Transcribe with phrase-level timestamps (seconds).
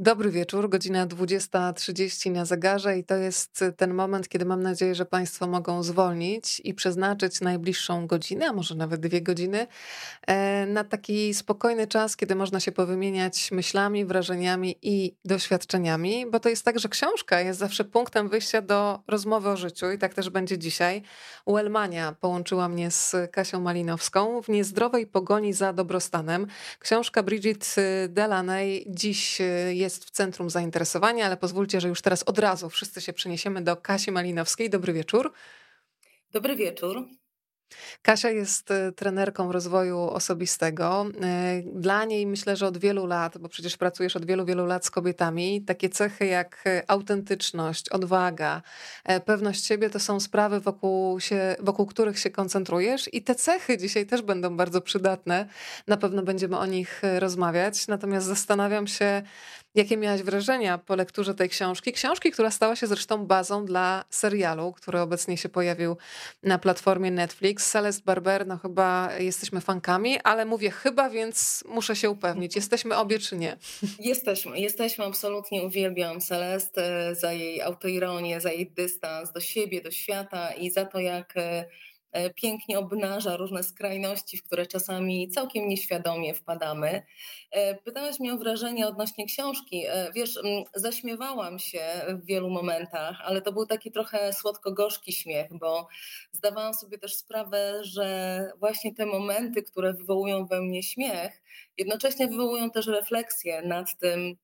[0.00, 5.06] Dobry wieczór, godzina 20.30 na zegarze i to jest ten moment, kiedy mam nadzieję, że
[5.06, 9.66] Państwo mogą zwolnić i przeznaczyć najbliższą godzinę, a może nawet dwie godziny,
[10.26, 16.48] e, na taki spokojny czas, kiedy można się powymieniać myślami, wrażeniami i doświadczeniami, bo to
[16.48, 20.30] jest tak, że książka jest zawsze punktem wyjścia do rozmowy o życiu i tak też
[20.30, 21.02] będzie dzisiaj.
[21.44, 26.46] Uelmania połączyła mnie z Kasią Malinowską w niezdrowej pogoni za dobrostanem.
[26.78, 27.76] Książka Bridget
[28.08, 29.38] Delaney dziś
[29.68, 33.62] jest jest w centrum zainteresowania, ale pozwólcie, że już teraz od razu wszyscy się przeniesiemy
[33.62, 34.70] do Kasi Malinowskiej.
[34.70, 35.32] Dobry wieczór.
[36.32, 37.08] Dobry wieczór.
[38.02, 41.06] Kasia jest e, trenerką rozwoju osobistego.
[41.22, 44.86] E, dla niej myślę, że od wielu lat, bo przecież pracujesz od wielu, wielu lat
[44.86, 48.62] z kobietami, takie cechy jak e, autentyczność, odwaga,
[49.24, 54.06] pewność siebie to są sprawy, wokół, się, wokół których się koncentrujesz i te cechy dzisiaj
[54.06, 55.46] też będą bardzo przydatne.
[55.86, 57.86] Na pewno będziemy o nich rozmawiać.
[57.86, 59.22] Natomiast zastanawiam się,
[59.78, 61.92] Jakie miałaś wrażenia po lekturze tej książki?
[61.92, 65.96] Książki, która stała się zresztą bazą dla serialu, który obecnie się pojawił
[66.42, 67.70] na platformie Netflix.
[67.70, 72.56] Celeste Barber, no chyba jesteśmy fankami, ale mówię chyba, więc muszę się upewnić.
[72.56, 73.56] Jesteśmy obie czy nie?
[73.98, 75.04] Jesteśmy, jesteśmy.
[75.04, 80.84] Absolutnie uwielbiam Celeste za jej autoironię, za jej dystans do siebie, do świata i za
[80.84, 81.64] to, jak e,
[82.34, 87.02] pięknie obnaża różne skrajności, w które czasami całkiem nieświadomie wpadamy.
[87.50, 89.84] E, pytałaś mnie o wrażenie odnośnie książki.
[89.86, 90.38] E, wiesz,
[90.74, 95.88] zaśmiewałam się w wielu momentach, ale to był taki trochę słodko-gorzki śmiech, bo
[96.32, 101.42] zdawałam sobie też sprawę, że właśnie te momenty, które wywołują we mnie śmiech,
[101.78, 104.36] jednocześnie wywołują też refleksję nad tym,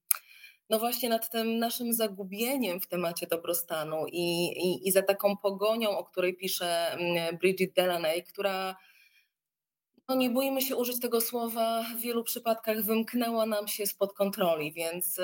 [0.70, 5.90] no właśnie nad tym naszym zagubieniem w temacie dobrostanu i, i, i za taką pogonią,
[5.90, 8.76] o której pisze mm, Bridget Delaney, która
[10.08, 14.72] no nie boimy się użyć tego słowa, w wielu przypadkach wymknęła nam się spod kontroli,
[14.72, 15.20] więc,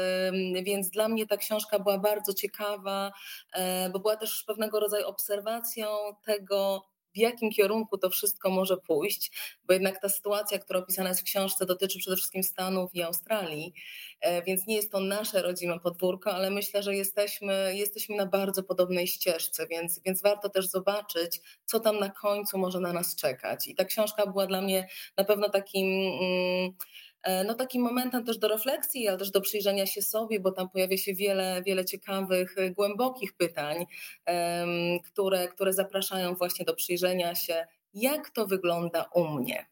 [0.62, 3.12] więc dla mnie ta książka była bardzo ciekawa,
[3.52, 5.86] e, bo była też pewnego rodzaju obserwacją
[6.25, 9.31] tego, w jakim kierunku to wszystko może pójść,
[9.65, 13.75] bo jednak ta sytuacja, która opisana jest w książce, dotyczy przede wszystkim Stanów i Australii,
[14.21, 18.62] e, więc nie jest to nasze rodzime podwórko, ale myślę, że jesteśmy, jesteśmy na bardzo
[18.62, 23.69] podobnej ścieżce, więc, więc warto też zobaczyć, co tam na końcu może na nas czekać.
[23.69, 25.87] I ta książka była dla mnie na pewno takim.
[26.22, 26.72] Mm,
[27.47, 30.97] no takim momentem też do refleksji, ale też do przyjrzenia się sobie, bo tam pojawia
[30.97, 33.86] się wiele, wiele ciekawych, e, głębokich pytań,
[35.04, 39.66] które, które zapraszają właśnie do przyjrzenia się, jak to wygląda u mnie.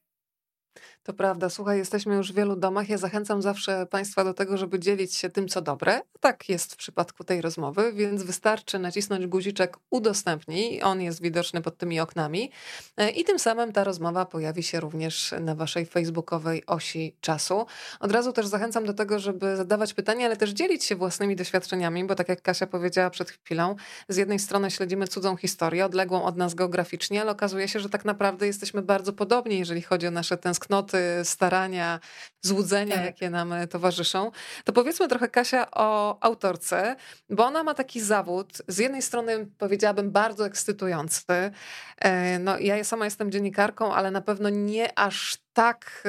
[1.09, 2.89] To prawda, słuchaj, jesteśmy już w wielu domach.
[2.89, 6.01] Ja zachęcam zawsze Państwa do tego, żeby dzielić się tym, co dobre.
[6.21, 10.83] Tak jest w przypadku tej rozmowy, więc wystarczy nacisnąć guziczek udostępnij.
[10.83, 12.51] On jest widoczny pod tymi oknami.
[12.97, 17.67] E, I tym samym ta rozmowa pojawi się również na Waszej facebookowej osi czasu.
[18.01, 22.05] Od razu też zachęcam do tego, żeby zadawać pytania, ale też dzielić się własnymi doświadczeniami,
[22.05, 23.77] bo tak jak Kasia powiedziała przed chwilą,
[24.09, 28.05] z jednej strony śledzimy cudzą historię, odległą od nas geograficznie, ale okazuje się, że tak
[28.05, 32.01] naprawdę jesteśmy bardzo podobni, jeżeli chodzi o nasze tęsknoty starania,
[32.41, 33.05] złudzenia, tak.
[33.05, 34.31] jakie nam e, towarzyszą.
[34.65, 36.97] To powiedzmy trochę, Kasia, o autorce,
[37.31, 41.51] bo ona ma taki zawód, z jednej strony powiedziałabym bardzo ekscytujący.
[41.99, 46.03] E, no, ja sama jestem dziennikarką, ale na pewno nie aż tak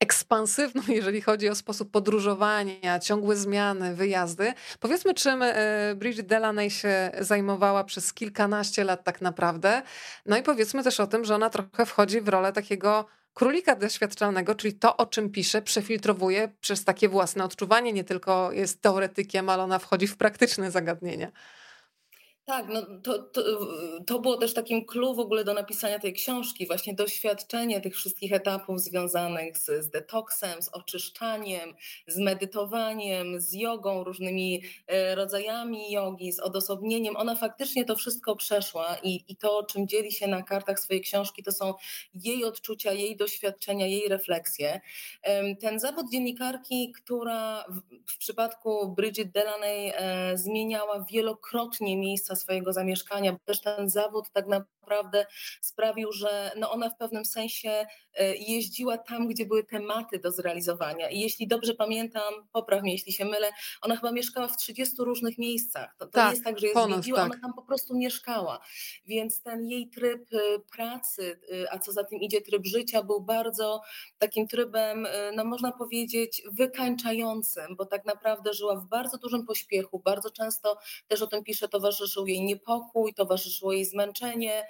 [0.00, 4.52] ekspansywną, jeżeli chodzi o sposób podróżowania, ciągłe zmiany, wyjazdy.
[4.80, 5.54] Powiedzmy, czym e,
[5.96, 9.82] Bridget Delaney się zajmowała przez kilkanaście lat tak naprawdę.
[10.26, 14.54] No i powiedzmy też o tym, że ona trochę wchodzi w rolę takiego królika doświadczalnego,
[14.54, 19.62] czyli to, o czym pisze, przefiltrowuje przez takie własne odczuwanie, nie tylko jest teoretykiem, ale
[19.62, 21.32] ona wchodzi w praktyczne zagadnienia.
[22.50, 23.42] Tak, no to, to,
[24.06, 28.32] to było też takim clue w ogóle do napisania tej książki, właśnie doświadczenie tych wszystkich
[28.32, 31.74] etapów związanych z, z detoksem, z oczyszczaniem,
[32.06, 37.16] z medytowaniem, z jogą, różnymi e, rodzajami jogi, z odosobnieniem.
[37.16, 41.42] Ona faktycznie to wszystko przeszła i, i to, czym dzieli się na kartach swojej książki,
[41.42, 41.74] to są
[42.14, 44.80] jej odczucia, jej doświadczenia, jej refleksje.
[45.60, 53.36] Ten zawód dziennikarki, która w, w przypadku Bridget Delaney e, zmieniała wielokrotnie miejsca swojego zamieszkania,
[53.44, 54.79] też ten zawód tak naprawdę
[55.60, 61.10] sprawił, że no ona w pewnym sensie e, jeździła tam, gdzie były tematy do zrealizowania.
[61.10, 63.50] I jeśli dobrze pamiętam, popraw mnie, jeśli się mylę,
[63.82, 65.94] ona chyba mieszkała w 30 różnych miejscach.
[65.98, 67.32] To, to tak, nie jest tak, że je zwiedziła, tak.
[67.32, 68.60] ona tam po prostu mieszkała.
[69.06, 70.38] Więc ten jej tryb e,
[70.76, 73.82] pracy, e, a co za tym idzie tryb życia, był bardzo
[74.18, 80.30] takim trybem, no można powiedzieć, wykańczającym, bo tak naprawdę żyła w bardzo dużym pośpiechu, bardzo
[80.30, 80.78] często
[81.08, 84.66] też o tym pisze, towarzyszył jej niepokój, towarzyszyło jej zmęczenie,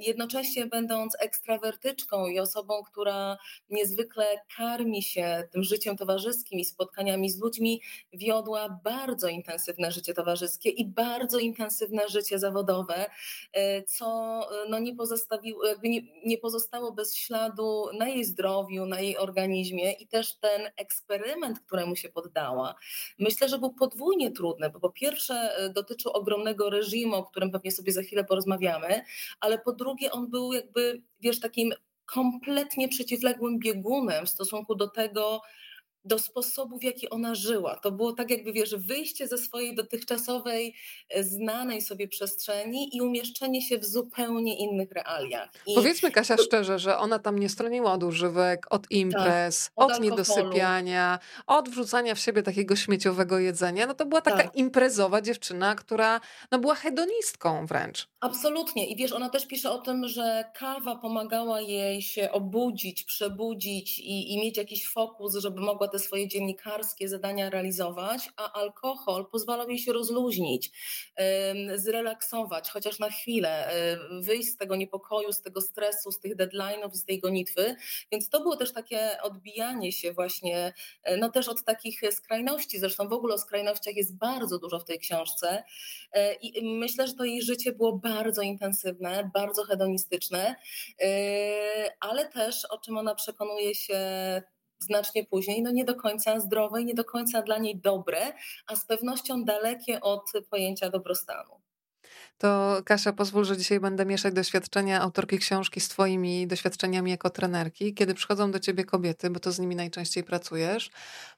[0.00, 3.38] jednocześnie będąc ekstrawertyczką i osobą, która
[3.70, 4.24] niezwykle
[4.56, 7.82] karmi się tym życiem towarzyskim i spotkaniami z ludźmi,
[8.12, 13.10] wiodła bardzo intensywne życie towarzyskie i bardzo intensywne życie zawodowe,
[13.86, 19.18] co no nie, pozostawiło, jakby nie, nie pozostało bez śladu na jej zdrowiu, na jej
[19.18, 22.74] organizmie i też ten eksperyment, któremu się poddała,
[23.18, 27.72] myślę, że był podwójnie trudny, bo po pierwsze e, dotyczył ogromnego reżimu, o którym pewnie
[27.72, 29.04] sobie za chwilę porozmawiamy,
[29.40, 31.72] ale po drugie on był jakby, wiesz, takim
[32.04, 35.40] kompletnie przeciwległym biegunem w stosunku do tego,
[36.04, 37.76] do sposobu, w jaki ona żyła.
[37.76, 40.74] To było tak, jakby wiesz, wyjście ze swojej dotychczasowej,
[41.08, 45.50] e, znanej sobie przestrzeni i umieszczenie się w zupełnie innych realiach.
[45.66, 49.92] I Powiedzmy, Kasia, szczerze, że ona tam nie stroniła od używek, od imprez, tak, od,
[49.92, 53.86] od niedosypiania, od wrzucania w siebie takiego śmieciowego jedzenia.
[53.86, 54.56] No to była taka tak.
[54.56, 56.20] imprezowa dziewczyna, która
[56.50, 58.08] no, była hedonistką wręcz.
[58.20, 58.86] Absolutnie.
[58.86, 64.32] I wiesz, ona też pisze o tym, że kawa pomagała jej się obudzić, przebudzić i,
[64.32, 69.78] i mieć jakiś fokus, żeby mogła te swoje dziennikarskie zadania realizować, a alkohol pozwalał jej
[69.78, 70.70] się rozluźnić,
[71.74, 73.70] zrelaksować, chociaż na chwilę,
[74.20, 77.76] wyjść z tego niepokoju, z tego stresu, z tych deadline'ów, z tej gonitwy.
[78.12, 80.72] Więc to było też takie odbijanie się właśnie,
[81.18, 82.78] no też od takich skrajności.
[82.78, 85.64] Zresztą w ogóle o skrajnościach jest bardzo dużo w tej książce
[86.42, 90.56] i myślę, że to jej życie było bardzo intensywne, bardzo hedonistyczne,
[92.00, 93.98] ale też o czym ona przekonuje się
[94.82, 98.32] znacznie później, no nie do końca zdrowe nie do końca dla niej dobre,
[98.66, 101.61] a z pewnością dalekie od pojęcia dobrostanu.
[102.38, 107.94] To Kasia, pozwól, że dzisiaj będę mieszać doświadczenia autorki książki z Twoimi doświadczeniami jako trenerki.
[107.94, 110.90] Kiedy przychodzą do Ciebie kobiety, bo to z nimi najczęściej pracujesz,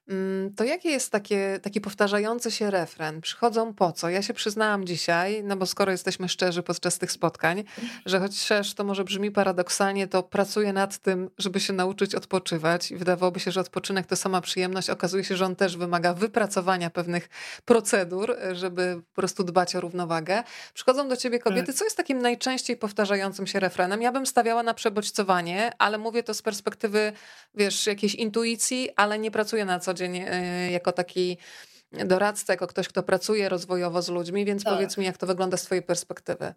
[0.09, 3.21] mm, to jaki jest takie, taki powtarzający się refren?
[3.21, 4.09] Przychodzą po co?
[4.09, 7.65] Ja się przyznałam dzisiaj, no bo skoro jesteśmy szczerzy podczas tych spotkań,
[8.07, 12.97] że chociaż to może brzmi paradoksalnie, to pracuję nad tym, żeby się nauczyć odpoczywać i
[12.97, 14.91] wydawałoby się, że odpoczynek to sama przyjemność.
[14.91, 17.29] Okazuje się, że on też wymaga wypracowania pewnych
[17.65, 20.43] procedur, żeby po prostu dbać o równowagę.
[20.75, 21.67] Przychodzą do ciebie kobiety.
[21.67, 21.77] Tak.
[21.77, 24.03] Co jest takim najczęściej powtarzającym się refrenem?
[24.03, 27.13] Ja bym stawiała na przebodźcowanie, ale mówię to z perspektywy,
[27.55, 31.39] wiesz, jakiejś intuicji, ale nie pracuję na co dzień e, jako taki
[31.93, 34.75] doradca, jako ktoś, kto pracuje rozwojowo z ludźmi, więc tak.
[34.75, 36.55] powiedz mi, jak to wygląda z twojej perspektywy.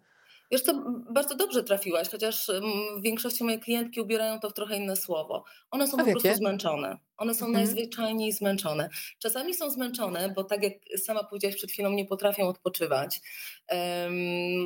[0.50, 2.50] Wiesz co, bardzo dobrze trafiłaś, chociaż
[2.98, 5.44] w większości moje klientki ubierają to w trochę inne słowo.
[5.70, 6.20] One są A po wiecie?
[6.20, 6.98] prostu zmęczone.
[7.16, 7.64] One są mhm.
[7.64, 8.88] najzwyczajniej zmęczone.
[9.18, 13.20] Czasami są zmęczone, bo tak jak sama powiedziałaś przed chwilą, nie potrafią odpoczywać.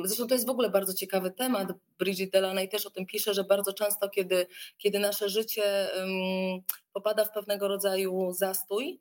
[0.03, 1.67] Zresztą to jest w ogóle bardzo ciekawy temat.
[1.99, 4.47] Bridget Delaney też o tym pisze, że bardzo często, kiedy,
[4.77, 5.89] kiedy nasze życie
[6.93, 8.99] popada w pewnego rodzaju zastój,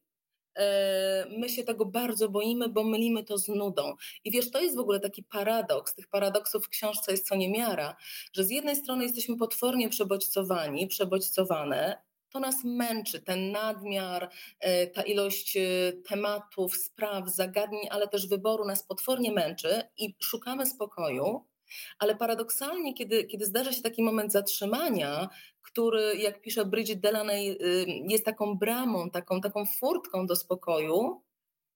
[1.39, 3.95] my się tego bardzo boimy, bo mylimy to z nudą.
[4.25, 5.95] I wiesz, to jest w ogóle taki paradoks.
[5.95, 7.97] Tych paradoksów w książce jest co niemiara,
[8.33, 12.03] że z jednej strony jesteśmy potwornie przebodźcowani, przebodźcowane,
[12.33, 18.65] to nas męczy, ten nadmiar, e, ta ilość e, tematów, spraw, zagadnień, ale też wyboru
[18.65, 21.45] nas potwornie męczy i szukamy spokoju.
[21.99, 25.29] Ale paradoksalnie, kiedy, kiedy zdarza się taki moment zatrzymania,
[25.63, 27.59] który, jak pisze Bridget Delaney,
[28.09, 31.23] jest taką bramą, taką, taką furtką do spokoju,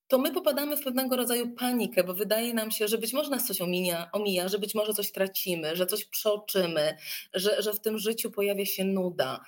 [0.08, 3.46] to my popadamy w pewnego rodzaju panikę, bo wydaje nam się, że być może nas
[3.46, 6.96] coś omija, omija że być może coś tracimy, że coś przeoczymy,
[7.34, 9.40] że, że w tym życiu pojawia się nuda.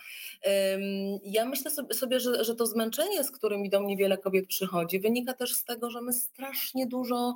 [1.23, 5.35] Ja myślę sobie że, że to zmęczenie, z którym do mnie wiele kobiet przychodzi, wynika
[5.35, 7.35] też z tego, że my strasznie dużo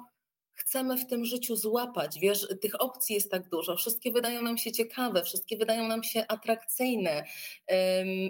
[0.54, 2.18] chcemy w tym życiu złapać.
[2.18, 6.24] Wiesz, tych opcji jest tak dużo, wszystkie wydają nam się ciekawe, wszystkie wydają nam się
[6.28, 7.24] atrakcyjne,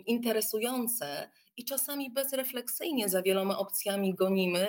[0.06, 1.30] interesujące.
[1.56, 4.68] I czasami bezrefleksyjnie za wieloma opcjami gonimy,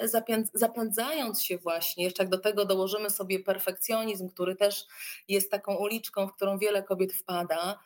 [0.53, 4.85] zapędzając się właśnie, jeszcze jak do tego dołożymy sobie perfekcjonizm, który też
[5.27, 7.79] jest taką uliczką, w którą wiele kobiet wpada,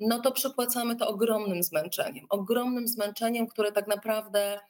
[0.00, 2.26] no to przypłacamy to ogromnym zmęczeniem.
[2.28, 4.60] Ogromnym zmęczeniem, które tak naprawdę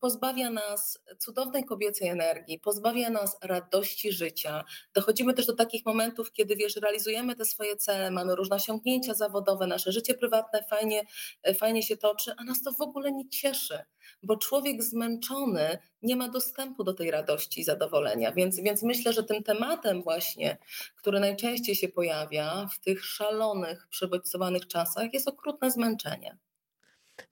[0.00, 4.64] pozbawia nas cudownej kobiecej energii, pozbawia nas radości życia.
[4.94, 9.66] Dochodzimy też do takich momentów, kiedy wiesz, realizujemy te swoje cele, mamy różne osiągnięcia zawodowe,
[9.66, 11.02] nasze życie prywatne fajnie,
[11.42, 13.78] e, fajnie się toczy, a nas to w ogóle nie cieszy,
[14.22, 18.32] bo człowiek zmęczony nie ma dostępu do tej radości i zadowolenia.
[18.32, 20.58] Więc, więc myślę, że tym tematem właśnie,
[20.96, 26.38] który najczęściej się pojawia w tych szalonych, przebodźcowanych czasach, jest okrutne zmęczenie.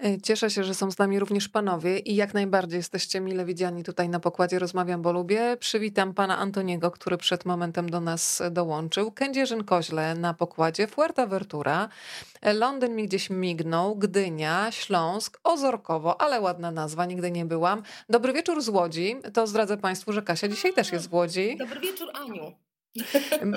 [0.04, 3.84] E, cieszę się, że są z nami również panowie i jak najbardziej jesteście mile widziani
[3.84, 5.56] tutaj na pokładzie Rozmawiam, bo lubię.
[5.60, 9.10] Przywitam pana Antoniego, który przed momentem do nas dołączył.
[9.10, 11.88] Kędzierzyn-Koźle na pokładzie, Fuerteventura.
[12.42, 17.82] E, Londyn mi gdzieś mignął, Gdynia, Śląsk, Ozorkowo, ale ładna nazwa, nigdy nie byłam.
[18.08, 19.16] Dobry wieczór z Łodzi.
[19.32, 21.56] To zdradzę państwu, że Kasia dzisiaj też jest w Łodzi.
[21.58, 22.52] Dobry wieczór Aniu.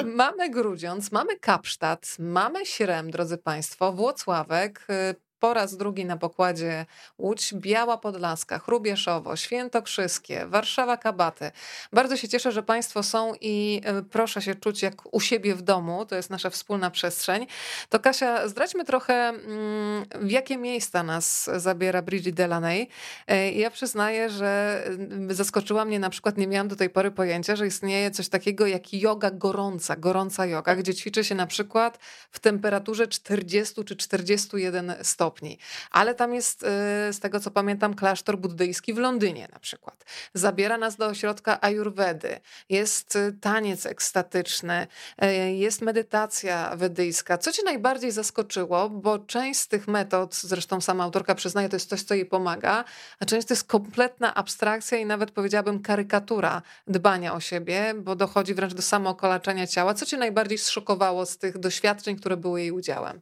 [0.06, 6.86] Mamy Grudziądz, mamy Kapsztad, mamy Śrem, drodzy Państwo, Włocławek, y, po raz drugi na pokładzie
[7.18, 11.52] Łódź, Biała Podlaska, Chrubieszowo, Świętokrzyskie, Warszawa Kabaty.
[11.94, 15.62] Bardzo się cieszę, że Państwo są i e, proszę się czuć jak u siebie w
[15.62, 17.48] domu, to jest nasza wspólna przestrzeń.
[17.90, 22.88] To Kasia, zdradźmy trochę, mm, w jakie miejsca nas zabiera Bridget Delaney.
[23.28, 27.56] E, ja przyznaję, że mm, zaskoczyła mnie na przykład, nie miałam do tej pory pojęcia,
[27.56, 32.00] że istnieje coś takiego jak yoga gorąca, gorąca yoga, gdzie ćwiczy się na przykład
[32.32, 35.58] w temperaturze 40 czy 41 stopni stopni.
[35.92, 36.66] Ale tam jest, y,
[37.14, 40.06] z tego co pamiętam, klasztor buddyjski w Londynie na przykład.
[40.34, 42.40] Zabiera nas do ośrodka ajurwedy.
[42.70, 44.88] Jest y, taniec ekstatyczny,
[45.24, 47.38] y, jest medytacja wedyjska.
[47.38, 48.90] Co cię najbardziej zaskoczyło?
[48.90, 52.84] Bo część z tych metod, zresztą sama autorka przyznaje, to jest coś, co jej pomaga,
[53.20, 58.54] a część to jest kompletna abstrakcja i nawet powiedziałabym karykatura dbania o siebie, bo dochodzi
[58.54, 59.94] wręcz do samookolaczenia ciała.
[59.94, 63.22] Co cię najbardziej zszokowało z tych doświadczeń, które były jej udziałem?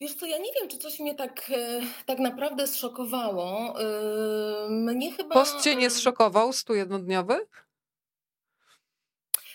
[0.00, 3.80] Wiesz co, ja nie wiem, czy coś mnie tak, e, tak naprawdę zszokowało.
[3.80, 5.34] E, mnie chyba...
[5.34, 7.46] Post cię nie zszokował, stu jednodniowy?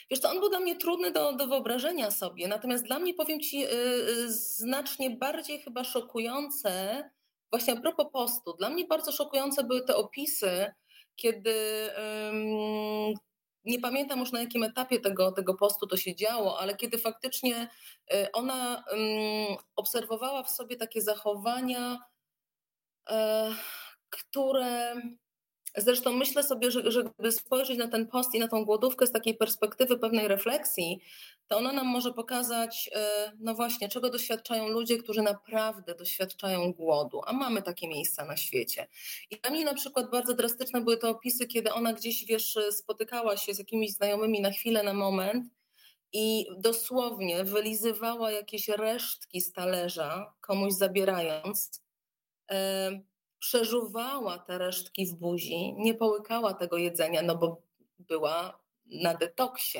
[0.10, 3.40] Wiesz co, on był dla mnie trudny do, do wyobrażenia sobie, natomiast dla mnie, powiem
[3.40, 3.70] Ci, e,
[4.28, 7.04] znacznie bardziej chyba szokujące,
[7.52, 10.74] właśnie a propos postu, dla mnie bardzo szokujące były te opisy,
[11.16, 11.54] kiedy
[13.66, 17.68] nie pamiętam już na jakim etapie tego, tego postu to się działo, ale kiedy faktycznie
[18.14, 18.84] y, ona
[19.76, 21.98] obserwowała w sobie takie zachowania,
[23.10, 23.52] e,
[24.10, 24.96] które
[25.78, 29.12] Zresztą myślę sobie, że, że gdyby spojrzeć na ten post i na tą głodówkę z
[29.12, 31.02] takiej perspektywy pewnej refleksji,
[31.48, 37.22] to ona nam może pokazać, e, no właśnie, czego doświadczają ludzie, którzy naprawdę doświadczają głodu,
[37.26, 38.88] a mamy takie miejsca na świecie.
[39.32, 43.38] I dla mnie na przykład bardzo drastyczne były te opisy, kiedy ona gdzieś, wiesz, spotykała
[43.38, 45.46] się z jakimiś znajomymi na chwilę, na moment
[46.14, 51.82] i dosłownie wylizywała jakieś resztki z talerza, komuś zabierając
[52.52, 53.11] e,
[53.42, 57.62] przeżuwała te resztki w buzi, nie połykała tego jedzenia, no bo
[58.00, 59.80] była na detoksie.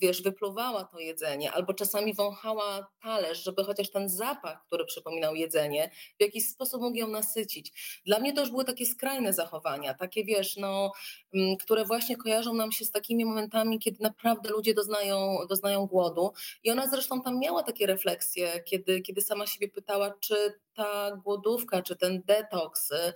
[0.00, 5.90] Wiesz, wypluwała to jedzenie, albo czasami wąchała talerz, żeby chociaż ten zapach, który przypominał jedzenie,
[6.18, 7.72] w jakiś sposób mógł ją nasycić.
[8.06, 10.92] Dla mnie to już były takie skrajne zachowania, takie wiesz, no,
[11.34, 16.32] mm, które właśnie kojarzą nam się z takimi momentami, kiedy naprawdę ludzie doznają, doznają głodu.
[16.64, 21.82] I ona zresztą tam miała takie refleksje, kiedy, kiedy sama siebie pytała, czy ta głodówka,
[21.82, 23.12] czy ten detoks, y,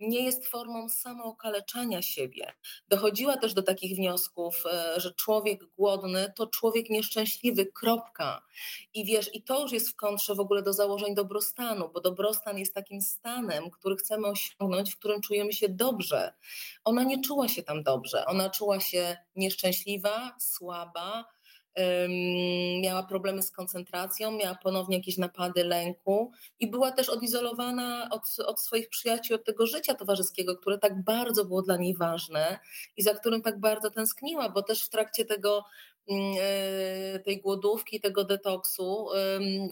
[0.00, 2.52] nie jest formą samookaleczania siebie.
[2.88, 8.42] Dochodziła też do takich wniosków, e, że człowiek głodny to człowiek nieszczęśliwy, kropka.
[8.94, 12.58] I wiesz, i to już jest w kontrze w ogóle do założeń dobrostanu, bo dobrostan
[12.58, 16.34] jest takim stanem, który chcemy osiągnąć, w którym czujemy się dobrze.
[16.84, 21.35] Ona nie czuła się tam dobrze, ona czuła się nieszczęśliwa, słaba,
[22.82, 26.30] miała problemy z koncentracją, miała ponownie jakieś napady lęku
[26.60, 31.44] i była też odizolowana od, od swoich przyjaciół, od tego życia towarzyskiego, które tak bardzo
[31.44, 32.58] było dla niej ważne
[32.96, 35.64] i za którym tak bardzo tęskniła, bo też w trakcie tego
[36.08, 39.08] mm, e, tej głodówki, tego detoksu,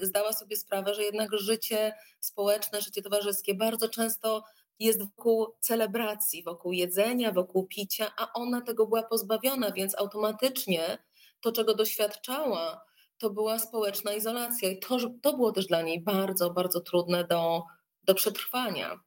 [0.01, 4.45] zdała sobie sprawę, że jednak życie społeczne, życie towarzyskie bardzo często
[4.79, 10.99] jest wokół celebracji, wokół jedzenia, wokół picia, a ona tego była pozbawiona, więc automatycznie
[11.45, 12.85] to, czego doświadczała,
[13.19, 14.71] to była społeczna izolacja.
[14.71, 17.63] I to, to było też dla niej bardzo, bardzo trudne do,
[18.03, 19.01] do przetrwania.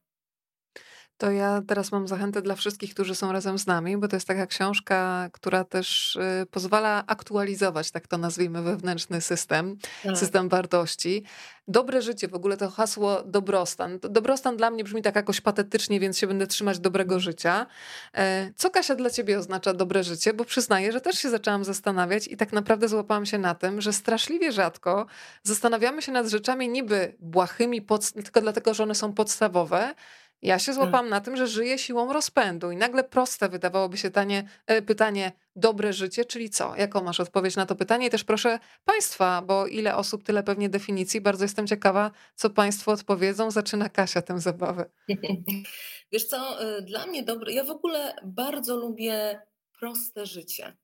[1.18, 4.26] To ja teraz mam zachętę dla wszystkich, którzy są razem z nami, bo to jest
[4.26, 10.18] taka książka, która też y, pozwala aktualizować, tak to nazwijmy, wewnętrzny system, tak.
[10.18, 11.24] system wartości.
[11.68, 13.98] Dobre życie, w ogóle to hasło dobrostan.
[14.02, 17.66] Dobrostan dla mnie brzmi tak jakoś patetycznie, więc się będę trzymać dobrego życia.
[18.14, 20.34] E, co Kasia dla ciebie oznacza dobre życie?
[20.34, 23.92] Bo przyznaję, że też się zaczęłam zastanawiać i tak naprawdę złapałam się na tym, że
[23.92, 25.06] straszliwie rzadko
[25.42, 29.94] zastanawiamy się nad rzeczami niby błahymi, tylko dlatego, że one są podstawowe,
[30.42, 30.74] ja się tak.
[30.74, 35.32] złapałam na tym, że żyję siłą rozpędu i nagle proste wydawałoby się tanie, e, pytanie
[35.56, 36.76] dobre życie, czyli co?
[36.76, 38.06] Jaką masz odpowiedź na to pytanie?
[38.06, 41.20] I też proszę Państwa, bo ile osób, tyle pewnie definicji.
[41.20, 43.50] Bardzo jestem ciekawa, co Państwo odpowiedzą.
[43.50, 44.90] Zaczyna Kasia tę zabawę.
[46.12, 49.40] Wiesz co, e, dla mnie dobre, ja w ogóle bardzo lubię
[49.80, 50.76] proste życie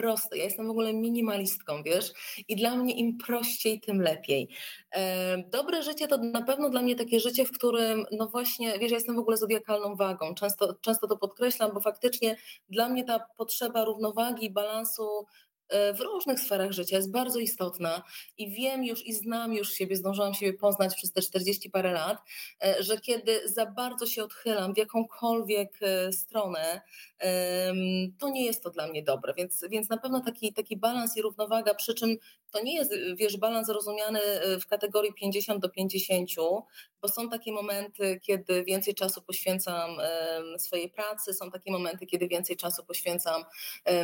[0.00, 0.38] proste.
[0.38, 2.12] Ja jestem w ogóle minimalistką, wiesz,
[2.48, 4.48] i dla mnie im prościej, tym lepiej.
[5.46, 8.96] Dobre życie to na pewno dla mnie takie życie, w którym, no właśnie, wiesz, ja
[8.96, 10.34] jestem w ogóle zodiakalną wagą.
[10.34, 12.36] Często, często to podkreślam, bo faktycznie
[12.68, 15.26] dla mnie ta potrzeba równowagi, balansu
[15.70, 18.02] w różnych sferach życia jest bardzo istotna
[18.38, 22.18] i wiem już i znam już siebie, zdążyłam siebie poznać przez te 40 parę lat,
[22.64, 26.80] e, że kiedy za bardzo się odchylam w jakąkolwiek e, stronę,
[28.18, 31.22] to nie jest to dla mnie dobre, więc, więc na pewno taki, taki balans i
[31.22, 32.16] równowaga, przy czym
[32.50, 34.20] to nie jest, wiesz, balans rozumiany
[34.60, 36.30] w kategorii 50 do 50,
[37.02, 39.90] bo są takie momenty, kiedy więcej czasu poświęcam
[40.58, 43.44] swojej pracy, są takie momenty, kiedy więcej czasu poświęcam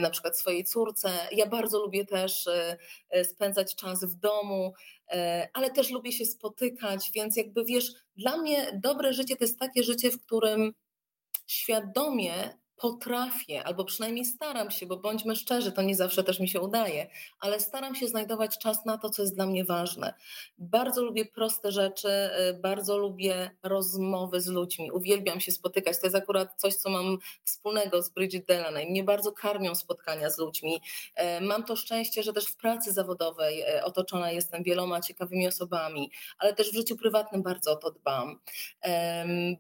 [0.01, 1.11] na przykład swojej córce.
[1.33, 2.77] Ja bardzo lubię też e,
[3.11, 4.75] e, spędzać czas w domu,
[5.09, 9.59] e, ale też lubię się spotykać, więc jakby wiesz, dla mnie dobre życie to jest
[9.59, 10.73] takie życie, w którym
[11.47, 16.61] świadomie potrafię, albo przynajmniej staram się, bo bądźmy szczerzy, to nie zawsze też mi się
[16.61, 17.07] udaje,
[17.41, 20.15] ale staram się znajdować czas na to, co jest dla mnie ważne.
[20.59, 22.09] Bardzo lubię proste rzeczy,
[22.51, 26.01] y, bardzo lubię rozmowy z ludźmi, uwielbiam się spotykać.
[26.01, 28.91] To jest akurat coś, co mam wspólnego z Bridget Delaney.
[28.91, 30.81] Mnie bardzo karmią spotkania z ludźmi.
[31.15, 36.11] E, mam to szczęście, że też w pracy zawodowej e, otoczona jestem wieloma ciekawymi osobami,
[36.39, 38.41] ale też w życiu prywatnym bardzo o to dbam.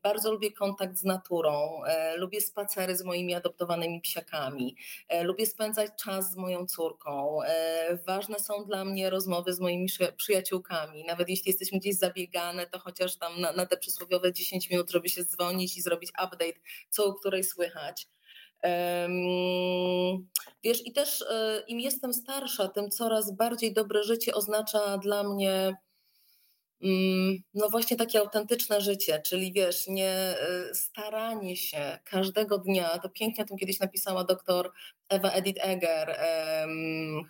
[0.02, 4.76] Bardzo lubię kontakt z naturą, e, lubię spacery z moimi adoptowanymi psiakami.
[5.08, 7.42] E, lubię spędzać czas z moją córką.
[7.42, 9.86] E, ważne są dla mnie rozmowy z moimi
[10.16, 11.04] przyjaciółkami.
[11.04, 15.08] Nawet jeśli jesteśmy gdzieś zabiegane, to chociaż tam na, na te przysłowiowe 10 minut, żeby
[15.08, 16.60] się dzwonić i zrobić update,
[16.90, 18.08] co u której słychać.
[20.64, 25.76] Wiesz, i też e, im jestem starsza, tym coraz bardziej dobre życie oznacza dla mnie
[27.54, 30.34] no właśnie takie autentyczne życie, czyli wiesz, nie
[30.70, 34.72] y, staranie się każdego dnia, to pięknie o tym kiedyś napisała doktor
[35.08, 36.18] Ewa Edith Eger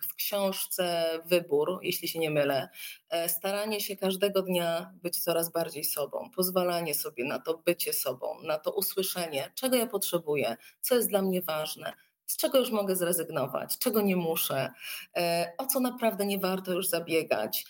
[0.09, 2.69] w książce Wybór, jeśli się nie mylę,
[3.09, 8.41] e, staranie się każdego dnia być coraz bardziej sobą, pozwalanie sobie na to bycie sobą,
[8.43, 11.93] na to usłyszenie, czego ja potrzebuję, co jest dla mnie ważne,
[12.27, 14.71] z czego już mogę zrezygnować, czego nie muszę,
[15.17, 17.65] e, o co naprawdę nie warto już zabiegać.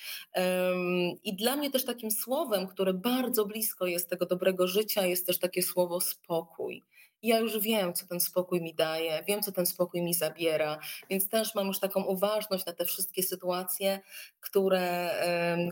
[1.24, 5.40] I dla mnie też takim słowem, które bardzo blisko jest tego dobrego życia, jest też
[5.40, 6.84] takie słowo spokój.
[7.22, 11.30] Ja już wiem, co ten spokój mi daje, wiem, co ten spokój mi zabiera, więc
[11.30, 14.00] też mam już taką uważność na te wszystkie sytuacje,
[14.40, 15.12] które,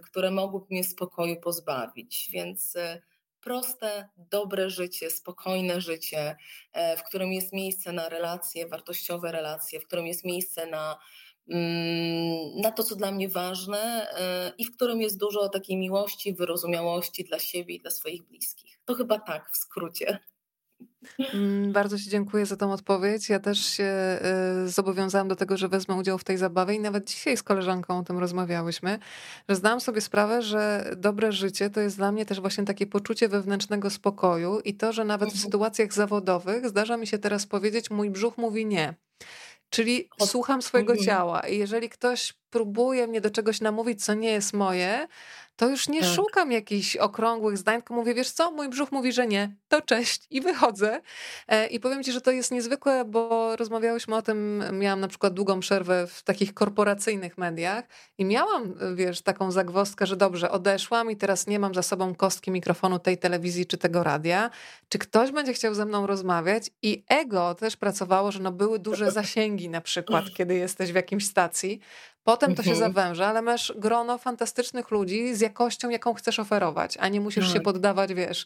[0.04, 2.30] które mogłyby mnie spokoju pozbawić.
[2.34, 3.02] Więc e,
[3.46, 6.36] proste, dobre życie, spokojne życie,
[6.74, 11.00] e, w którym jest miejsce na relacje, wartościowe relacje, w którym jest miejsce na,
[11.50, 16.34] mm, na to, co dla mnie ważne e, i w którym jest dużo takiej miłości,
[16.34, 18.80] wyrozumiałości dla siebie i dla swoich bliskich.
[18.86, 20.20] To chyba tak w skrócie.
[21.34, 23.30] Mm, bardzo Ci dziękuję za tą odpowiedź.
[23.30, 24.20] Ja też się
[24.66, 28.00] y, zobowiązałam do tego, że wezmę udział w tej zabawie i nawet dzisiaj z koleżanką
[28.00, 29.00] o tym rozmawiałyśmy,
[29.50, 33.28] że zdałam sobie sprawę, że dobre życie to jest dla mnie też właśnie takie poczucie
[33.28, 35.44] wewnętrznego spokoju i to, że nawet w mhm.
[35.44, 38.94] sytuacjach zawodowych zdarza mi się teraz powiedzieć, mój brzuch mówi nie.
[39.70, 41.06] Czyli słucham swojego mhm.
[41.06, 45.08] ciała i jeżeli ktoś próbuje mnie do czegoś namówić, co nie jest moje,
[45.56, 46.10] to już nie tak.
[46.10, 50.28] szukam jakichś okrągłych zdań, tylko mówię, wiesz co, mój brzuch mówi, że nie, to cześć
[50.30, 51.02] i wychodzę.
[51.48, 55.34] E, I powiem ci, że to jest niezwykłe, bo rozmawiałyśmy o tym, miałam na przykład
[55.34, 57.86] długą przerwę w takich korporacyjnych mediach
[58.18, 62.52] i miałam, wiesz, taką zagwozdkę, że dobrze, odeszłam i teraz nie mam za sobą kostki
[62.52, 64.50] mikrofonu tej telewizji czy tego radia.
[64.90, 66.70] Czy ktoś będzie chciał ze mną rozmawiać?
[66.82, 71.26] I ego też pracowało, że no były duże zasięgi na przykład, kiedy jesteś w jakimś
[71.26, 71.80] stacji,
[72.26, 72.94] Potem to się mhm.
[72.94, 77.54] zawęża, ale masz grono fantastycznych ludzi z jakością, jaką chcesz oferować, a nie musisz tak.
[77.54, 78.46] się poddawać, wiesz,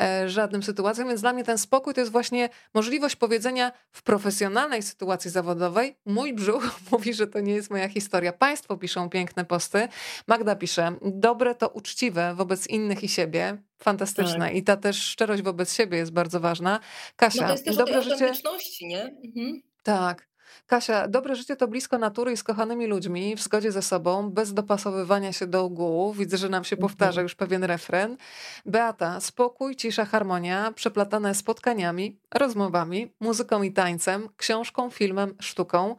[0.00, 1.08] e, żadnym sytuacjom.
[1.08, 6.32] Więc dla mnie ten spokój to jest właśnie możliwość powiedzenia w profesjonalnej sytuacji zawodowej, mój
[6.34, 8.32] brzuch mówi, że to nie jest moja historia.
[8.32, 9.88] Państwo piszą piękne posty.
[10.26, 13.58] Magda pisze, dobre to uczciwe wobec innych i siebie.
[13.78, 14.46] Fantastyczne.
[14.46, 14.54] Tak.
[14.54, 16.80] I ta też szczerość wobec siebie jest bardzo ważna.
[17.16, 18.32] Kasia, no to jest też dobre życie.
[18.80, 19.02] nie?
[19.02, 19.62] Mhm.
[19.82, 20.33] Tak.
[20.66, 24.54] Kasia, dobre życie to blisko natury i z kochanymi ludźmi, w zgodzie ze sobą, bez
[24.54, 26.16] dopasowywania się do ogółów.
[26.16, 27.24] Widzę, że nam się powtarza mhm.
[27.24, 28.16] już pewien refren.
[28.66, 35.96] Beata, spokój, cisza, harmonia, przeplatane spotkaniami, rozmowami, muzyką i tańcem, książką, filmem, sztuką.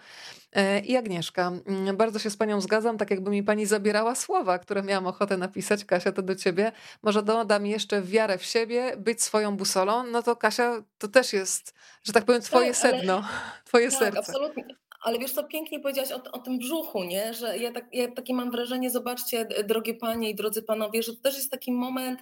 [0.56, 4.60] E, I Agnieszka, mm, bardzo się z Panią zgadzam, tak jakby mi Pani zabierała słowa,
[4.60, 5.86] które miałam ochotę napisać.
[5.86, 6.72] Kasia, to do Ciebie.
[7.04, 10.04] Może dodam jeszcze wiarę w siebie, być swoją busolą.
[10.04, 13.24] No to Kasia, to też jest, że tak powiem, Twoje tak, sedno,
[13.66, 14.20] Twoje tak, serce.
[14.20, 14.66] absolutnie.
[15.02, 17.34] Ale wiesz, co pięknie powiedziałaś o, o tym brzuchu, nie?
[17.34, 21.22] Że ja, tak, ja takie mam wrażenie, zobaczcie, drogie panie i drodzy panowie, że to
[21.22, 22.20] też jest taki moment,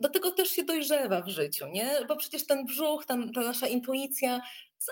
[0.00, 1.90] do tego też się dojrzewa w życiu, nie?
[2.08, 4.40] Bo przecież ten brzuch, ta, ta nasza intuicja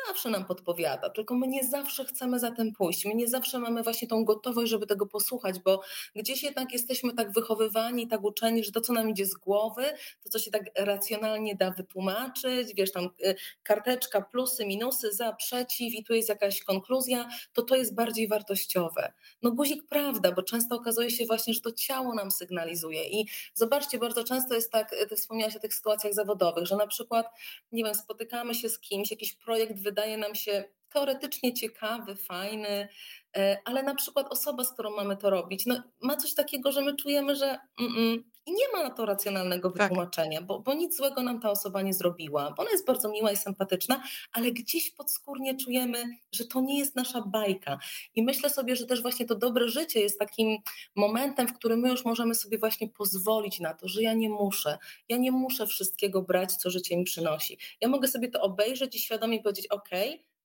[0.08, 3.04] zawsze nam podpowiada, tylko my nie zawsze chcemy za tym pójść.
[3.04, 5.80] My nie zawsze mamy właśnie tą gotowość, żeby tego posłuchać, bo
[6.16, 9.84] gdzieś jednak jesteśmy tak wychowywani, tak uczeni, że to, co nam idzie z głowy,
[10.24, 15.94] to, co się tak racjonalnie da wytłumaczyć, wiesz, tam y, karteczka, plusy, minusy, za, przeciw
[15.94, 19.12] i tu jest jakaś konkluzja, to to jest bardziej wartościowe.
[19.42, 23.98] No guzik prawda, bo często okazuje się właśnie, że to ciało nam sygnalizuje i zobaczcie,
[23.98, 27.26] bardzo często jest tak, ty wspomniałaś o tych sytuacjach zawodowych, że na przykład,
[27.72, 32.88] nie wiem, spotykamy się z kimś, jakiś projekt wydaje nam się teoretycznie ciekawy, fajny,
[33.36, 36.82] e, ale na przykład osoba, z którą mamy to robić, no, ma coś takiego, że
[36.82, 39.82] my czujemy, że mm, mm, i nie ma na to racjonalnego tak.
[39.82, 40.46] wytłumaczenia, tak.
[40.46, 43.36] bo, bo nic złego nam ta osoba nie zrobiła, bo ona jest bardzo miła i
[43.36, 47.78] sympatyczna, ale gdzieś podskórnie czujemy, że to nie jest nasza bajka.
[48.14, 50.58] I myślę sobie, że też właśnie to dobre życie jest takim
[50.96, 54.78] momentem, w którym my już możemy sobie właśnie pozwolić na to, że ja nie muszę,
[55.08, 57.58] ja nie muszę wszystkiego brać, co życie mi przynosi.
[57.80, 59.88] Ja mogę sobie to obejrzeć i świadomie powiedzieć, ok,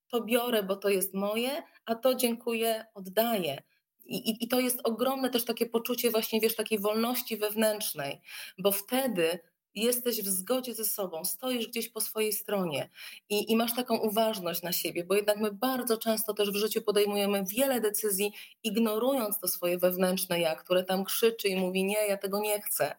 [0.08, 3.64] to biorę, bo to jest moje, a to dziękuję, oddaję.
[4.06, 8.22] I, i, to jest ogromne też takie poczucie właśnie, wiesz, takiej wolności wewnętrznej,
[8.58, 9.39] bo wtedy
[9.76, 12.89] jesteś w zgodzie ze sobą, stoisz gdzieś po swojej stronie
[13.30, 16.82] i, i masz taką uważność na siebie, bo jednak my bardzo często też w życiu
[16.82, 22.18] podejmujemy wiele decyzji, ignorując to swoje wewnętrzne ja, które tam krzyczy i mówi: Nie, ja
[22.18, 22.96] tego nie chcę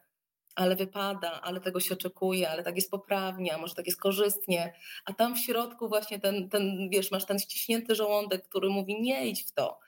[0.56, 4.72] ale wypada, ale tego się oczekuje, ale tak jest poprawnie, a może tak jest korzystnie,
[5.04, 9.28] a tam w środku właśnie ten, ten, wiesz, masz ten ściśnięty żołądek, który mówi nie
[9.28, 9.78] idź w to.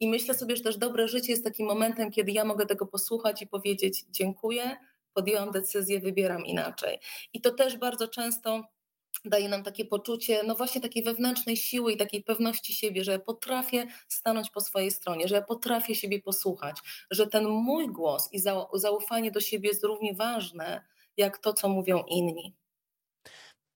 [0.00, 3.42] I myślę sobie, że też dobre życie jest takim momentem, kiedy ja mogę tego posłuchać
[3.42, 4.76] i powiedzieć dziękuję,
[5.14, 6.98] podjęłam decyzję, wybieram inaczej.
[7.32, 8.64] I to też bardzo często
[9.24, 13.18] daje nam takie poczucie, no właśnie takiej wewnętrznej siły i takiej pewności siebie, że ja
[13.18, 16.76] potrafię stanąć po swojej stronie, że ja potrafię siebie posłuchać,
[17.10, 18.40] że ten mój głos i
[18.74, 20.84] zaufanie do siebie jest równie ważne,
[21.16, 22.54] jak to, co mówią inni.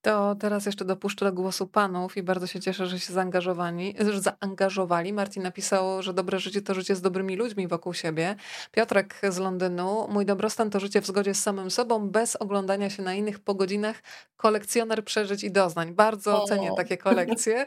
[0.05, 4.21] To teraz jeszcze dopuszczę do głosu panów i bardzo się cieszę, że się zaangażowani, że
[4.21, 5.13] zaangażowali.
[5.13, 8.37] Martin napisał, że dobre życie to życie z dobrymi ludźmi wokół siebie.
[8.73, 13.03] Piotrek z Londynu, mój dobrostan to życie w zgodzie z samym sobą, bez oglądania się
[13.03, 14.03] na innych po godzinach.
[14.37, 15.95] Kolekcjoner przeżyć i doznań.
[15.95, 16.47] Bardzo o.
[16.47, 17.67] cenię takie kolekcje.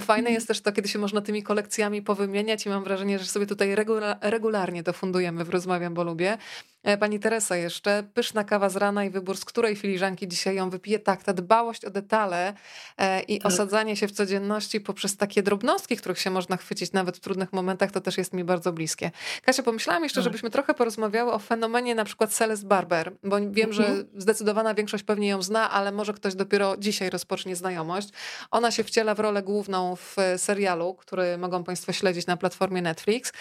[0.00, 3.46] Fajne jest też to, kiedy się można tymi kolekcjami powymieniać i mam wrażenie, że sobie
[3.46, 3.76] tutaj
[4.20, 6.38] regularnie to fundujemy w Rozmawiam, bo lubię.
[6.84, 10.70] E, pani Teresa jeszcze, pyszna kawa z rana i wybór, z której filiżanki dzisiaj ją
[10.70, 10.98] wypije.
[10.98, 12.54] Tak, ta dbałość o detale
[12.98, 13.52] e, i tak.
[13.52, 17.90] osadzanie się w codzienności poprzez takie drobnostki, których się można chwycić nawet w trudnych momentach,
[17.90, 19.10] to też jest mi bardzo bliskie.
[19.42, 20.24] Kasia, pomyślałam jeszcze, tak.
[20.24, 24.06] żebyśmy trochę porozmawiały o fenomenie na przykład Celeste Barber, bo wiem, że mhm.
[24.16, 28.08] zdecydowana większość pewnie ją zna, ale może ktoś dopiero dzisiaj rozpocznie znajomość.
[28.50, 33.32] Ona się wciela w rolę główną w serialu, który mogą Państwo śledzić na platformie Netflix.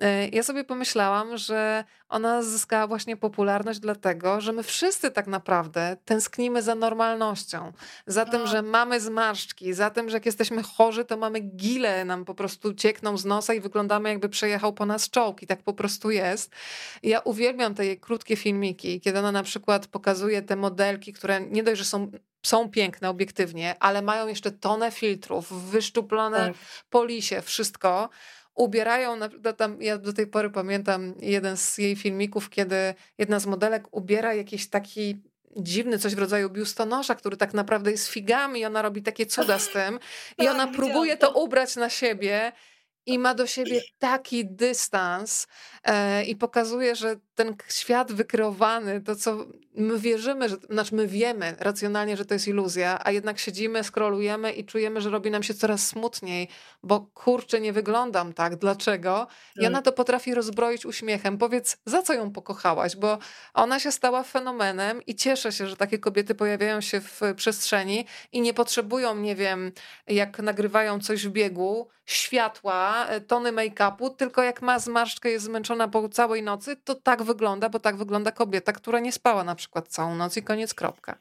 [0.00, 5.96] E, ja sobie pomyślałam, że ona zyskała właśnie popularność dlatego, że my wszyscy tak naprawdę
[6.04, 7.72] tęsknimy za normalnością,
[8.06, 12.24] za tym, że mamy zmarszczki, za tym, że jak jesteśmy chorzy, to mamy gile, nam
[12.24, 15.72] po prostu ciekną z nosa i wyglądamy jakby przejechał po nas czołg i tak po
[15.72, 16.50] prostu jest.
[17.02, 21.62] ja uwielbiam te jej krótkie filmiki, kiedy ona na przykład pokazuje te modelki, które nie
[21.62, 22.10] dość, że są
[22.42, 26.54] są piękne obiektywnie, ale mają jeszcze tonę filtrów, wyszczuplone tak.
[26.90, 28.08] polisie, wszystko
[28.54, 33.46] ubierają, no tam, ja do tej pory pamiętam jeden z jej filmików, kiedy jedna z
[33.46, 35.22] modelek ubiera jakiś taki
[35.56, 39.58] dziwny, coś w rodzaju biustonosza, który tak naprawdę jest figami i ona robi takie cuda
[39.58, 39.98] z tym
[40.38, 42.52] i tak, ona próbuje to ubrać na siebie
[43.06, 45.46] i ma do siebie taki dystans
[45.84, 51.54] e, i pokazuje, że ten świat wykreowany, to co my wierzymy, że, znaczy my wiemy
[51.58, 55.54] racjonalnie, że to jest iluzja, a jednak siedzimy, skrolujemy i czujemy, że robi nam się
[55.54, 56.48] coraz smutniej,
[56.82, 59.26] bo kurczę, nie wyglądam tak, dlaczego?
[59.56, 59.84] I ona tak.
[59.84, 61.38] to potrafi rozbroić uśmiechem.
[61.38, 62.96] Powiedz, za co ją pokochałaś?
[62.96, 63.18] Bo
[63.54, 68.40] ona się stała fenomenem i cieszę się, że takie kobiety pojawiają się w przestrzeni i
[68.40, 69.72] nie potrzebują, nie wiem,
[70.06, 75.88] jak nagrywają coś w biegu, światła, e, tony make-upu, tylko jak ma zmarszczkę, jest zmęczona
[75.88, 79.88] po całej nocy, to tak wygląda, bo tak wygląda kobieta, która nie spała na przykład
[79.88, 81.18] całą noc i koniec, kropka.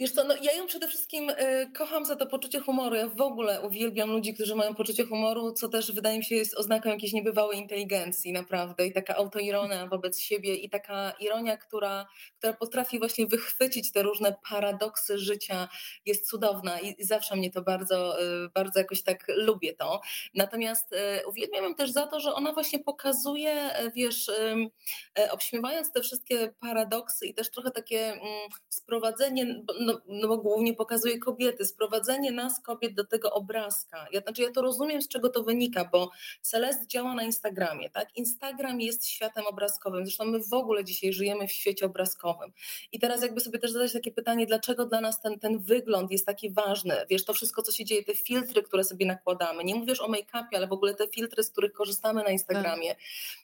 [0.00, 1.34] Wiesz co, no ja ją przede wszystkim y,
[1.74, 2.96] kocham za to poczucie humoru.
[2.96, 6.54] Ja w ogóle uwielbiam ludzi, którzy mają poczucie humoru, co też wydaje mi się jest
[6.54, 12.06] oznaką jakiejś niebywałej inteligencji naprawdę i taka autoironia wobec siebie i taka ironia, która,
[12.38, 15.68] która potrafi właśnie wychwycić te różne paradoksy życia
[16.06, 20.00] jest cudowna i, i zawsze mnie to bardzo, y, bardzo jakoś tak lubię to.
[20.34, 26.00] Natomiast y, uwielbiam ją też za to, że ona właśnie pokazuje, wiesz, y, obśmiewając te
[26.00, 31.64] wszystkie paradoksy i też trochę takie mm, sprowadzenie, no no, no bo głównie pokazuje kobiety,
[31.64, 34.06] sprowadzenie nas kobiet do tego obrazka.
[34.12, 38.16] Ja, znaczy ja to rozumiem, z czego to wynika, bo Celest działa na Instagramie, tak?
[38.16, 42.52] Instagram jest światem obrazkowym, zresztą my w ogóle dzisiaj żyjemy w świecie obrazkowym.
[42.92, 46.26] I teraz jakby sobie też zadać takie pytanie, dlaczego dla nas ten, ten wygląd jest
[46.26, 46.94] taki ważny?
[47.10, 49.64] Wiesz, to wszystko, co się dzieje, te filtry, które sobie nakładamy.
[49.64, 52.94] Nie mówisz o make-upie, ale w ogóle te filtry, z których korzystamy na Instagramie.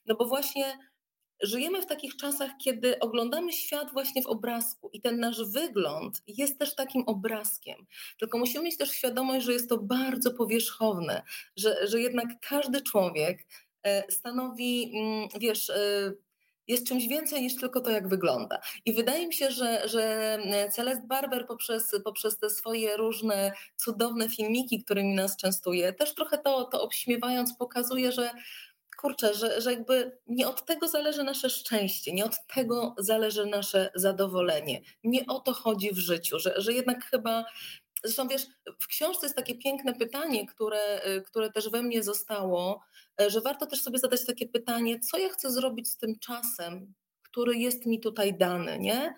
[0.06, 0.78] No bo właśnie
[1.42, 6.58] żyjemy w takich czasach, kiedy oglądamy świat właśnie w obrazku i ten nasz wygląd jest
[6.58, 7.86] też takim obrazkiem.
[8.18, 11.22] Tylko musimy mieć też świadomość, że jest to bardzo powierzchowne,
[11.56, 13.46] że, że jednak każdy człowiek
[13.82, 16.12] e, stanowi, mm, wiesz, e,
[16.68, 18.58] jest czymś więcej niż tylko to, jak wygląda.
[18.84, 20.38] I wydaje mi się, że, że
[20.72, 26.64] Celeste Barber poprzez, poprzez te swoje różne cudowne filmiki, którymi nas częstuje, też trochę to,
[26.64, 28.30] to obśmiewając pokazuje, że
[28.96, 33.90] kurczę, że, że jakby nie od tego zależy nasze szczęście, nie od tego zależy nasze
[33.94, 34.80] zadowolenie.
[35.04, 37.44] Nie o to chodzi w życiu, że, że jednak chyba.
[38.04, 38.46] Zresztą wiesz,
[38.80, 42.82] w książce jest takie piękne pytanie, które, które też we mnie zostało,
[43.28, 47.56] że warto też sobie zadać takie pytanie, co ja chcę zrobić z tym czasem, który
[47.56, 49.14] jest mi tutaj dany, nie?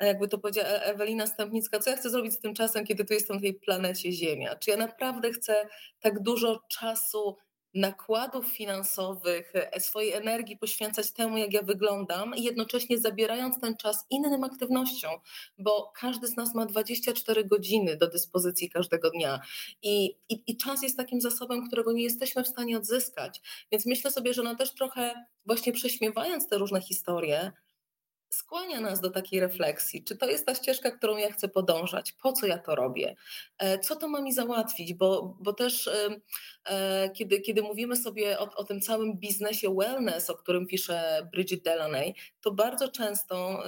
[0.00, 3.14] jakby to powiedziała e- Ewelina Stępnicka, co ja chcę zrobić z tym czasem, kiedy tu
[3.14, 4.56] jestem na tej planecie Ziemia?
[4.56, 5.68] Czy ja naprawdę chcę
[6.00, 7.36] tak dużo czasu
[7.76, 14.06] nakładów finansowych, e, swojej energii poświęcać temu, jak ja wyglądam, i jednocześnie zabierając ten czas
[14.10, 15.12] innym aktywnościom,
[15.58, 19.40] bo każdy z nas ma 24 godziny do dyspozycji każdego dnia
[19.82, 23.42] i, i, i czas jest takim zasobem, którego nie jesteśmy w stanie odzyskać.
[23.72, 27.52] Więc myślę sobie, że ona też trochę właśnie prześmiewając te różne historie,
[28.30, 32.32] skłania nas do takiej refleksji, czy to jest ta ścieżka, którą ja chcę podążać, po
[32.32, 33.16] co ja to robię,
[33.58, 35.90] e, co to ma mi załatwić, bo, bo też
[36.66, 41.62] e, kiedy, kiedy mówimy sobie o, o tym całym biznesie wellness, o którym pisze Bridget
[41.62, 43.62] Delaney, to bardzo często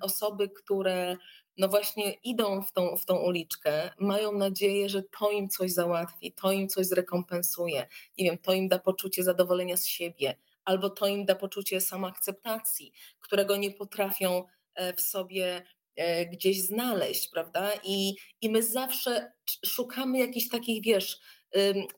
[0.00, 1.16] osoby, które
[1.58, 6.32] no właśnie idą w tą, w tą uliczkę, mają nadzieję, że to im coś załatwi,
[6.32, 7.86] to im coś zrekompensuje,
[8.18, 10.36] nie wiem, to im da poczucie zadowolenia z siebie,
[10.68, 15.62] albo to im da poczucie samoakceptacji, którego nie potrafią e, w sobie
[15.96, 17.70] e, gdzieś znaleźć, prawda?
[17.84, 19.32] I, i my zawsze
[19.66, 21.20] szukamy jakichś takich, wiesz,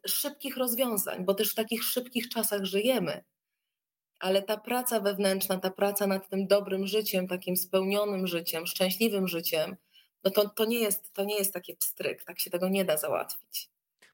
[0.06, 3.24] szybkich rozwiązań, bo też w takich szybkich czasach żyjemy.
[4.20, 9.76] Ale ta praca wewnętrzna, ta praca nad tym dobrym życiem, takim spełnionym życiem, szczęśliwym życiem,
[10.24, 12.96] no to, to, nie, jest, to nie jest takie pstryk, tak się tego nie da
[12.96, 13.70] załatwić.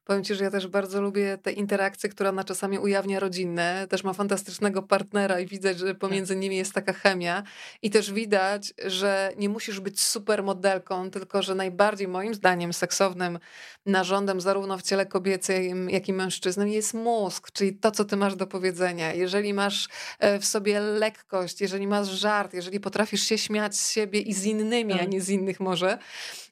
[0.07, 3.87] Powiem ci, że ja też bardzo lubię te interakcje, które ona czasami ujawnia rodzinne.
[3.89, 6.41] Też ma fantastycznego partnera i widać, że pomiędzy tak.
[6.41, 7.43] nimi jest taka chemia.
[7.81, 13.39] I też widać, że nie musisz być super modelką, tylko że najbardziej moim zdaniem seksownym
[13.85, 18.35] narządem zarówno w ciele kobiecym, jak i mężczyzny jest mózg, czyli to, co ty masz
[18.35, 19.13] do powiedzenia.
[19.13, 19.89] Jeżeli masz
[20.19, 24.45] e, w sobie lekkość, jeżeli masz żart, jeżeli potrafisz się śmiać z siebie i z
[24.45, 25.09] innymi, a tak.
[25.09, 25.97] nie z innych może.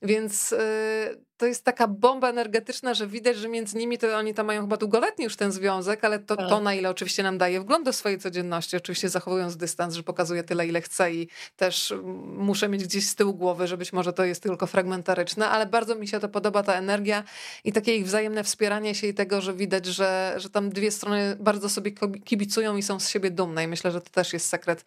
[0.02, 4.46] Więc e, to jest taka bomba energetyczna, że widać, że między nimi to oni tam
[4.46, 6.64] mają chyba długoletni już ten związek, ale to, to tak.
[6.64, 10.68] na ile oczywiście nam daje wgląd do swojej codzienności, oczywiście zachowując dystans, że pokazuje tyle,
[10.68, 11.94] ile chce i też
[12.38, 15.96] muszę mieć gdzieś z tyłu głowy, że być może to jest tylko fragmentaryczne, ale bardzo
[15.96, 17.24] mi się to podoba, ta energia
[17.64, 21.38] i takie ich wzajemne wspieranie się i tego, że widać, że, że tam dwie strony
[21.40, 21.92] bardzo sobie
[22.26, 24.86] kibicują i są z siebie dumne i myślę, że to też jest sekret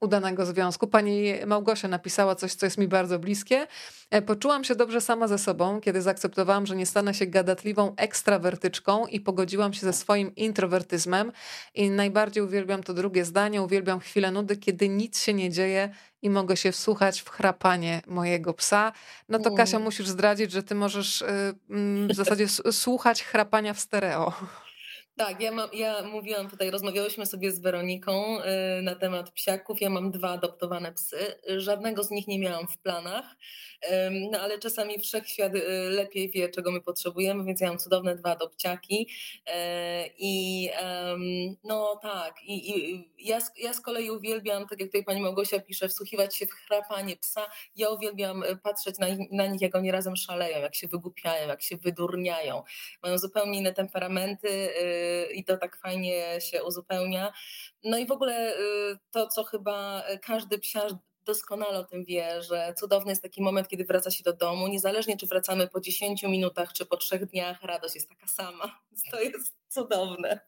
[0.00, 0.86] udanego związku.
[0.86, 3.66] Pani Małgosia napisała coś, co jest mi bardzo bliskie.
[4.10, 9.06] E, poczułam się dobrze sama ze sobą, kiedy zaakceptowałam, że nie stanę się gadatliwą ekstrawertyczką
[9.06, 11.32] i pogodziłam się ze swoim introwertyzmem.
[11.74, 15.90] I najbardziej uwielbiam to drugie zdanie, uwielbiam chwilę nudy, kiedy nic się nie dzieje
[16.22, 18.92] i mogę się wsłuchać w chrapanie mojego psa.
[19.28, 21.26] No to Kasia, musisz zdradzić, że ty możesz y,
[21.70, 24.32] mm, w zasadzie słuchać chrapania w stereo.
[25.16, 29.80] Tak, ja, mam, ja mówiłam tutaj, rozmawiałyśmy sobie z Weroniką y, na temat psiaków.
[29.80, 31.16] Ja mam dwa adoptowane psy.
[31.56, 33.24] Żadnego z nich nie miałam w planach,
[34.30, 38.30] no ale czasami wszechświat y, lepiej wie, czego my potrzebujemy, więc ja mam cudowne dwa
[38.30, 39.08] adopciaki.
[39.46, 40.70] E, I
[41.64, 45.88] no tak, i, i ja, ja z kolei uwielbiam, tak jak tutaj pani Małgosia pisze,
[45.88, 47.46] wsłuchiwać się w chrapanie psa.
[47.76, 51.62] Ja uwielbiam y, patrzeć na, na nich, jak oni razem szaleją, jak się wygłupiają, jak
[51.62, 52.62] się wydurniają.
[53.02, 54.48] Mają zupełnie inne temperamenty
[55.34, 57.32] i to tak fajnie się uzupełnia.
[57.84, 60.92] No i w ogóle y, to, co chyba każdy psiarz
[61.24, 65.16] doskonale o tym wie, że cudowny jest taki moment, kiedy wraca się do domu, niezależnie
[65.16, 68.80] czy wracamy po 10 minutach, czy po trzech dniach, radość jest taka sama.
[69.10, 70.40] To jest cudowne.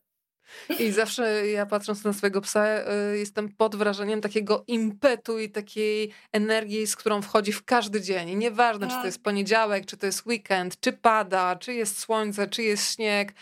[0.79, 2.66] I zawsze ja patrząc na swojego psa,
[3.12, 8.35] y, jestem pod wrażeniem takiego impetu i takiej energii, z którą wchodzi w każdy dzień.
[8.35, 8.88] Nieważne, tak.
[8.88, 9.07] czy to tak.
[9.07, 13.35] jest poniedziałek, czy to jest weekend, czy pada, czy jest słońce, czy jest śnieg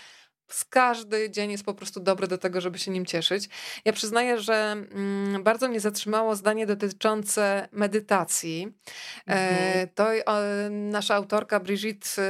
[0.70, 3.48] każdy dzień jest po prostu dobry do tego, żeby się nim cieszyć.
[3.84, 8.72] Ja przyznaję, że mm, bardzo mnie zatrzymało zdanie dotyczące medytacji.
[9.28, 9.88] E, mhm.
[9.94, 10.06] To
[10.70, 12.22] nasza autorka Brigitte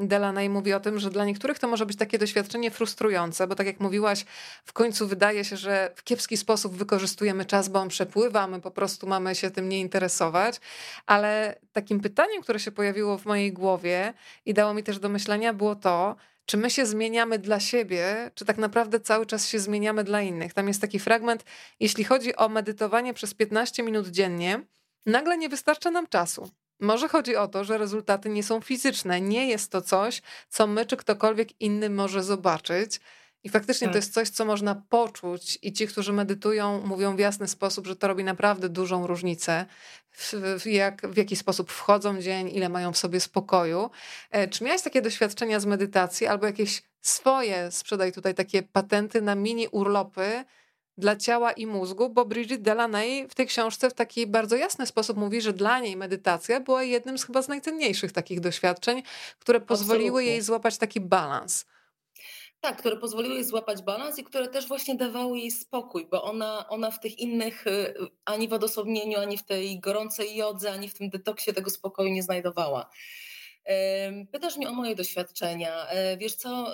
[0.00, 3.54] y, Delaney mówi o tym, że dla niektórych to może być takie doświadczenie frustrujące, bo
[3.54, 4.24] tak jak mówiłaś,
[4.64, 8.70] w końcu wydaje się, że w kiepski sposób wykorzystujemy czas, bo on przepływa, my po
[8.70, 10.60] prostu mamy się tym nie interesować.
[11.06, 14.14] Ale takim pytaniem, które się pojawiło w mojej głowie
[14.46, 16.16] i dało mi też do myślenia, było to,
[16.46, 20.54] czy my się zmieniamy dla siebie, czy tak naprawdę cały czas się zmieniamy dla innych.
[20.54, 21.44] Tam jest taki fragment,
[21.80, 24.66] jeśli chodzi o medytowanie przez 15 minut dziennie,
[25.06, 26.50] nagle nie wystarcza nam czasu.
[26.80, 30.86] Może chodzi o to, że rezultaty nie są fizyczne, nie jest to coś, co my
[30.86, 33.00] czy ktokolwiek inny może zobaczyć.
[33.46, 33.92] I faktycznie tak.
[33.92, 37.96] to jest coś, co można poczuć, i ci, którzy medytują, mówią w jasny sposób, że
[37.96, 39.66] to robi naprawdę dużą różnicę,
[40.10, 43.90] w, w, jak, w jaki sposób wchodzą dzień, ile mają w sobie spokoju.
[44.30, 49.34] E, czy miałeś takie doświadczenia z medytacji, albo jakieś swoje, sprzedaj tutaj takie patenty na
[49.34, 50.44] mini urlopy
[50.98, 55.16] dla ciała i mózgu, bo Bridget Delaney w tej książce w taki bardzo jasny sposób
[55.16, 59.02] mówi, że dla niej medytacja była jednym z chyba z najcenniejszych takich doświadczeń,
[59.38, 60.30] które pozwoliły Absolutnie.
[60.30, 61.66] jej złapać taki balans.
[62.60, 66.68] Tak, które pozwoliły jej złapać balans i które też właśnie dawały jej spokój, bo ona,
[66.68, 70.94] ona w tych innych, y, ani w odosobnieniu, ani w tej gorącej jodze, ani w
[70.94, 72.90] tym detoksie tego spokoju nie znajdowała.
[74.32, 75.86] Pytasz mnie o moje doświadczenia.
[75.88, 76.72] E, wiesz co,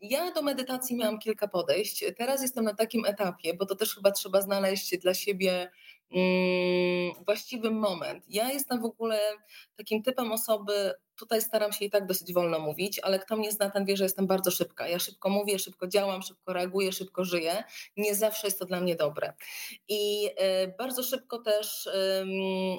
[0.00, 2.04] ja do medytacji miałam kilka podejść.
[2.18, 5.70] Teraz jestem na takim etapie, bo to też chyba trzeba znaleźć dla siebie
[6.12, 8.24] mm, właściwy moment.
[8.28, 9.20] Ja jestem w ogóle
[9.76, 13.70] takim typem osoby, Tutaj staram się i tak dosyć wolno mówić, ale kto mnie zna,
[13.70, 14.88] ten wie, że jestem bardzo szybka.
[14.88, 17.64] Ja szybko mówię, szybko działam, szybko reaguję, szybko żyję.
[17.96, 19.32] Nie zawsze jest to dla mnie dobre.
[19.88, 21.88] I e, bardzo szybko też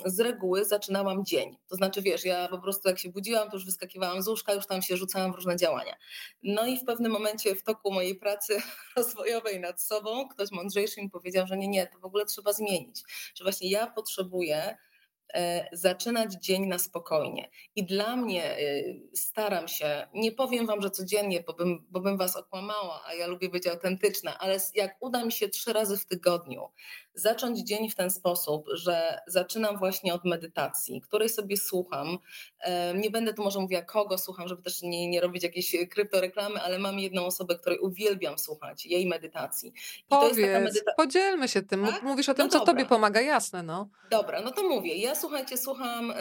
[0.06, 1.58] z reguły zaczynałam dzień.
[1.68, 4.68] To znaczy, wiesz, ja po prostu jak się budziłam, to już wyskakiwałam z łóżka, już
[4.68, 5.96] tam się rzucałam w różne działania.
[6.44, 8.58] No i w pewnym momencie w toku mojej pracy
[8.98, 13.04] rozwojowej nad sobą ktoś mądrzejszy mi powiedział, że nie, nie, to w ogóle trzeba zmienić.
[13.36, 14.78] Że właśnie ja potrzebuję
[15.72, 17.50] zaczynać dzień na spokojnie.
[17.76, 22.18] I dla mnie y, staram się, nie powiem wam, że codziennie, bo bym, bo bym
[22.18, 26.06] was okłamała, a ja lubię być autentyczna, ale jak uda mi się trzy razy w
[26.06, 26.70] tygodniu
[27.16, 32.18] zacząć dzień w ten sposób, że zaczynam właśnie od medytacji, której sobie słucham.
[32.96, 36.80] Nie będę tu może mówiła kogo słucham, żeby też nie, nie robić jakiejś kryptoreklamy, ale
[36.80, 39.74] mam jedną osobę, której uwielbiam słuchać, jej medytacji.
[40.00, 40.94] I Powiedz, medyta...
[40.98, 41.86] podzielmy się tym.
[41.86, 42.04] Tak?
[42.04, 42.74] Mówisz o tym, no co dobra.
[42.74, 43.64] tobie pomaga, jasne.
[43.64, 43.90] No.
[44.12, 44.96] Dobra, no to mówię.
[44.96, 46.14] Ja słuchajcie, słucham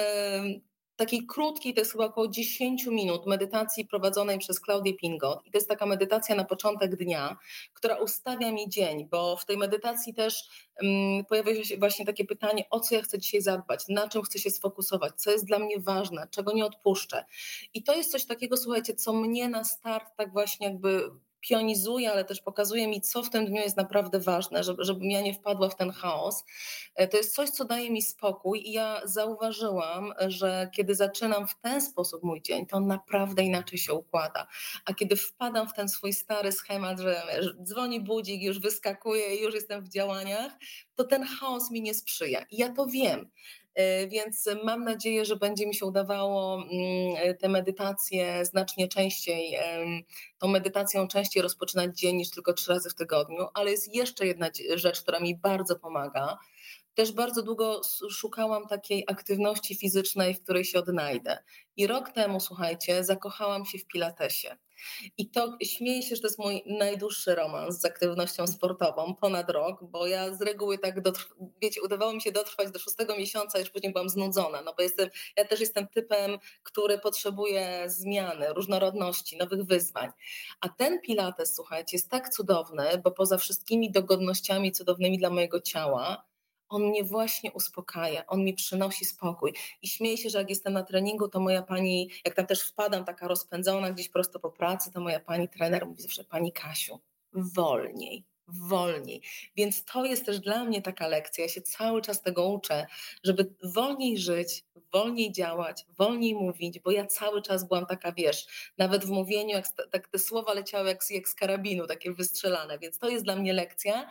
[0.96, 5.46] takiej krótkiej, to jest chyba około 10 minut medytacji prowadzonej przez Klaudię Pingot.
[5.46, 7.36] I to jest taka medytacja na początek dnia,
[7.74, 10.42] która ustawia mi dzień, bo w tej medytacji też
[10.82, 14.38] um, pojawia się właśnie takie pytanie, o co ja chcę dzisiaj zadbać, na czym chcę
[14.38, 17.24] się sfokusować, co jest dla mnie ważne, czego nie odpuszczę.
[17.74, 21.10] I to jest coś takiego, słuchajcie, co mnie na start tak właśnie jakby
[21.48, 25.20] pionizuje, ale też pokazuje mi, co w tym dniu jest naprawdę ważne, żeby, żebym ja
[25.20, 26.44] nie wpadła w ten chaos.
[26.94, 31.60] E, to jest coś, co daje mi spokój i ja zauważyłam, że kiedy zaczynam w
[31.60, 34.46] ten sposób mój dzień, to on naprawdę inaczej się układa.
[34.84, 37.22] A kiedy wpadam w ten swój stary schemat, że
[37.62, 40.52] dzwoni budzik, już wyskakuje i już jestem w działaniach,
[40.94, 42.44] to ten chaos mi nie sprzyja.
[42.50, 43.30] I ja to wiem.
[43.74, 49.58] E, więc mam nadzieję, że będzie mi się udawało mm, te medytacje znacznie częściej,
[50.38, 54.48] tą medytacją częściej rozpoczynać dzień niż tylko trzy razy w tygodniu, ale jest jeszcze jedna
[54.74, 56.38] rzecz, która mi bardzo pomaga.
[56.94, 61.38] Też bardzo długo szukałam takiej aktywności fizycznej, w której się odnajdę.
[61.76, 64.56] I rok temu, słuchajcie, zakochałam się w Pilatesie.
[65.18, 69.84] I to śmieję się, że to jest mój najdłuższy romans z aktywnością sportową, ponad rok,
[69.84, 70.94] bo ja z reguły tak,
[71.62, 75.08] wiecie, udawało mi się dotrwać do szóstego miesiąca, już później byłam znudzona, no bo jestem,
[75.36, 80.10] ja też jestem typem, który potrzebuje zmiany, różnorodności, nowych wyzwań.
[80.60, 86.24] A ten pilates, słuchajcie, jest tak cudowny, bo poza wszystkimi dogodnościami cudownymi dla mojego ciała,
[86.74, 89.52] on mnie właśnie uspokaja, on mi przynosi spokój.
[89.82, 93.04] I śmieję się, że jak jestem na treningu, to moja pani, jak tam też wpadam
[93.04, 97.00] taka rozpędzona gdzieś prosto po pracy, to moja pani trener mówi zawsze, pani Kasiu,
[97.32, 99.22] wolniej, wolniej.
[99.56, 101.44] Więc to jest też dla mnie taka lekcja.
[101.44, 102.86] Ja się cały czas tego uczę,
[103.24, 108.46] żeby wolniej żyć, wolniej działać, wolniej mówić, bo ja cały czas byłam taka, wiesz,
[108.78, 112.98] nawet w mówieniu, jak, tak te słowa leciały jak, jak z karabinu, takie wystrzelane, więc
[112.98, 114.08] to jest dla mnie lekcja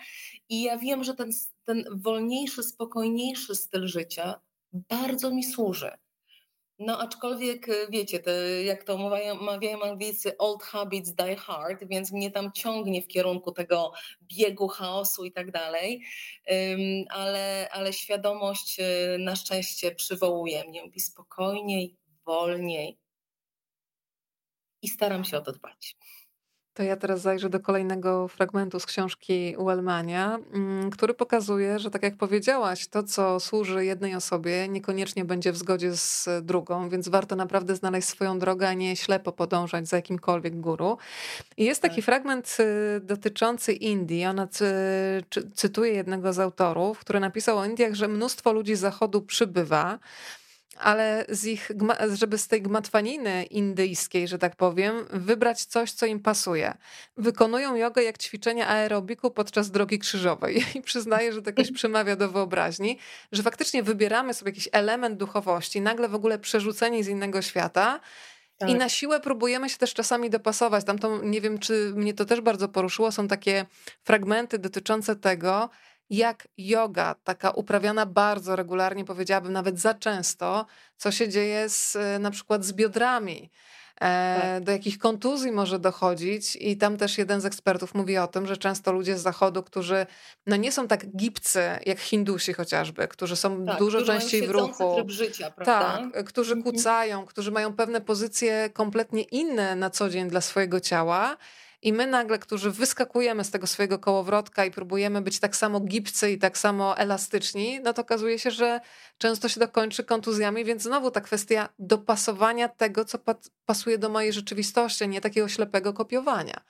[0.49, 1.31] i ja wiem, że ten,
[1.65, 4.41] ten wolniejszy, spokojniejszy styl życia
[4.73, 5.91] bardzo mi służy.
[6.79, 8.31] No aczkolwiek y, wiecie, to,
[8.65, 13.51] jak to mawiają, mawiają Anglicy, old habits die hard, więc mnie tam ciągnie w kierunku
[13.51, 16.03] tego biegu, chaosu i tak dalej,
[17.09, 21.95] ale, ale świadomość y, na szczęście przywołuje mnie, mówi spokojniej,
[22.25, 22.97] wolniej
[24.81, 25.95] i staram się o to dbać.
[26.73, 32.03] To ja teraz zajrzę do kolejnego fragmentu z książki Wellmania, mm, który pokazuje, że tak
[32.03, 37.35] jak powiedziałaś, to co służy jednej osobie, niekoniecznie będzie w zgodzie z drugą, więc warto
[37.35, 40.97] naprawdę znaleźć swoją drogę, a nie ślepo podążać za jakimkolwiek guru.
[41.57, 42.05] I jest taki tak.
[42.05, 44.25] fragment y, dotyczący Indii.
[44.25, 44.47] Ona
[45.55, 49.99] cytuje jednego z autorów, który napisał o Indiach, że mnóstwo ludzi z zachodu przybywa
[50.77, 51.71] ale z ich,
[52.13, 56.73] żeby z tej gmatwaniny indyjskiej, że tak powiem, wybrać coś, co im pasuje.
[57.17, 60.65] Wykonują jogę jak ćwiczenie aerobiku podczas drogi krzyżowej.
[60.75, 62.99] I przyznaję, że to jakoś przemawia do wyobraźni,
[63.31, 67.99] że faktycznie wybieramy sobie jakiś element duchowości, nagle w ogóle przerzuceni z innego świata.
[68.57, 68.69] Tak.
[68.69, 70.85] I na siłę próbujemy się też czasami dopasować.
[70.85, 73.65] Tam to, nie wiem, czy mnie to też bardzo poruszyło, są takie
[74.03, 75.69] fragmenty dotyczące tego,
[76.09, 80.65] jak yoga, taka uprawiana bardzo regularnie, powiedziałabym nawet za często,
[80.97, 83.51] co się dzieje z, na przykład z biodrami.
[84.01, 84.63] E, tak.
[84.63, 88.57] Do jakich kontuzji może dochodzić, i tam też jeden z ekspertów mówi o tym, że
[88.57, 90.05] często ludzie z zachodu, którzy
[90.47, 94.95] no nie są tak gipcy jak Hindusi chociażby, którzy są tak, dużo częściej w ruchu,
[94.95, 96.09] tryb życia, prawda?
[96.13, 96.75] tak, którzy mhm.
[96.75, 101.37] kucają, którzy mają pewne pozycje kompletnie inne na co dzień dla swojego ciała
[101.83, 106.31] i my nagle, którzy wyskakujemy z tego swojego kołowrotka i próbujemy być tak samo gibcy
[106.31, 108.79] i tak samo elastyczni, no to okazuje się, że
[109.17, 113.17] często się to kończy kontuzjami, więc znowu ta kwestia dopasowania tego, co
[113.65, 116.63] pasuje do mojej rzeczywistości, nie takiego ślepego kopiowania.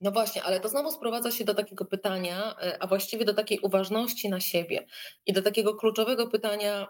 [0.00, 3.58] No właśnie, ale to znowu sprowadza się do takiego pytania, e, a właściwie do takiej
[3.60, 4.86] uważności na siebie
[5.26, 6.88] i do takiego kluczowego pytania,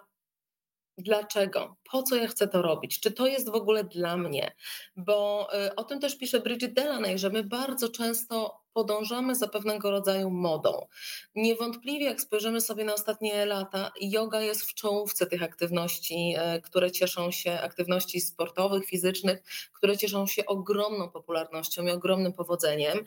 [0.99, 4.55] dlaczego, po co ja chcę to robić, czy to jest w ogóle dla mnie,
[4.97, 9.91] bo y, o tym też pisze Bridget Delaney, że my bardzo często podążamy za pewnego
[9.91, 10.87] rodzaju modą.
[11.35, 16.91] Niewątpliwie, jak spojrzymy sobie na ostatnie lata, yoga jest w czołówce tych aktywności, y, które
[16.91, 19.43] cieszą się, aktywności sportowych, fizycznych,
[19.73, 23.05] które cieszą się ogromną popularnością i ogromnym powodzeniem.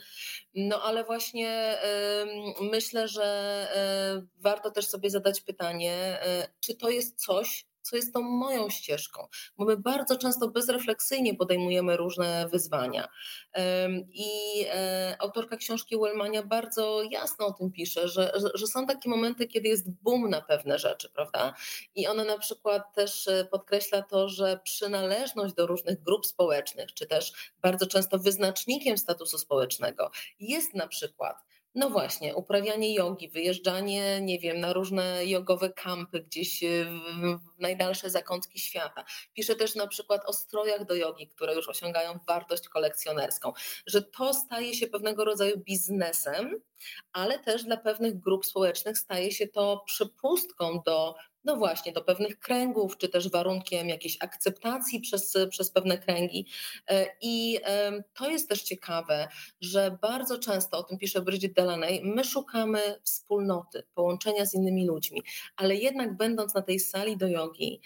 [0.56, 1.78] No ale właśnie
[2.62, 3.68] myślę, że
[4.18, 6.20] y, warto też sobie zadać pytanie,
[6.60, 9.28] czy to jest coś, co jest tą moją ścieżką,
[9.58, 13.08] bo my bardzo często bezrefleksyjnie podejmujemy różne wyzwania.
[14.14, 14.30] I
[14.70, 19.68] e, autorka książki Wellmania bardzo jasno o tym pisze, że, że są takie momenty, kiedy
[19.68, 21.54] jest boom na pewne rzeczy, prawda?
[21.96, 27.08] I ona na przykład też e, podkreśla to, że przynależność do różnych grup społecznych, czy
[27.08, 31.49] też bardzo często wyznacznikiem statusu społecznego jest na przykład
[31.80, 36.60] no właśnie, uprawianie jogi, wyjeżdżanie, nie wiem, na różne jogowe kampy gdzieś
[37.58, 39.04] w najdalsze zakątki świata.
[39.34, 43.54] Pisze też na przykład o strojach do jogi, które już osiągają wartość kolekcjonerską,
[43.86, 46.62] że to staje się pewnego rodzaju biznesem,
[47.14, 52.40] ale też dla pewnych grup społecznych staje się to przepustką do no właśnie, do pewnych
[52.40, 56.46] kręgów, czy też warunkiem jakiejś akceptacji przez, przez pewne kręgi.
[56.88, 57.60] E, I
[58.14, 59.28] to jest też ciekawe,
[59.62, 65.22] że bardzo często, o tym pisze Bridget Delaney, my szukamy wspólnoty, połączenia z innymi ludźmi,
[65.56, 67.82] ale jednak będąc na tej sali do jogi,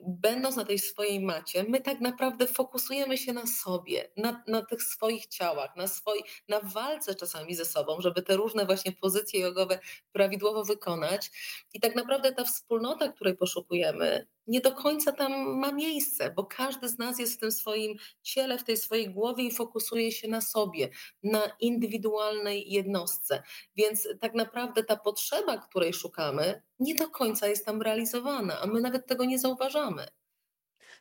[0.00, 4.82] będąc na tej swojej macie, my tak naprawdę fokusujemy się na sobie, na, na tych
[4.82, 9.78] swoich ciałach, na, swoi, na walce czasami ze sobą, żeby te różne właśnie pozycje jogowe
[10.12, 11.30] prawidłowo wykonać.
[11.74, 16.88] I tak naprawdę ta wspólnota, której poszukujemy, nie do końca tam ma miejsce, bo każdy
[16.88, 20.40] z nas jest w tym swoim ciele, w tej swojej głowie i fokusuje się na
[20.40, 20.88] sobie,
[21.22, 23.42] na indywidualnej jednostce.
[23.76, 28.80] Więc tak naprawdę ta potrzeba, której szukamy, nie do końca jest tam realizowana, a my
[28.80, 30.06] nawet tego nie zauważamy.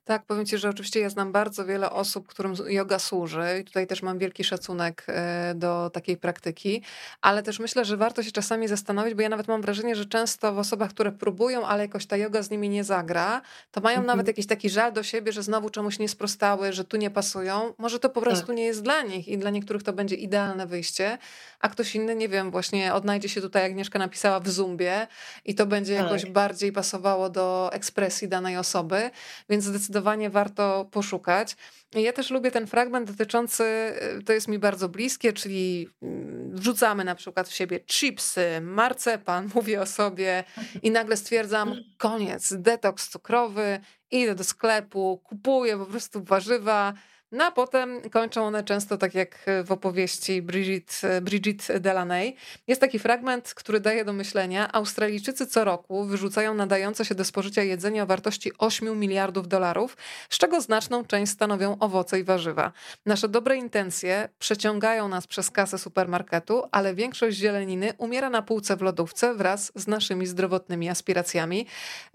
[0.10, 3.88] Tak, powiem Ci, że oczywiście ja znam bardzo wiele osób, którym yoga służy i tutaj
[3.88, 6.82] też mam wielki szacunek e, do takiej praktyki,
[7.22, 10.54] ale też myślę, że warto się czasami zastanowić, bo ja nawet mam wrażenie, że często
[10.54, 13.42] w osobach, które próbują, ale jakoś ta yoga z nimi nie zagra,
[13.72, 14.08] to mają mhm.
[14.08, 17.74] nawet jakiś taki żal do siebie, że znowu czemuś nie sprostały, że tu nie pasują.
[17.78, 18.56] Może to po prostu tak.
[18.56, 21.18] nie jest dla nich i dla niektórych to będzie idealne wyjście,
[21.60, 25.08] a ktoś inny, nie wiem, właśnie odnajdzie się tutaj, jak Agnieszka napisała, w Zumbie
[25.46, 26.04] i to będzie tak.
[26.04, 29.10] jakoś bardziej pasowało do ekspresji danej osoby,
[29.50, 29.89] więc zdecydowanie
[30.30, 31.56] warto poszukać.
[31.94, 37.04] Ja też lubię ten fragment dotyczący, y, to jest mi bardzo bliskie, czyli mm, wrzucamy
[37.04, 40.44] na przykład w siebie chipsy, marcepan, mówię o sobie
[40.84, 43.80] i nagle stwierdzam, koniec, detoks cukrowy,
[44.12, 46.94] idę do sklepu, kupuję po prostu warzywa,
[47.32, 52.36] no a potem kończą one często tak jak w opowieści Bridget, Bridget Delaney.
[52.68, 54.72] Jest taki fragment, który daje do myślenia.
[54.72, 59.98] Australijczycy co roku wyrzucają nadające się do spożycia jedzenie o wartości 8 miliardów dolarów,
[60.30, 62.72] z czego znaczną część stanowią owoce i warzywa.
[63.06, 68.82] Nasze dobre intencje przeciągają nas przez kasę supermarketu, ale większość zieleniny umiera na półce w
[68.82, 71.66] lodówce wraz z naszymi zdrowotnymi aspiracjami.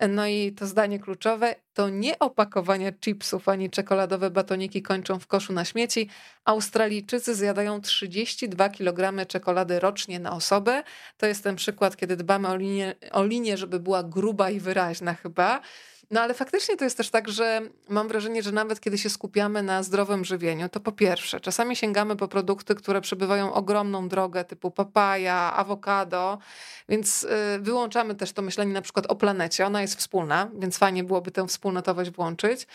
[0.09, 5.27] No i to zdanie kluczowe to nie opakowanie chipsów ani czekoladowe batoniki kończą kończą w
[5.27, 6.09] koszu na śmieci.
[6.45, 10.83] Australijczycy zjadają 32 kg czekolady rocznie na osobę.
[11.19, 15.15] To jest ten przykład, kiedy dbamy o linię, o linię żeby była gruba i wyraźna
[15.15, 15.61] chyba.
[16.15, 19.63] No ale faktycznie to jest też tak, że mam wrażenie, że nawet kiedy się skupiamy
[19.63, 24.71] na zdrowym żywieniu, to po pierwsze, czasami sięgamy po produkty, które przebywają ogromną drogę, typu
[24.71, 26.39] papaja, awokado,
[26.89, 27.29] więc y,
[27.61, 29.67] wyłączamy też to myślenie na przykład o planecie.
[29.67, 32.67] Ona jest wspólna, więc fajnie byłoby tę wspólnotowość włączyć.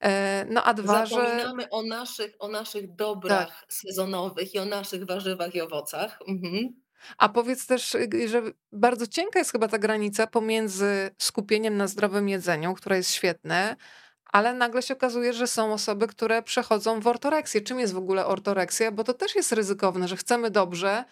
[0.00, 1.70] E, no a dwa, Zapominamy że...
[1.70, 3.72] o naszych, o naszych dobrach tak.
[3.72, 6.18] sezonowych i o naszych warzywach i owocach.
[6.28, 6.85] Mhm.
[7.18, 8.42] A powiedz też, y, że
[8.72, 13.76] bardzo cienka jest chyba ta granica pomiędzy skupieniem na zdrowym jedzeniu, które jest świetne,
[14.24, 17.60] ale nagle się okazuje, że są osoby, które przechodzą w ortoreksję.
[17.60, 18.92] Czym jest w ogóle ortoreksja?
[18.92, 21.04] Bo to też jest ryzykowne, że chcemy dobrze,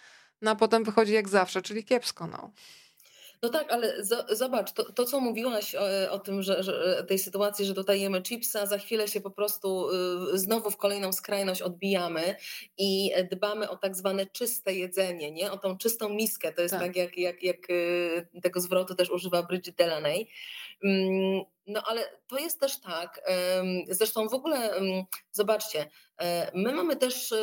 [0.43, 2.27] no a potem wychodzi jak zawsze, czyli kiepsko.
[2.27, 2.51] No.
[3.45, 3.95] No tak, ale
[4.31, 8.23] zobacz, to, to co mówiłaś o, o tym, że, że, tej sytuacji, że tutaj jemy
[8.23, 9.91] chipsa, za chwilę się po prostu
[10.35, 12.37] y, znowu w kolejną skrajność odbijamy
[12.79, 15.53] i dbamy o tak zwane czyste jedzenie, nie?
[15.53, 16.53] o tą czystą miskę.
[16.53, 20.29] To jest tak, tak jak, jak, jak y, tego zwrotu też używa Bridget Delaney.
[20.85, 23.21] Mm, no ale to jest też tak,
[23.89, 24.71] zresztą w ogóle
[25.33, 25.87] zobaczcie,
[26.21, 27.37] e, my mamy też, e,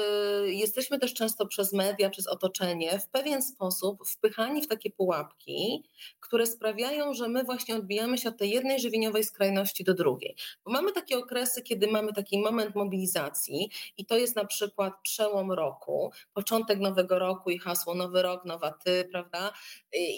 [0.46, 5.84] jesteśmy też często przez media, przez otoczenie w pewien sposób wpychani w takie pułapki,
[6.20, 10.36] które sprawiają, że my właśnie odbijamy się od tej jednej żywieniowej skrajności do drugiej.
[10.66, 15.52] Bo mamy takie okresy, kiedy mamy taki moment mobilizacji i to jest na przykład przełom
[15.52, 19.54] roku, początek nowego roku i hasło nowy rok, nowa ty, prawda?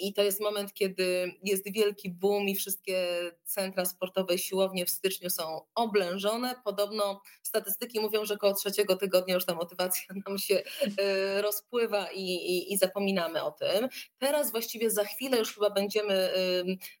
[0.02, 3.13] I to jest moment, kiedy jest wielki boom i wszystkie
[3.44, 6.54] centra sportowe, siłownie w styczniu są oblężone.
[6.64, 12.22] Podobno statystyki mówią, że około trzeciego tygodnia już ta motywacja nam się y, rozpływa i,
[12.22, 13.88] i, i zapominamy o tym.
[14.18, 16.30] Teraz właściwie za chwilę już chyba będziemy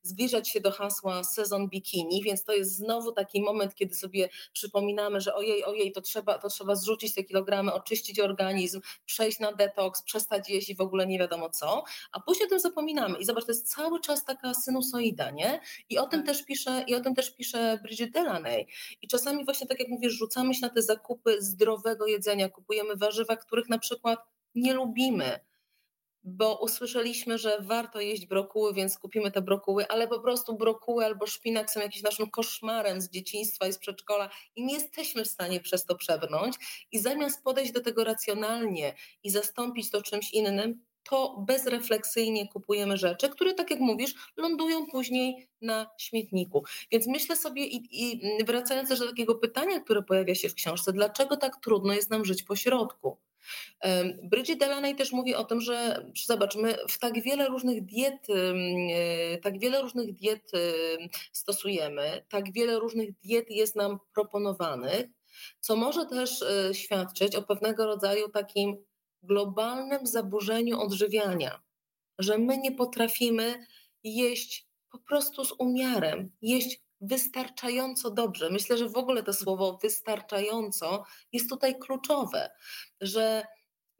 [0.02, 5.20] zbliżać się do hasła sezon bikini, więc to jest znowu taki moment, kiedy sobie przypominamy,
[5.20, 10.02] że ojej, ojej, to trzeba, to trzeba zrzucić te kilogramy, oczyścić organizm, przejść na detoks,
[10.02, 13.18] przestać jeść i w ogóle nie wiadomo co, a później o tym zapominamy.
[13.18, 15.60] I zobacz, to jest cały czas taka sinusoida, nie?
[15.88, 16.26] I o tym tak.
[16.26, 18.66] też pisze, i o tym też pisze Bridget Delaney.
[19.02, 23.36] I czasami właśnie tak jak mówisz, rzucamy się na te zakupy zdrowego jedzenia, kupujemy warzywa,
[23.36, 24.18] których na przykład
[24.54, 25.40] nie lubimy
[26.24, 31.26] bo usłyszeliśmy, że warto jeść brokuły, więc kupimy te brokuły, ale po prostu brokuły albo
[31.26, 35.60] szpinak są jakimś naszym koszmarem z dzieciństwa i z przedszkola i nie jesteśmy w stanie
[35.60, 36.56] przez to przebrnąć.
[36.92, 43.28] I zamiast podejść do tego racjonalnie i zastąpić to czymś innym, to bezrefleksyjnie kupujemy rzeczy,
[43.28, 46.64] które, tak jak mówisz, lądują później na śmietniku.
[46.92, 50.92] Więc myślę sobie, i, i wracając też do takiego pytania, które pojawia się w książce,
[50.92, 53.18] dlaczego tak trudno jest nam żyć po środku?
[54.22, 59.38] Bridget Delaney też mówi o tym, że zobacz, my w tak wiele różnych diet, e,
[59.38, 60.50] tak wiele różnych diet
[61.32, 65.06] stosujemy, tak wiele różnych diet jest nam proponowanych,
[65.60, 68.84] co może też e, świadczyć o pewnego rodzaju takim
[69.24, 71.62] globalnym zaburzeniu odżywiania,
[72.18, 73.66] że my nie potrafimy
[74.04, 78.50] jeść po prostu z umiarem, jeść wystarczająco dobrze.
[78.50, 82.50] Myślę, że w ogóle to słowo wystarczająco jest tutaj kluczowe,
[83.00, 83.46] że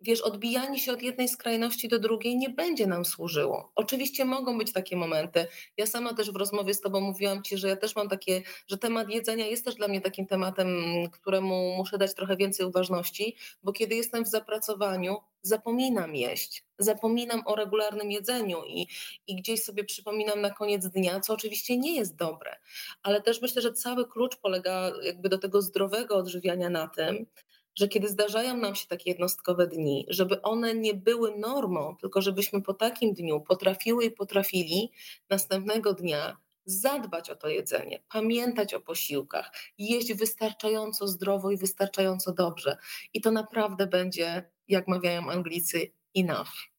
[0.01, 3.73] wiesz, odbijanie się od jednej skrajności do drugiej nie będzie nam służyło.
[3.75, 5.47] Oczywiście mogą być takie momenty.
[5.77, 8.79] Ja sama też w rozmowie z Tobą mówiłam Ci, że ja też mam takie, że
[8.79, 10.69] temat jedzenia jest też dla mnie takim tematem,
[11.13, 17.57] któremu muszę dać trochę więcej uważności, bo kiedy jestem w zapracowaniu, zapominam jeść, zapominam o
[17.57, 18.87] regularnym jedzeniu i,
[19.27, 22.57] i gdzieś sobie przypominam na koniec dnia, co oczywiście nie jest dobre.
[23.03, 27.27] Ale też myślę, że cały klucz polega jakby do tego zdrowego odżywiania na tym,
[27.75, 32.63] że kiedy zdarzają nam się takie jednostkowe dni, żeby one nie były normą, tylko żebyśmy
[32.63, 34.93] po takim dniu potrafiły i potrafili
[35.31, 42.77] następnego dnia zadbać o to jedzenie, pamiętać o posiłkach, jeść wystarczająco zdrowo i wystarczająco dobrze.
[43.15, 46.75] I to naprawdę będzie, jak mawiają Anglicy, enough.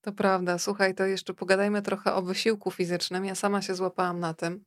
[0.00, 0.58] To prawda.
[0.58, 3.24] Słuchaj, to jeszcze pogadajmy trochę o wysiłku fizycznym.
[3.24, 4.64] Ja sama się złapałam na tym.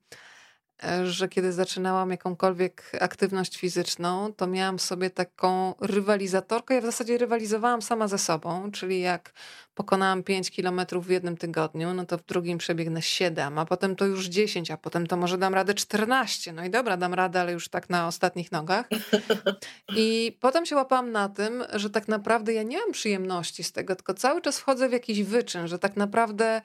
[1.04, 6.76] Że kiedy zaczynałam jakąkolwiek aktywność fizyczną, to miałam sobie taką rywalizatorkę.
[6.76, 9.34] Ja w zasadzie rywalizowałam sama ze sobą, czyli jak
[9.76, 14.06] pokonałam 5 kilometrów w jednym tygodniu, no to w drugim przebiegnę 7, a potem to
[14.06, 16.54] już 10, a potem to może dam radę 14.
[16.54, 18.90] No i dobra, dam radę, ale już tak na ostatnich nogach.
[19.96, 23.96] I potem się łapałam na tym, że tak naprawdę ja nie mam przyjemności z tego,
[23.96, 26.62] tylko cały czas wchodzę w jakiś wyczyn, że tak naprawdę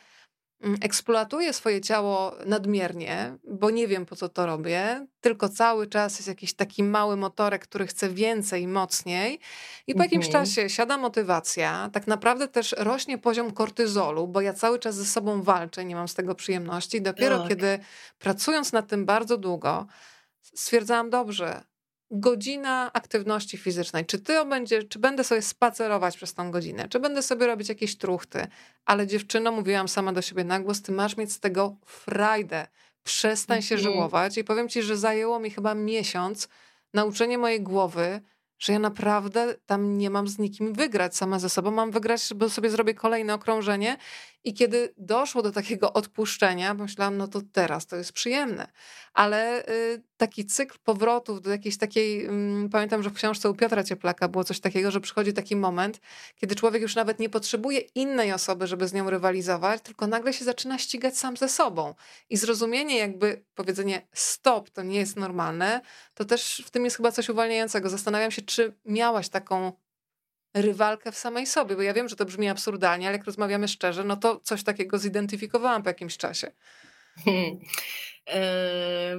[0.60, 6.28] eksploatuję swoje ciało nadmiernie, bo nie wiem po co to robię, tylko cały czas jest
[6.28, 9.40] jakiś taki mały motorek, który chce więcej, mocniej
[9.86, 10.44] i po jakimś mhm.
[10.44, 15.42] czasie siada motywacja, tak naprawdę też rośnie poziom kortyzolu, bo ja cały czas ze sobą
[15.42, 17.02] walczę, nie mam z tego przyjemności.
[17.02, 17.48] Dopiero tak.
[17.48, 17.78] kiedy
[18.18, 19.86] pracując nad tym bardzo długo,
[20.42, 21.62] stwierdzałam dobrze,
[22.10, 24.06] godzina aktywności fizycznej.
[24.06, 27.98] Czy ty będzie, czy będę sobie spacerować przez tą godzinę, czy będę sobie robić jakieś
[27.98, 28.46] truchty,
[28.84, 32.66] ale dziewczyno, mówiłam sama do siebie na głos, ty masz mieć z tego frajdę.
[33.02, 33.94] Przestań się mhm.
[33.94, 36.48] żałować i powiem ci, że zajęło mi chyba miesiąc
[36.94, 38.20] nauczenie mojej głowy,
[38.58, 41.70] że ja naprawdę tam nie mam z nikim wygrać sama ze sobą.
[41.70, 43.96] Mam wygrać, bo sobie zrobię kolejne okrążenie.
[44.44, 48.68] I kiedy doszło do takiego odpuszczenia, myślałam, no to teraz to jest przyjemne.
[49.14, 53.84] Ale y, taki cykl powrotów do jakiejś takiej, y, pamiętam, że w książce u Piotra
[53.84, 56.00] Cieplaka było coś takiego, że przychodzi taki moment,
[56.36, 60.44] kiedy człowiek już nawet nie potrzebuje innej osoby, żeby z nią rywalizować, tylko nagle się
[60.44, 61.94] zaczyna ścigać sam ze sobą.
[62.30, 65.80] I zrozumienie, jakby powiedzenie stop, to nie jest normalne,
[66.14, 67.88] to też w tym jest chyba coś uwalniającego.
[67.88, 69.72] Zastanawiam się, czy miałaś taką
[70.54, 74.04] rywalkę w samej sobie, bo ja wiem, że to brzmi absurdalnie, ale jak rozmawiamy szczerze,
[74.04, 76.52] no to coś takiego zidentyfikowałam po jakimś czasie.
[77.24, 77.58] Hmm.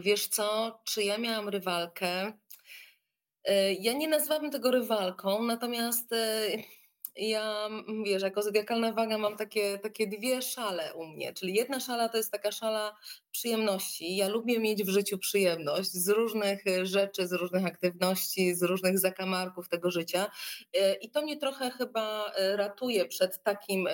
[0.02, 2.34] wiesz co, czy ja miałam rywalkę?
[3.46, 6.48] E, ja nie nazwałabym tego rywalką, natomiast e,
[7.20, 7.70] ja,
[8.06, 12.18] wiesz, jako zodiakalna waga mam takie, takie dwie szale u mnie, czyli jedna szala to
[12.18, 12.96] jest taka szala
[13.32, 14.16] przyjemności.
[14.16, 19.00] Ja lubię mieć w życiu przyjemność z różnych e, rzeczy, z różnych aktywności, z różnych
[19.00, 20.32] zakamarków tego życia
[20.74, 23.88] e, i to mnie trochę chyba e, ratuje przed takim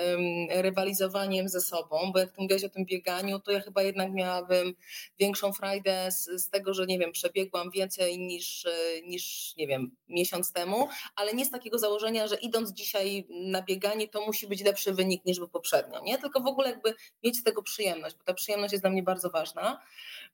[0.50, 4.74] rywalizowaniem ze sobą, bo jak ty mówiłaś o tym bieganiu, to ja chyba jednak miałabym
[5.20, 8.66] większą frajdę z, z tego, że nie wiem, przebiegłam więcej niż,
[9.04, 14.08] niż, nie wiem, miesiąc temu, ale nie z takiego założenia, że idąc dzisiaj na bieganie,
[14.08, 16.18] to musi być lepszy wynik niż był poprzednio, nie?
[16.18, 19.30] Tylko w ogóle jakby mieć z tego przyjemność, bo ta przyjemność jest dla mnie bardzo
[19.30, 19.82] ważna.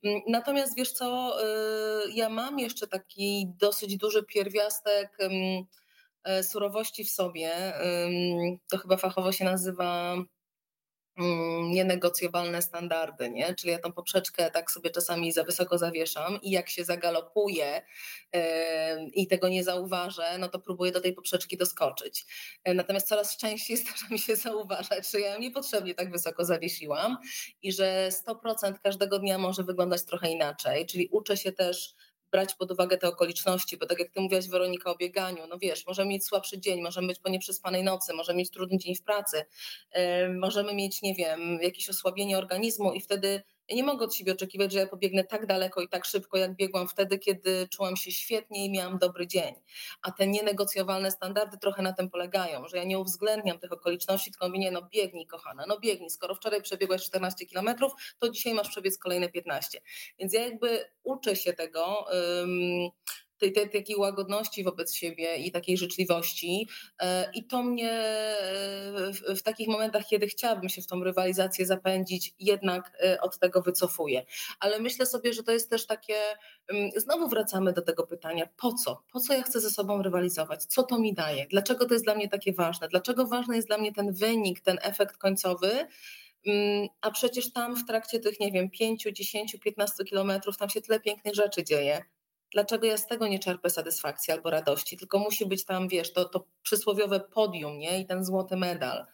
[0.04, 1.38] Mm, natomiast wiesz co,
[2.06, 5.18] y, ja mam jeszcze taki dosyć duży pierwiastek
[6.24, 7.74] e, surowości w sobie.
[8.70, 10.26] To chyba fachowo się nazywa Mm,
[11.62, 13.56] nienegocjowalne standardy, nie?
[13.56, 17.82] Czyli ja tą poprzeczkę tak sobie czasami za wysoko zawieszam i jak się zagalopuje
[18.34, 18.42] yy,
[19.14, 22.26] i tego nie zauważę, no to próbuję do tej poprzeczki doskoczyć.
[22.68, 27.18] Yy, natomiast coraz częściej zdarza mi się zauważać, że ja niepotrzebnie tak wysoko zawiesiłam
[27.62, 31.96] i że 100% każdego dnia może wyglądać trochę inaczej, czyli uczę się też
[32.32, 35.88] brać pod uwagę te okoliczności, bo tak jak ty mówiłaś Weronika o bieganiu, no wiesz,
[35.88, 39.46] możemy mieć słabszy dzień, możemy być po nieprzespanej nocy, możemy mieć trudny dzień w pracy,
[40.40, 44.72] możemy mieć, nie wiem, jakieś osłabienie organizmu i wtedy ja nie mogę od siebie oczekiwać,
[44.72, 48.66] że ja pobiegnę tak daleko i tak szybko, jak biegłam wtedy, kiedy czułam się świetnie
[48.66, 49.56] i miałam dobry dzień.
[50.02, 54.50] A te nienegocjowalne standardy trochę na tym polegają, że ja nie uwzględniam tych okoliczności, tylko
[54.50, 58.98] mówię, no biegnij kochana, no biegnij, skoro wczoraj przebiegłaś 14 kilometrów, to dzisiaj masz przebiec
[58.98, 59.82] kolejne 15.
[60.20, 62.06] Więc ja jakby uczę się tego,
[63.42, 66.68] tej, tej takiej łagodności wobec siebie i takiej życzliwości.
[67.00, 71.66] E, I to mnie e, w, w, takich momentach, kiedy chciałabym się w tą rywalizację
[71.66, 74.26] zapędzić, jednak e, od tego wycofuję.
[74.60, 76.16] Ale myślę sobie, że to jest też takie,
[76.68, 79.04] mm, znowu wracamy do tego pytania, po co?
[79.14, 80.66] Po co ja chcę ze sobą rywalizować?
[80.66, 81.48] Co to mi daje?
[81.50, 82.88] Dlaczego to jest dla mnie takie ważne?
[82.88, 85.88] Dlaczego ważny jest dla mnie ten wynik, ten efekt końcowy?
[86.46, 90.82] Mm, a przecież tam w trakcie tych, nie wiem, 5, 10, 15 kilometrów tam się
[90.82, 92.06] tyle pięknych rzeczy dzieje
[92.52, 96.26] dlaczego ja z tego nie czerpię satysfakcji albo radości, tylko musi być tam, wiesz, to,
[96.26, 98.00] to przysłowiowe podium, nie?
[98.00, 99.06] I ten złoty medal.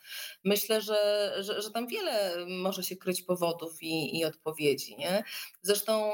[0.43, 5.23] Myślę, że, że, że tam wiele może się kryć powodów i, i odpowiedzi, nie?
[5.61, 6.11] Zresztą,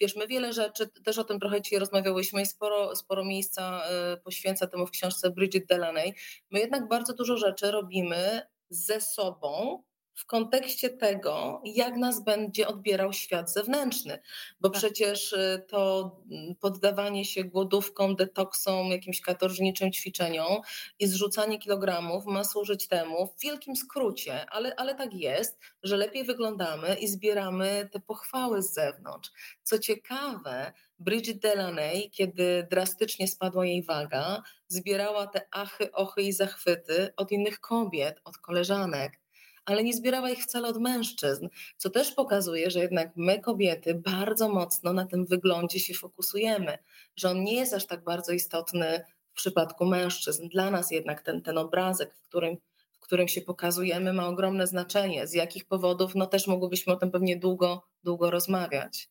[0.00, 3.82] wiesz, my wiele rzeczy, też o tym trochę dzisiaj rozmawiałyśmy i sporo, sporo miejsca
[4.14, 6.14] y, poświęca temu w książce Bridget Delaney.
[6.50, 9.82] My jednak bardzo dużo rzeczy robimy ze sobą,
[10.14, 14.18] w kontekście tego, jak nas będzie odbierał świat zewnętrzny,
[14.60, 14.78] bo tak.
[14.78, 20.60] przecież y, to mm, poddawanie się głodówkom, detoksom, jakimś katorżniczym ćwiczeniom
[20.98, 26.24] i zrzucanie kilogramów ma służyć temu, w wielkim skrócie, ale, ale tak jest, że lepiej
[26.24, 29.30] wyglądamy i zbieramy te pochwały z zewnątrz.
[29.62, 37.12] Co ciekawe, Bridget Delaney, kiedy drastycznie spadła jej waga, zbierała te achy, ochy i zachwyty
[37.16, 39.21] od innych kobiet, od koleżanek
[39.64, 44.48] ale nie zbierała ich wcale od mężczyzn, co też pokazuje, że jednak my kobiety bardzo
[44.48, 46.78] mocno na tym wyglądzie się fokusujemy,
[47.16, 50.48] że on nie jest aż tak bardzo istotny w przypadku mężczyzn.
[50.48, 52.56] Dla nas jednak ten, ten obrazek, w którym,
[52.92, 55.26] w którym się pokazujemy, ma ogromne znaczenie.
[55.26, 56.14] Z jakich powodów?
[56.14, 59.08] No też mogłybyśmy o tym pewnie długo, długo rozmawiać.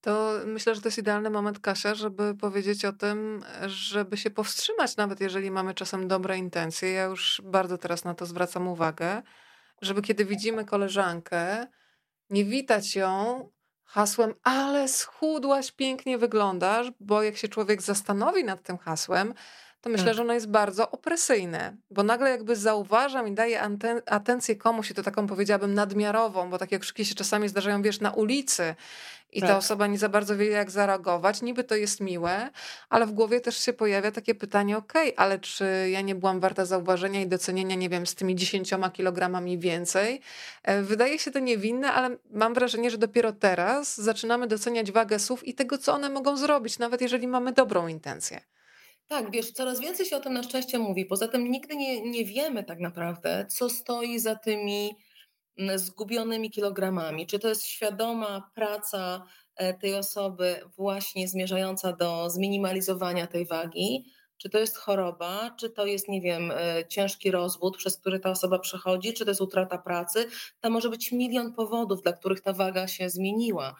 [0.00, 4.96] To myślę, że to jest idealny moment, Kasia, żeby powiedzieć o tym, żeby się powstrzymać,
[4.96, 6.90] nawet jeżeli mamy czasem dobre intencje.
[6.92, 9.22] Ja już bardzo teraz na to zwracam uwagę
[9.80, 11.66] żeby kiedy widzimy koleżankę,
[12.30, 13.48] nie witać ją
[13.84, 19.34] hasłem, ale schudłaś, pięknie wyglądasz, bo jak się człowiek zastanowi nad tym hasłem,
[19.80, 20.14] to myślę, tak.
[20.14, 23.62] że ono jest bardzo opresyjne, bo nagle jakby zauważam i daję
[24.06, 28.10] atencję komuś i to taką powiedziałabym nadmiarową, bo takie krzyki się czasami zdarzają, wiesz, na
[28.10, 28.74] ulicy
[29.32, 29.50] i tak.
[29.50, 31.42] ta osoba nie za bardzo wie, jak zareagować.
[31.42, 32.50] Niby to jest miłe,
[32.88, 36.40] ale w głowie też się pojawia takie pytanie: okej, okay, ale czy ja nie byłam
[36.40, 40.20] warta zauważenia i docenienia, nie wiem, z tymi dziesięcioma kilogramami więcej?
[40.62, 45.48] E, wydaje się to niewinne, ale mam wrażenie, że dopiero teraz zaczynamy doceniać wagę słów
[45.48, 48.40] i tego, co one mogą zrobić, nawet jeżeli mamy dobrą intencję.
[49.10, 51.06] Tak, wiesz, coraz więcej się o tym na szczęście mówi.
[51.06, 54.96] Poza tym nigdy nie, nie wiemy tak naprawdę, co stoi za tymi
[55.76, 57.26] zgubionymi kilogramami.
[57.26, 59.22] Czy to jest świadoma praca
[59.56, 64.04] e, tej osoby właśnie zmierzająca do zminimalizowania tej wagi,
[64.40, 68.30] czy to jest choroba, czy to jest, nie wiem, e, ciężki rozwód, przez który ta
[68.30, 70.26] osoba przechodzi, czy to jest utrata pracy.
[70.60, 73.74] Tam może być milion powodów, dla których ta waga się zmieniła.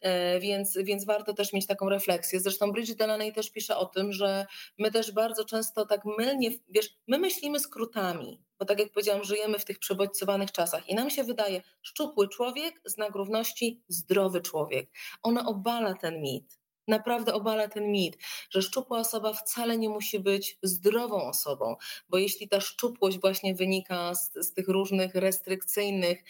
[0.00, 2.40] E, więc, więc warto też mieć taką refleksję.
[2.40, 4.46] Zresztą Bridget Delaney też pisze o tym, że
[4.78, 9.58] my też bardzo często tak mylnie, wiesz, my myślimy skrótami, bo tak jak powiedziałam, żyjemy
[9.58, 14.90] w tych przebodźcowanych czasach i nam się wydaje, szczupły człowiek, znak równości, zdrowy człowiek.
[15.22, 18.18] Ona obala ten mit naprawdę obala ten mit,
[18.50, 21.76] że szczupła osoba wcale nie musi być zdrową osobą,
[22.08, 26.24] bo jeśli ta szczupłość właśnie wynika z, z tych różnych restrykcyjnych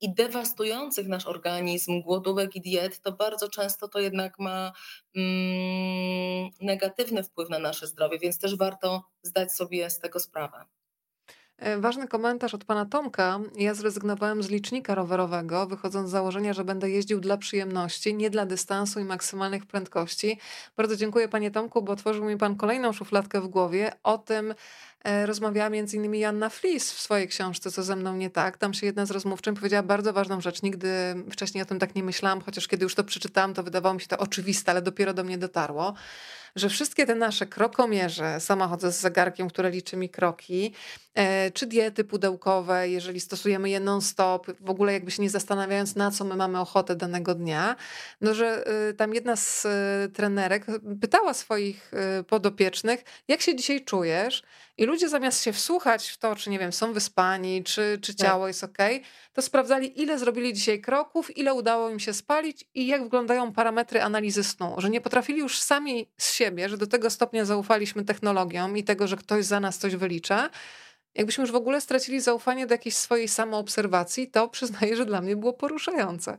[0.00, 4.72] i dewastujących nasz organizm głodówek i diet, to bardzo często to jednak ma
[5.16, 10.64] mm, negatywny wpływ na nasze zdrowie, więc też warto zdać sobie z tego sprawę.
[11.62, 13.40] E, ważny komentarz od pana Tomka.
[13.56, 18.46] Ja zrezygnowałem z licznika rowerowego, wychodząc z założenia, że będę jeździł dla przyjemności, nie dla
[18.46, 20.38] dystansu i maksymalnych prędkości.
[20.76, 23.92] Bardzo dziękuję panie Tomku, bo otworzył mi pan kolejną szufladkę w głowie.
[24.02, 24.54] O tym
[25.04, 28.58] e, rozmawiała między innymi Janna Flis w swojej książce Co ze mną nie tak.
[28.58, 30.62] Tam się jedna z rozmówczyń powiedziała bardzo ważną rzecz.
[30.62, 30.88] Nigdy
[31.30, 34.08] wcześniej o tym tak nie myślałam, chociaż kiedy już to przeczytałam, to wydawało mi się
[34.08, 35.94] to oczywiste, ale dopiero do mnie dotarło
[36.56, 40.74] że wszystkie te nasze krokomierze, sama chodzę z zegarkiem, które liczy mi kroki,
[41.14, 46.10] e, czy diety pudełkowe, jeżeli stosujemy je non-stop, w ogóle jakby się nie zastanawiając, na
[46.10, 47.76] co my mamy ochotę danego dnia,
[48.20, 50.66] no że e, tam jedna z e, trenerek
[51.00, 51.92] pytała swoich
[52.28, 54.42] podopiecznych, jak się dzisiaj czujesz?
[54.78, 58.26] I ludzie zamiast się wsłuchać w to, czy nie wiem, są wyspani, czy, czy tak.
[58.26, 58.78] ciało jest ok,
[59.32, 64.02] to sprawdzali, ile zrobili dzisiaj kroków, ile udało im się spalić i jak wyglądają parametry
[64.02, 64.74] analizy snu.
[64.78, 69.06] Że nie potrafili już sami z siebie, że do tego stopnia zaufaliśmy technologiom i tego,
[69.06, 70.50] że ktoś za nas coś wylicza.
[71.14, 75.36] Jakbyśmy już w ogóle stracili zaufanie do jakiejś swojej samoobserwacji, to przyznaję, że dla mnie
[75.36, 76.38] było poruszające.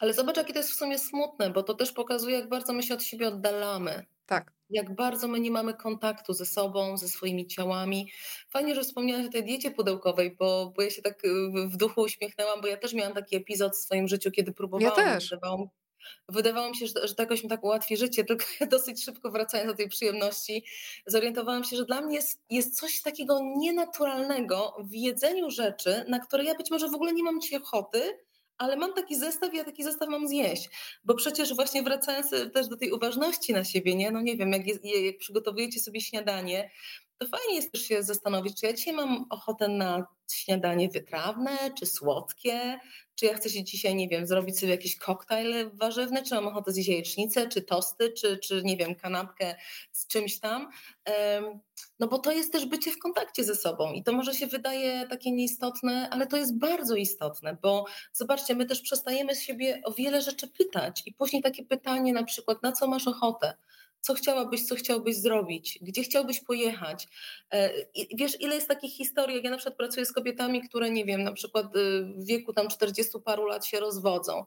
[0.00, 2.82] Ale zobacz, jakie to jest w sumie smutne, bo to też pokazuje, jak bardzo my
[2.82, 4.04] się od siebie oddalamy.
[4.26, 4.52] Tak.
[4.72, 8.12] Jak bardzo my nie mamy kontaktu ze sobą, ze swoimi ciałami.
[8.50, 11.28] Fajnie, że wspomniałaś o tej diecie pudełkowej, bo, bo ja się tak y,
[11.68, 14.98] w duchu uśmiechnęłam, bo ja też miałam taki epizod w swoim życiu, kiedy próbowałam.
[14.98, 15.30] Ja też.
[15.30, 15.68] Wydawało,
[16.28, 19.70] wydawało mi się, że, że jakoś mi tak ułatwi życie, tylko ja dosyć szybko wracając
[19.70, 20.64] do tej przyjemności,
[21.06, 26.44] zorientowałam się, że dla mnie jest, jest coś takiego nienaturalnego w jedzeniu rzeczy, na które
[26.44, 28.18] ja być może w ogóle nie mam dzisiaj ochoty,
[28.58, 30.68] ale mam taki zestaw ja taki zestaw mam zjeść.
[31.04, 34.10] Bo przecież właśnie wracając też do tej uważności na siebie, nie?
[34.10, 36.70] No nie wiem, jak, jest, jak przygotowujecie sobie śniadanie,
[37.18, 41.86] to fajnie jest też się zastanowić, czy ja dzisiaj mam ochotę na śniadanie wytrawne, czy
[41.86, 42.80] słodkie,
[43.14, 46.72] czy ja chcę się dzisiaj, nie wiem, zrobić sobie jakiś koktajl warzywny, czy mam ochotę
[46.72, 49.54] zjeść jajecznicę, czy tosty, czy, czy nie wiem, kanapkę
[49.92, 50.68] z czymś tam.
[51.98, 55.06] No bo to jest też bycie w kontakcie ze sobą i to może się wydaje
[55.10, 59.92] takie nieistotne, ale to jest bardzo istotne, bo zobaczcie, my też przestajemy z siebie o
[59.92, 63.54] wiele rzeczy pytać i później takie pytanie na przykład, na co masz ochotę?
[64.02, 67.08] Co chciałabyś, co chciałbyś zrobić, gdzie chciałbyś pojechać.
[67.52, 67.70] E,
[68.14, 71.22] wiesz, ile jest takich historii, jak ja na przykład pracuję z kobietami, które, nie wiem,
[71.22, 74.44] na przykład y, w wieku tam 40 paru lat się rozwodzą.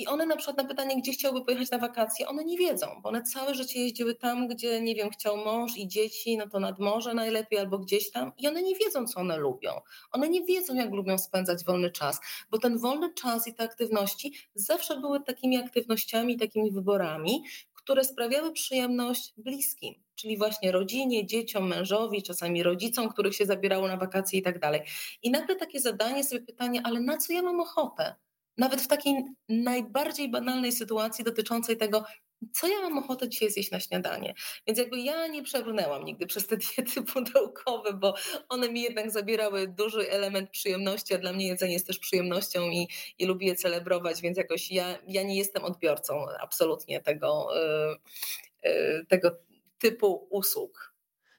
[0.00, 3.08] I one na przykład na pytanie, gdzie chciałby pojechać na wakacje, one nie wiedzą, bo
[3.08, 6.78] one całe życie jeździły tam, gdzie, nie wiem, chciał mąż i dzieci, no to nad
[6.78, 9.70] morze najlepiej albo gdzieś tam i one nie wiedzą, co one lubią.
[10.12, 12.20] One nie wiedzą, jak lubią spędzać wolny czas,
[12.50, 17.42] bo ten wolny czas i te aktywności zawsze były takimi aktywnościami, takimi wyborami,
[17.90, 23.96] które sprawiały przyjemność bliskim, czyli właśnie rodzinie, dzieciom, mężowi, czasami rodzicom, których się zabierało na
[23.96, 24.80] wakacje i tak dalej.
[25.22, 28.14] I nagle takie zadanie, sobie pytanie, ale na co ja mam ochotę?
[28.58, 29.14] Nawet w takiej
[29.48, 32.04] najbardziej banalnej sytuacji dotyczącej tego,
[32.52, 34.34] co ja mam ochotę dzisiaj zjeść na śniadanie.
[34.66, 38.14] Więc jakby ja nie przebrnęłam nigdy przez te diety pudełkowe, bo
[38.48, 42.88] one mi jednak zabierały duży element przyjemności, a dla mnie jedzenie jest też przyjemnością i,
[43.18, 49.06] i lubię je celebrować, więc jakoś ja, ja nie jestem odbiorcą absolutnie tego, yy, yy,
[49.08, 49.30] tego
[49.78, 50.94] typu usług.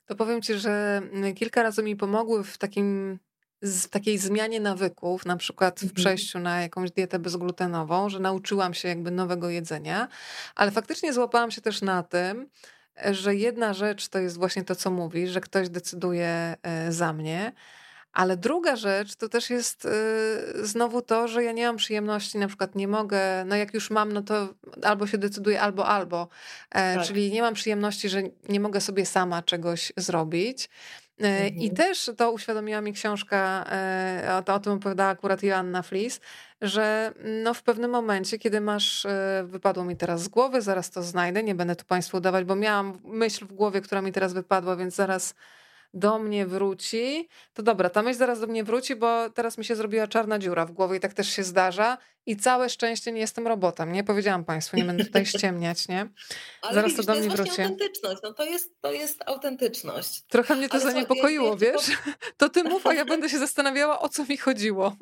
[0.05, 1.01] To powiem Ci, że
[1.35, 3.19] kilka razy mi pomogły w takim
[3.61, 5.95] w takiej zmianie nawyków, na przykład w mhm.
[5.95, 10.07] przejściu na jakąś dietę bezglutenową, że nauczyłam się jakby nowego jedzenia,
[10.55, 12.49] ale faktycznie złapałam się też na tym,
[13.11, 17.53] że jedna rzecz to jest właśnie to, co mówisz, że ktoś decyduje e, za mnie,
[18.13, 19.89] ale druga rzecz to też jest y,
[20.67, 24.11] znowu to, że ja nie mam przyjemności, na przykład nie mogę, no jak już mam,
[24.11, 24.53] no to
[24.83, 26.27] albo się decyduję, albo, albo.
[26.71, 27.05] E, tak.
[27.05, 30.69] Czyli nie mam przyjemności, że nie mogę sobie sama czegoś zrobić.
[31.23, 31.75] E, I mhm.
[31.75, 36.19] też to uświadomiła mi książka, e, o, o tym opowiadała akurat Joanna Flis,
[36.61, 37.13] że
[37.43, 41.43] no w pewnym momencie, kiedy masz, e, wypadło mi teraz z głowy, zaraz to znajdę,
[41.43, 44.95] nie będę tu Państwu udawać, bo miałam myśl w głowie, która mi teraz wypadła, więc
[44.95, 45.35] zaraz
[45.93, 49.75] do mnie wróci, to dobra, ta myśl zaraz do mnie wróci, bo teraz mi się
[49.75, 51.97] zrobiła czarna dziura w głowie i tak też się zdarza.
[52.25, 54.03] I całe szczęście nie jestem robotem, nie?
[54.03, 56.09] Powiedziałam Państwu, nie będę tutaj ściemniać, nie?
[56.61, 57.55] Ale zaraz widzisz, to do mnie wróci.
[57.55, 60.21] To jest autentyczność, no to jest, to jest autentyczność.
[60.27, 61.81] Trochę mnie to Ale zaniepokoiło, wiesz?
[62.37, 64.95] To ty mów, a ja będę się zastanawiała, o co mi chodziło.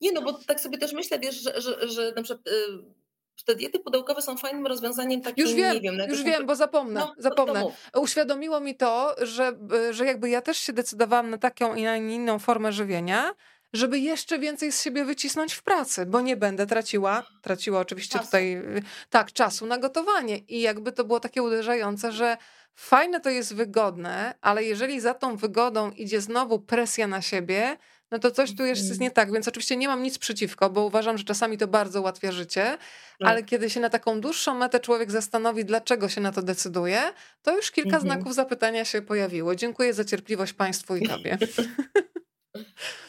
[0.00, 2.46] Nie, no bo tak sobie też myślę, wiesz, że, że, że na przykład...
[2.46, 3.03] Yy,
[3.42, 5.96] te diety pudełkowe są fajnym rozwiązaniem takim, już wiem, nie wiem.
[6.08, 7.66] Już wiem, bo zapomnę, no, zapomnę.
[7.96, 9.52] Uświadomiło mi to, że,
[9.90, 13.34] że jakby ja też się decydowałam na taką i na inną formę żywienia,
[13.72, 18.24] żeby jeszcze więcej z siebie wycisnąć w pracy, bo nie będę traciła, traciła oczywiście czasu.
[18.26, 18.62] tutaj,
[19.10, 20.38] tak, czasu na gotowanie.
[20.38, 22.36] I jakby to było takie uderzające, że
[22.74, 27.76] fajne to jest wygodne, ale jeżeli za tą wygodą idzie znowu presja na siebie,
[28.10, 29.32] no to coś tu jest nie tak.
[29.32, 32.78] Więc oczywiście nie mam nic przeciwko, bo uważam, że czasami to bardzo ułatwia życie, tak.
[33.28, 37.02] ale kiedy się na taką dłuższą metę człowiek zastanowi, dlaczego się na to decyduje,
[37.42, 38.02] to już kilka mhm.
[38.02, 39.54] znaków zapytania się pojawiło.
[39.54, 41.38] Dziękuję za cierpliwość Państwu i Tobie.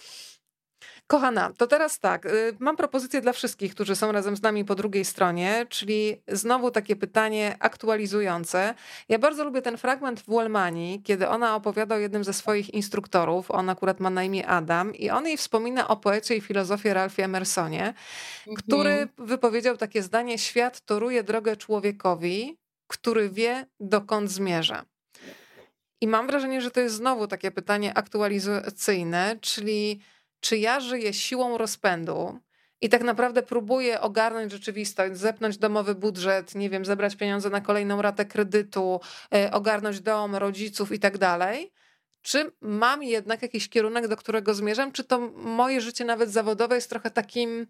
[1.08, 2.26] Kochana, to teraz tak.
[2.26, 6.72] Y, mam propozycję dla wszystkich, którzy są razem z nami po drugiej stronie, czyli znowu
[6.72, 8.74] takie pytanie aktualizujące.
[9.10, 13.51] Ja bardzo lubię ten fragment w Wallmani, kiedy ona opowiada o jednym ze swoich instruktorów.
[13.51, 17.26] On akurat ma na imię Adam i on jej wspomina o poecie i filozofie Ralphie
[17.26, 17.93] Emersonie,
[18.47, 18.58] mhm.
[18.58, 24.86] który wypowiedział takie zdanie: Świat toruje drogę człowiekowi, który wie, dokąd zmierza.
[26.01, 30.01] I mam wrażenie, że to jest znowu takie pytanie aktualizacyjne, czyli
[30.46, 32.39] czy ja żyję siłą rozpędu
[32.82, 38.02] i tak naprawdę próbuję ogarnąć rzeczywistość, zepnąć domowy budżet, nie wiem, zebrać pieniądze na kolejną
[38.02, 39.00] ratę kredytu,
[39.34, 41.72] e, ogarnąć dom, rodziców i tak dalej.
[42.22, 44.91] Czy mam jednak jakiś kierunek, do którego zmierzam?
[44.91, 47.68] Czy to moje życie nawet zawodowe jest trochę takim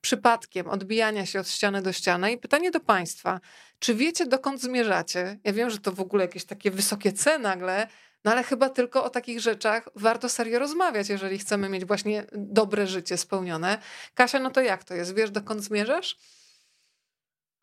[0.00, 2.32] przypadkiem odbijania się od ściany do ściany?
[2.32, 3.40] I pytanie do Państwa,
[3.78, 5.38] czy wiecie, dokąd zmierzacie?
[5.44, 7.88] Ja wiem, że to w ogóle jakieś takie wysokie C nagle,
[8.24, 12.86] no ale chyba tylko o takich rzeczach warto serio rozmawiać, jeżeli chcemy mieć właśnie dobre
[12.86, 13.78] życie spełnione.
[14.14, 15.14] Kasia, no to jak to jest?
[15.14, 16.16] Wiesz, dokąd zmierzasz?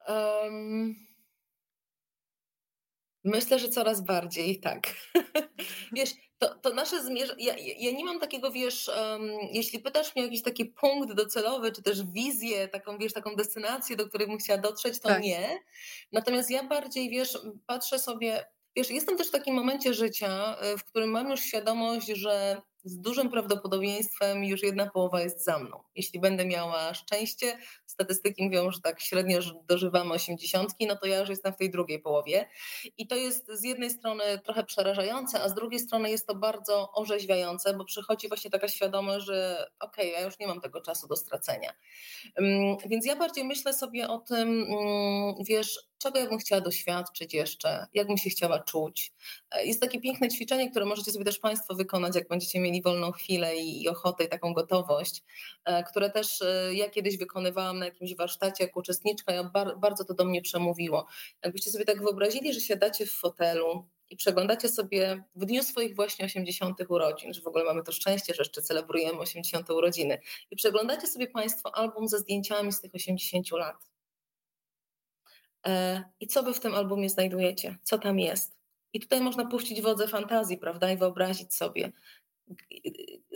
[0.08, 0.96] Um,
[3.24, 4.80] myślę, że coraz bardziej, tak.
[5.96, 10.24] wiesz, to, to nasze zmierzenie, ja, ja nie mam takiego, wiesz, um, jeśli pytasz mnie
[10.24, 14.38] o jakiś taki punkt docelowy, czy też wizję, taką, wiesz, taką destynację, do której bym
[14.38, 15.24] chciała dotrzeć, to tak.
[15.24, 15.60] nie.
[16.12, 17.38] Natomiast ja bardziej, wiesz,
[17.68, 18.46] patrzę sobie,
[18.80, 23.00] Wiesz, jestem też w takim momencie życia, y, w którym mam już świadomość, że z
[23.00, 25.84] dużym prawdopodobieństwem już jedna połowa jest za mną.
[25.96, 31.30] Jeśli będę miała szczęście, statystyki mówią, że tak średnio dożywamy osiemdziesiątki, no to ja już
[31.30, 32.50] jestem w tej drugiej połowie.
[32.98, 36.92] I to jest z jednej strony trochę przerażające, a z drugiej strony jest to bardzo
[36.92, 41.08] orzeźwiające, bo przychodzi właśnie taka świadomość, że okej, okay, ja już nie mam tego czasu
[41.08, 41.74] do stracenia.
[42.86, 44.66] Więc ja bardziej myślę sobie o tym,
[45.48, 49.14] wiesz, czego ja bym chciała doświadczyć jeszcze, jak bym się chciała czuć.
[49.52, 53.12] E, jest takie piękne ćwiczenie, które możecie sobie też Państwo wykonać, jak będziecie mieli wolną
[53.12, 55.24] chwilę i, i ochotę i taką gotowość,
[55.66, 60.06] e, które też e, ja kiedyś wykonywałam na jakimś warsztacie jako uczestniczka i bar, bardzo
[60.06, 61.08] to do mnie przemówiło.
[61.44, 66.26] Jakbyście sobie tak wyobrazili, że siadacie w fotelu, i przeglądacie sobie w dniu swoich właśnie
[66.26, 66.78] 80.
[66.90, 69.70] urodzin, że w ogóle mamy to szczęście, że jeszcze celebrujemy 80.
[69.70, 70.20] urodziny,
[70.52, 73.76] i przeglądacie sobie Państwo album ze zdjęciami z tych 80 lat.
[75.68, 77.78] E, I co wy w tym albumie znajdujecie?
[77.84, 78.60] Co tam jest?
[78.94, 80.92] I tutaj można puścić wodze fantazji, prawda?
[80.92, 81.92] I wyobrazić sobie,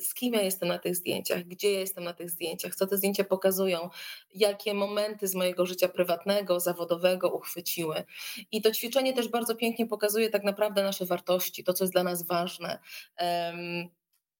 [0.01, 2.97] z kim ja jestem na tych zdjęciach, gdzie ja jestem na tych zdjęciach, co te
[2.97, 3.89] zdjęcia pokazują,
[4.35, 8.03] jakie momenty z mojego życia prywatnego, zawodowego uchwyciły.
[8.51, 12.03] I to ćwiczenie też bardzo pięknie pokazuje tak naprawdę nasze wartości, to, co jest dla
[12.03, 12.79] nas ważne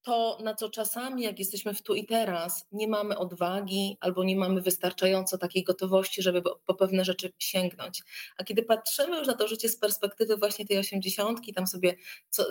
[0.03, 4.35] to, na co czasami, jak jesteśmy w tu i teraz, nie mamy odwagi albo nie
[4.35, 8.03] mamy wystarczająco takiej gotowości, żeby po pewne rzeczy sięgnąć.
[8.37, 11.95] A kiedy patrzymy już na to życie z perspektywy właśnie tej osiemdziesiątki, tam sobie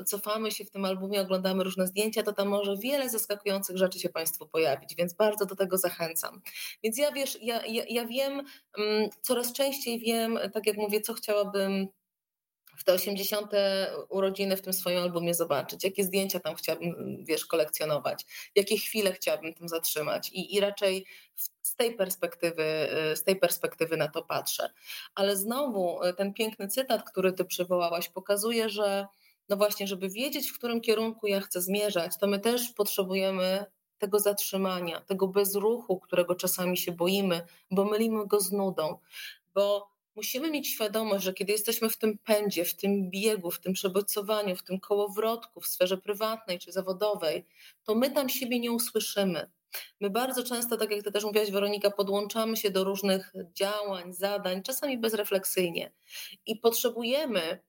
[0.07, 4.09] cofamy się w tym albumie, oglądamy różne zdjęcia, to tam może wiele zaskakujących rzeczy się
[4.09, 6.41] Państwu pojawić, więc bardzo do tego zachęcam.
[6.83, 8.43] Więc ja wiesz, ja, ja, ja wiem,
[8.79, 11.89] um, coraz częściej wiem, tak jak mówię, co chciałabym
[12.77, 13.53] w te 80.
[14.09, 19.55] urodziny w tym swoim albumie zobaczyć, jakie zdjęcia tam chciałabym, wiesz, kolekcjonować, jakie chwile chciałabym
[19.55, 21.07] tym zatrzymać i, i raczej
[21.63, 22.65] z tej perspektywy,
[23.15, 24.71] z tej perspektywy na to patrzę.
[25.15, 29.07] Ale znowu ten piękny cytat, który ty przywołałaś, pokazuje, że
[29.49, 33.65] no właśnie, żeby wiedzieć, w którym kierunku ja chcę zmierzać, to my też potrzebujemy
[33.99, 38.99] tego zatrzymania, tego bezruchu, którego czasami się boimy, bo mylimy go z nudą,
[39.55, 43.73] bo musimy mieć świadomość, że kiedy jesteśmy w tym pędzie, w tym biegu, w tym
[43.73, 47.47] przebodźcowaniu, w tym kołowrotku, w sferze prywatnej czy zawodowej,
[47.85, 49.51] to my tam siebie nie usłyszymy.
[50.01, 54.63] My bardzo często, tak jak ty też mówiłaś, Weronika, podłączamy się do różnych działań, zadań,
[54.63, 55.93] czasami bezrefleksyjnie.
[56.47, 57.63] I potrzebujemy,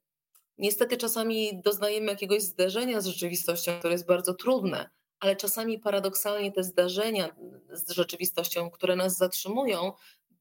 [0.58, 4.90] niestety czasami doznajemy jakiegoś zderzenia z rzeczywistością, które jest bardzo trudne,
[5.20, 7.36] ale czasami paradoksalnie te zdarzenia
[7.72, 9.92] z rzeczywistością, które nas zatrzymują,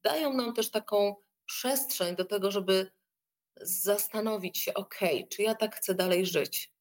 [0.03, 1.15] dają nam też taką
[1.45, 2.91] przestrzeń do tego, żeby
[3.61, 6.73] zastanowić się, ok, czy ja tak chcę dalej żyć?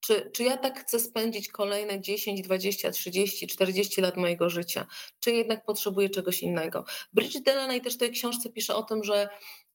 [0.00, 4.86] Czy, czy ja tak chcę spędzić kolejne 10, 20, 30, 40 lat mojego życia?
[5.20, 6.84] Czy jednak potrzebuję czegoś innego?
[7.12, 9.28] Bridget Delaney też w tej książce pisze o tym, że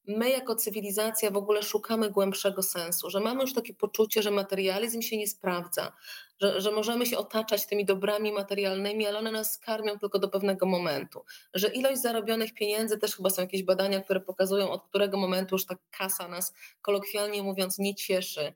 [0.07, 5.01] my jako cywilizacja w ogóle szukamy głębszego sensu, że mamy już takie poczucie, że materializm
[5.01, 5.93] się nie sprawdza,
[6.41, 10.65] że, że możemy się otaczać tymi dobrami materialnymi, ale one nas karmią tylko do pewnego
[10.65, 15.55] momentu, że ilość zarobionych pieniędzy, też chyba są jakieś badania, które pokazują, od którego momentu
[15.55, 18.53] już ta kasa nas kolokwialnie mówiąc nie cieszy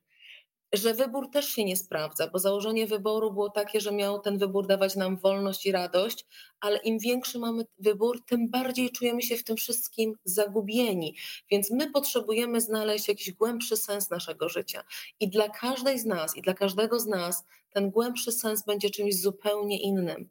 [0.73, 4.67] że wybór też się nie sprawdza, bo założenie wyboru było takie, że miał ten wybór
[4.67, 6.25] dawać nam wolność i radość,
[6.59, 11.15] ale im większy mamy wybór, tym bardziej czujemy się w tym wszystkim zagubieni.
[11.51, 14.83] Więc my potrzebujemy znaleźć jakiś głębszy sens naszego życia.
[15.19, 19.21] I dla każdej z nas, i dla każdego z nas, ten głębszy sens będzie czymś
[19.21, 20.29] zupełnie innym.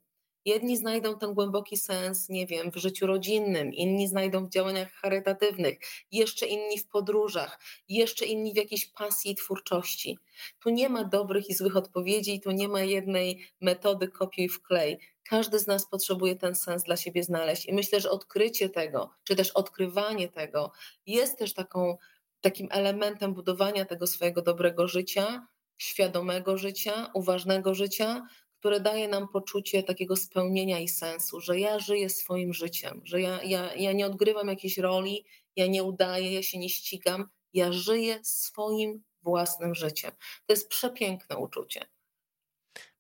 [0.49, 5.79] Jedni znajdą ten głęboki sens, nie wiem, w życiu rodzinnym, inni znajdą w działaniach charytatywnych,
[6.13, 10.19] jeszcze inni w podróżach, jeszcze inni w jakiejś pasji i twórczości.
[10.61, 14.99] Tu nie ma dobrych i złych odpowiedzi, tu nie ma jednej metody kopiuj w klej.
[15.25, 19.37] Każdy z nas potrzebuje ten sens dla siebie znaleźć i myślę, że odkrycie tego, czy
[19.37, 20.73] też odkrywanie tego
[21.07, 21.97] jest też taką,
[22.41, 25.47] takim elementem budowania tego swojego dobrego życia,
[25.79, 28.27] świadomego życia, uważnego życia,
[28.61, 33.43] które daje nam poczucie takiego spełnienia i sensu, że ja żyję swoim życiem, że ja,
[33.43, 35.25] ja, ja nie odgrywam jakiejś roli,
[35.57, 40.11] ja nie udaję, ja się nie ścigam, ja żyję swoim własnym życiem.
[40.47, 41.87] To jest przepiękne uczucie.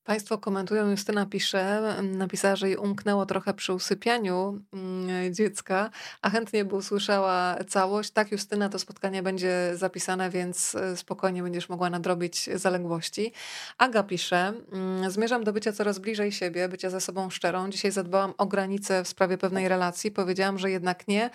[0.08, 5.90] Państwo komentują, Justyna pisze, napisała, że jej umknęło trochę przy usypianiu mm, dziecka,
[6.22, 8.10] a chętnie by usłyszała całość.
[8.10, 13.32] Tak, Justyna, to spotkanie będzie zapisane, więc e, spokojnie będziesz mogła nadrobić zaległości.
[13.78, 17.70] Aga pisze, mm, zmierzam do bycia coraz bliżej siebie, bycia ze sobą szczerą.
[17.70, 21.30] Dzisiaj zadbałam o granice w sprawie pewnej relacji, powiedziałam, że jednak nie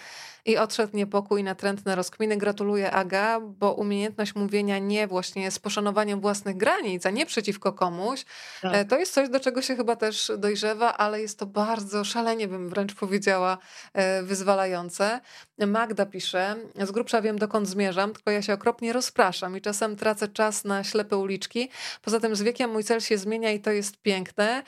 [0.46, 2.38] i odszedł niepokój natrętne rozkminy.
[2.38, 8.26] Gratuluję Aga, bo umiejętność mówienia nie właśnie z poszanowaniem własnych granic, a nie przeciwko komuś,
[8.64, 8.74] tak.
[8.76, 12.48] E, to jest coś, do czego się chyba też dojrzewa, ale jest to bardzo szalenie,
[12.48, 13.58] bym wręcz powiedziała,
[13.94, 15.20] e, wyzwalające.
[15.68, 20.28] Magda pisze, z grubsza wiem dokąd zmierzam, tylko ja się okropnie rozpraszam i czasem tracę
[20.28, 21.70] czas na ślepe uliczki.
[22.02, 24.64] Poza tym z wiekiem mój cel się zmienia i to jest piękne.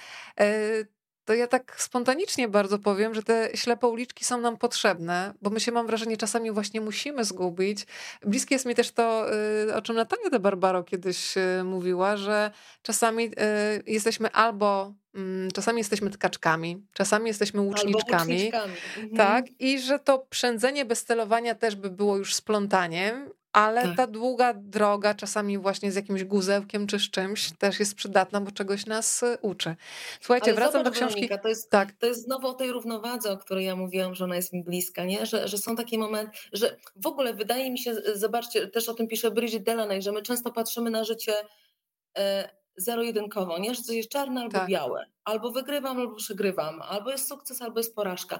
[1.25, 5.59] To ja tak spontanicznie bardzo powiem, że te ślepe uliczki są nam potrzebne, bo my
[5.59, 7.85] się, mam wrażenie, czasami właśnie musimy zgubić.
[8.21, 9.33] Bliskie jest mi też to,
[9.69, 12.51] y, o czym Natalia de Barbaro kiedyś y, mówiła, że
[12.81, 13.31] czasami y,
[13.87, 18.45] jesteśmy albo mm, Czasami jesteśmy tkaczkami, czasami jesteśmy łuczniczkami.
[18.45, 19.15] Mhm.
[19.17, 23.97] Tak, i że to przędzenie bez celowania też by było już splątaniem, ale tak.
[23.97, 28.51] ta długa droga, czasami właśnie z jakimś guzełkiem czy z czymś, też jest przydatna, bo
[28.51, 29.75] czegoś nas y, uczy.
[30.21, 31.29] Słuchajcie, ale wracam do książki.
[31.43, 31.91] To, jest, tak.
[31.91, 35.05] to jest znowu o tej równowadze, o której ja mówiłam, że ona jest mi bliska,
[35.05, 35.25] nie?
[35.25, 39.07] Że, że są takie momenty, że w ogóle wydaje mi się, zobaczcie, też o tym
[39.07, 41.33] pisze Bridget Delaney, że my często patrzymy na życie
[42.17, 43.75] e, zero-jedynkowo, nie?
[43.75, 44.69] Że coś jest czarne albo tak.
[44.69, 45.05] białe.
[45.23, 46.81] Albo wygrywam, albo przegrywam.
[46.81, 48.39] Albo jest sukces, albo jest porażka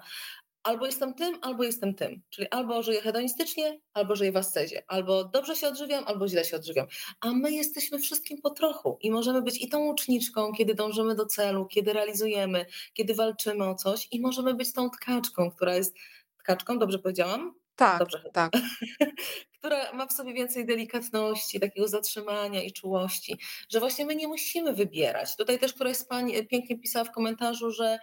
[0.66, 2.22] albo jestem tym, albo jestem tym.
[2.30, 4.84] Czyli albo żyję hedonistycznie, albo żyję w ascezie.
[4.88, 6.88] Albo dobrze się odżywiam, albo źle się odżywiam.
[7.22, 11.26] A my jesteśmy wszystkim po trochu i możemy być i tą łuczniczką, kiedy dążymy do
[11.26, 15.95] celu, kiedy realizujemy, kiedy walczymy o coś i możemy być tą tkaczką, która jest
[16.38, 17.53] tkaczką, dobrze powiedziałam?
[17.76, 18.51] Tak, Dobrze tak.
[19.57, 23.38] która ma w sobie więcej delikatności, takiego zatrzymania i czułości,
[23.70, 25.36] że właśnie my nie musimy wybierać.
[25.36, 27.99] Tutaj też któraś z pań pięknie pisała w komentarzu, że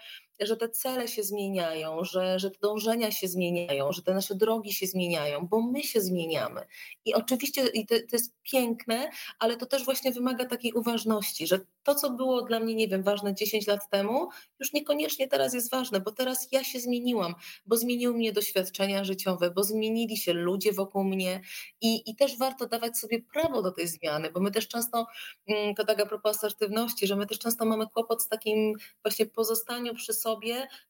[0.46, 4.72] że te cele się zmieniają, że, że te dążenia się zmieniają, że te nasze drogi
[4.72, 6.66] się zmieniają, bo my się zmieniamy.
[7.04, 11.60] I oczywiście i to, to jest piękne, ale to też właśnie wymaga takiej uważności, że
[11.82, 14.28] to, co było dla mnie, nie wiem, ważne 10 lat temu,
[14.60, 17.34] już niekoniecznie teraz jest ważne, bo teraz ja się zmieniłam,
[17.66, 21.40] bo zmieniły mnie doświadczenia życiowe, bo zmienili się ludzie wokół mnie
[21.80, 25.06] i, i też warto dawać sobie prawo do tej zmiany, bo my też często,
[25.46, 28.74] mm, to tak a propos asertywności, że my też często mamy kłopot z takim
[29.04, 30.31] właśnie pozostaniem przy sobie,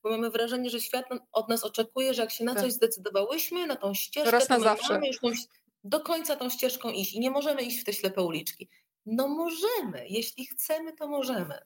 [0.03, 2.62] bo mamy wrażenie, że świat od nas oczekuje, że jak się na tak.
[2.62, 4.93] coś zdecydowałyśmy, na tą ścieżkę, Raz na to zawsze.
[4.93, 5.28] mamy już tą,
[5.84, 8.68] do końca tą ścieżką iść i nie możemy iść w te ślepe uliczki.
[9.07, 11.59] No możemy, jeśli chcemy, to możemy.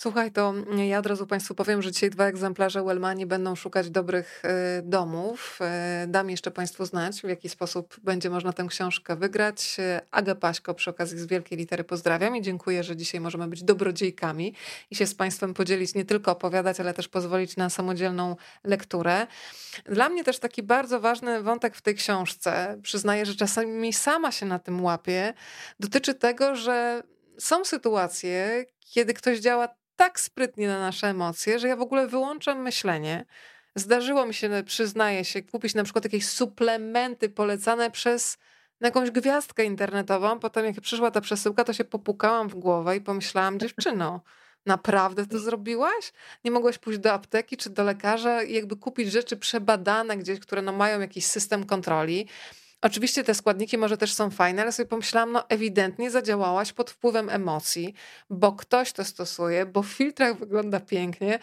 [0.00, 0.54] Słuchaj, to
[0.88, 4.42] ja od razu Państwu powiem, że dzisiaj dwa egzemplarze Wellmani będą szukać dobrych
[4.78, 5.58] y, domów.
[6.04, 9.76] Y, dam jeszcze Państwu znać, w jaki sposób będzie można tę książkę wygrać.
[9.78, 13.64] Y, Aga Paśko przy okazji z wielkiej litery pozdrawiam i dziękuję, że dzisiaj możemy być
[13.64, 14.54] dobrodziejkami
[14.90, 19.26] i się z Państwem podzielić, nie tylko opowiadać, ale też pozwolić na samodzielną lekturę.
[19.84, 24.46] Dla mnie też taki bardzo ważny wątek w tej książce, przyznaję, że czasami sama się
[24.46, 25.34] na tym łapię,
[25.80, 27.02] dotyczy tego, że
[27.38, 32.62] są sytuacje, kiedy ktoś działa tak sprytnie na nasze emocje, że ja w ogóle wyłączam
[32.62, 33.24] myślenie.
[33.74, 38.38] Zdarzyło mi się, przyznaję się, kupić na przykład jakieś suplementy polecane przez
[38.80, 40.38] jakąś gwiazdkę internetową.
[40.38, 44.20] Potem jak przyszła ta przesyłka, to się popukałam w głowę i pomyślałam, dziewczyno,
[44.66, 46.12] naprawdę to zrobiłaś?
[46.44, 50.62] Nie mogłaś pójść do apteki czy do lekarza i jakby kupić rzeczy przebadane gdzieś, które
[50.62, 52.28] no mają jakiś system kontroli.
[52.82, 57.28] Oczywiście te składniki może też są fajne, ale sobie pomyślałam, no ewidentnie zadziałałaś pod wpływem
[57.30, 57.94] emocji,
[58.30, 61.38] bo ktoś to stosuje, bo w filtrach wygląda pięknie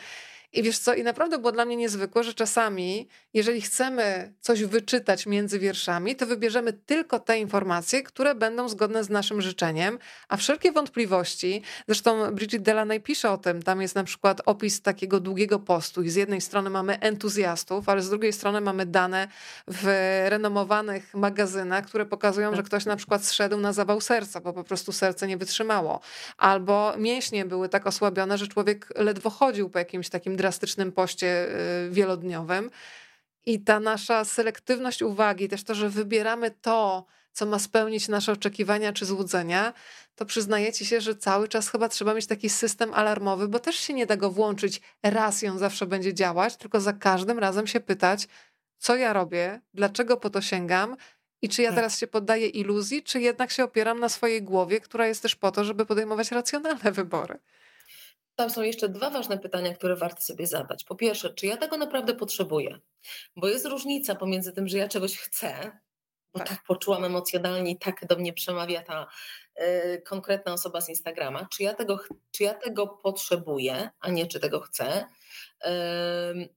[0.55, 5.25] i wiesz co, i naprawdę było dla mnie niezwykłe, że czasami, jeżeli chcemy coś wyczytać
[5.25, 9.99] między wierszami, to wybierzemy tylko te informacje, które będą zgodne z naszym życzeniem,
[10.29, 15.19] a wszelkie wątpliwości, zresztą Bridget Delaney pisze o tym, tam jest na przykład opis takiego
[15.19, 19.27] długiego postu i z jednej strony mamy entuzjastów, ale z drugiej strony mamy dane
[19.67, 19.85] w
[20.29, 22.65] renomowanych magazynach, które pokazują, że tak.
[22.65, 25.99] ktoś na przykład zszedł na zawał serca, bo po prostu serce nie wytrzymało,
[26.37, 31.47] albo mięśnie były tak osłabione, że człowiek ledwo chodził po jakimś takim drastycznym poście
[31.87, 32.71] y, wielodniowym.
[33.45, 38.93] I ta nasza selektywność uwagi, też to, że wybieramy to, co ma spełnić nasze oczekiwania
[38.93, 39.73] czy złudzenia,
[40.15, 43.93] to przyznajecie się, że cały czas chyba trzeba mieć taki system alarmowy, bo też się
[43.93, 47.79] nie da go włączyć raz i on zawsze będzie działać, tylko za każdym razem się
[47.79, 48.27] pytać,
[48.77, 50.95] co ja robię, dlaczego po to sięgam
[51.41, 51.75] i czy ja tak.
[51.75, 55.51] teraz się poddaję iluzji, czy jednak się opieram na swojej głowie, która jest też po
[55.51, 57.39] to, żeby podejmować racjonalne wybory.
[58.35, 60.83] Tam są jeszcze dwa ważne pytania, które warto sobie zadać.
[60.83, 62.79] Po pierwsze, czy ja tego naprawdę potrzebuję?
[63.35, 65.71] Bo jest różnica pomiędzy tym, że ja czegoś chcę,
[66.33, 69.07] bo tak, tak poczułam emocjonalnie i tak do mnie przemawia ta
[69.61, 71.47] y, konkretna osoba z Instagrama.
[71.51, 71.99] Czy ja, tego,
[72.31, 75.05] czy ja tego potrzebuję, a nie czy tego chcę?
[75.65, 75.69] Y,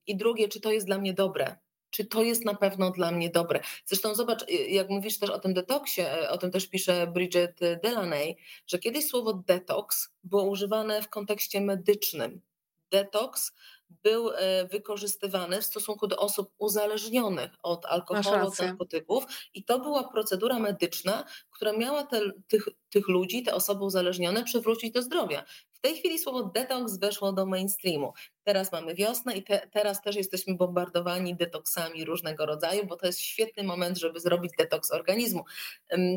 [0.06, 1.56] I drugie, czy to jest dla mnie dobre?
[1.90, 3.60] Czy to jest na pewno dla mnie dobre.
[3.86, 7.58] Zresztą zobacz, y, jak mówisz też o tym detoksie, y, o tym też pisze Bridget
[7.82, 8.36] Delaney,
[8.66, 12.40] że kiedyś słowo detoks było używane w kontekście medycznym.
[12.90, 13.52] Detoks
[14.02, 19.24] był e, wykorzystywany w stosunku do osób uzależnionych od alkoholu, od narkotyków
[19.54, 24.92] i to była procedura medyczna, która miała te, tych, tych ludzi, te osoby uzależnione przywrócić
[24.92, 25.44] do zdrowia.
[25.78, 28.12] W tej chwili słowo detoks weszło do mainstreamu.
[28.44, 33.20] Teraz mamy wiosnę i te, teraz też jesteśmy bombardowani detoksami różnego rodzaju, bo to jest
[33.20, 35.44] świetny moment, żeby zrobić detoks organizmu.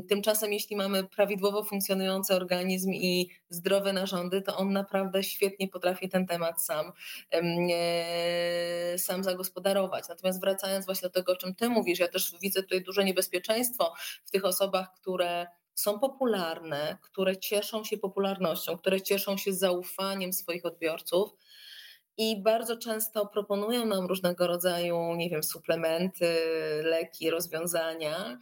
[0.09, 6.28] Tymczasem, jeśli mamy prawidłowo funkcjonujący organizm i zdrowe narządy, to on naprawdę świetnie potrafi ten
[6.28, 6.91] temat sam,
[8.97, 10.05] sam zagospodarować.
[10.09, 13.93] Natomiast wracając właśnie do tego, o czym Ty mówisz, ja też widzę tutaj duże niebezpieczeństwo
[14.26, 20.65] w tych osobach, które są popularne, które cieszą się popularnością, które cieszą się zaufaniem swoich
[20.65, 21.32] odbiorców
[22.17, 26.36] i bardzo często proponują nam różnego rodzaju, nie wiem, suplementy,
[26.84, 28.38] leki, rozwiązania,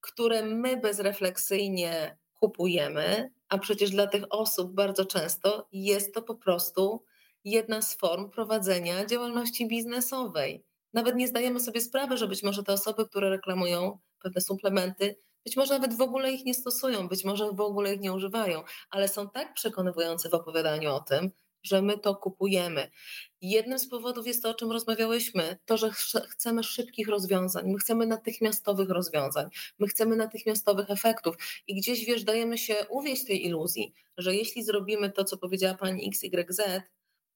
[0.00, 7.04] które my bezrefleksyjnie kupujemy, a przecież dla tych osób bardzo często jest to po prostu
[7.44, 10.64] jedna z form prowadzenia działalności biznesowej.
[10.92, 15.56] Nawet nie zdajemy sobie sprawy, że być może te osoby, które reklamują pewne suplementy, być
[15.56, 19.08] może nawet w ogóle ich nie stosują, być może w ogóle ich nie używają, ale
[19.08, 21.30] są tak przekonywujące w opowiadaniu o tym,
[21.62, 22.90] że my to kupujemy.
[23.40, 25.90] Jednym z powodów jest to, o czym rozmawiałyśmy, to, że
[26.28, 31.36] chcemy szybkich rozwiązań, my chcemy natychmiastowych rozwiązań, my chcemy natychmiastowych efektów
[31.66, 36.08] i gdzieś, wiesz, dajemy się uwieść tej iluzji, że jeśli zrobimy to, co powiedziała pani
[36.08, 36.60] XYZ,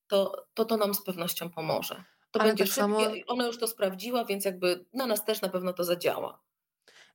[0.06, 2.04] to to, to nam z pewnością pomoże.
[2.30, 3.10] To Ale będzie tak szybkie, samo...
[3.26, 6.40] ona już to sprawdziła, więc jakby na nas też na pewno to zadziała.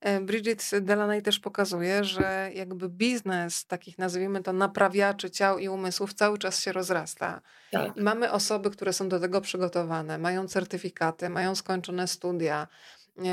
[0.01, 6.13] E, Bridget Delaney też pokazuje, że jakby biznes takich, nazwijmy to, naprawiaczy ciał i umysłów
[6.13, 7.41] cały czas się rozrasta.
[7.71, 7.95] Tak.
[7.95, 12.67] Mamy osoby, które są do tego przygotowane, mają certyfikaty, mają skończone studia,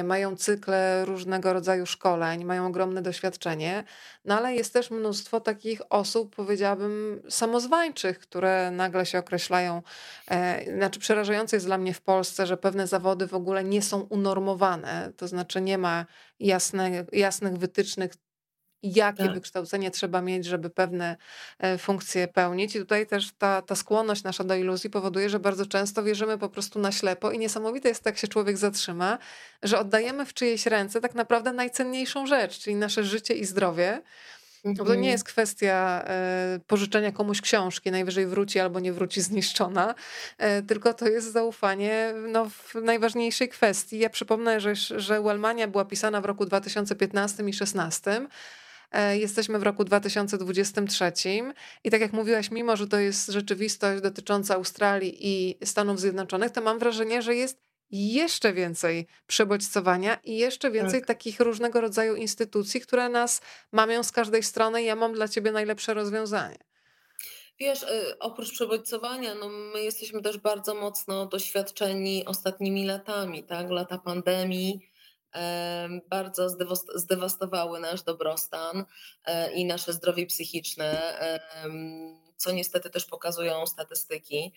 [0.05, 3.85] mają cykle różnego rodzaju szkoleń, mają ogromne doświadczenie,
[4.25, 9.83] no ale jest też mnóstwo takich osób, powiedziałabym, samozwańczych, które nagle się określają.
[10.31, 14.01] E, znaczy, przerażające jest dla mnie w Polsce, że pewne zawody w ogóle nie są
[14.01, 16.07] unormowane, to znaczy nie ma
[16.41, 18.13] jasne, jasnych wytycznych,
[18.83, 19.35] jakie tak.
[19.35, 21.17] wykształcenie trzeba mieć, żeby pewne
[21.59, 22.77] e, funkcje pełnić.
[22.77, 26.49] I tutaj też ta, ta skłonność nasza do iluzji powoduje, że bardzo często wierzymy po
[26.49, 29.19] prostu na ślepo i niesamowite jest, jak się człowiek zatrzyma,
[29.63, 34.03] że oddajemy w czyjeś ręce tak naprawdę najcenniejszą rzecz, czyli nasze życie i zdrowie.
[34.65, 35.05] No to nie mhm.
[35.05, 39.95] jest kwestia e, pożyczenia komuś książki, najwyżej wróci albo nie wróci zniszczona,
[40.39, 43.99] e, tylko to jest zaufanie no, w najważniejszej kwestii.
[43.99, 48.29] Ja przypomnę, że, że Wellmania była pisana w roku 2015 i 2016 E,
[49.13, 51.13] jesteśmy w roku 2023
[51.85, 56.61] i tak jak mówiłaś, mimo że to jest rzeczywistość dotycząca Australii i Stanów Zjednoczonych, to
[56.61, 61.09] mam wrażenie, że jest jeszcze więcej przebodźcowania i jeszcze więcej tak.
[61.09, 63.41] takich różnego rodzaju instytucji, które nas
[63.73, 64.83] mamią z każdej strony.
[64.83, 66.59] Ja mam dla ciebie najlepsze rozwiązanie.
[67.61, 73.71] Wiesz, y, oprócz przebodźcowania, no my jesteśmy też bardzo mocno doświadczeni ostatnimi latami, tak?
[73.71, 74.81] Lata pandemii,
[76.11, 76.49] bardzo
[76.95, 78.85] zdewastowały nasz dobrostan
[79.25, 81.19] e, i nasze zdrowie psychiczne,
[82.37, 84.53] co niestety też pokazują statystyki.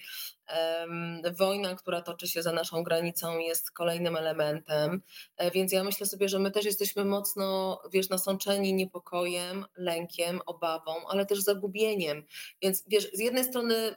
[1.38, 5.02] Wojna, która toczy się za naszą granicą, jest kolejnym elementem,
[5.38, 10.91] e, więc ja myślę sobie, że my też jesteśmy mocno, wiesz, nasączeni niepokojem, lękiem, obawą,
[11.08, 12.24] ale też zagubieniem.
[12.62, 13.95] Więc wiesz, z jednej strony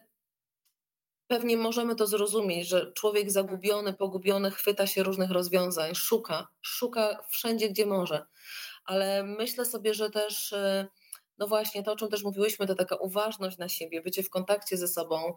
[1.29, 7.69] pewnie możemy to zrozumieć, że człowiek zagubiony, pogubiony chwyta się różnych rozwiązań, szuka, szuka wszędzie,
[7.69, 8.27] gdzie może.
[8.85, 10.87] Ale myślę sobie, że też, e,
[11.39, 14.77] no właśnie, to o czym też mówiłyśmy, to taka uważność na siebie, bycie w kontakcie
[14.77, 15.35] ze sobą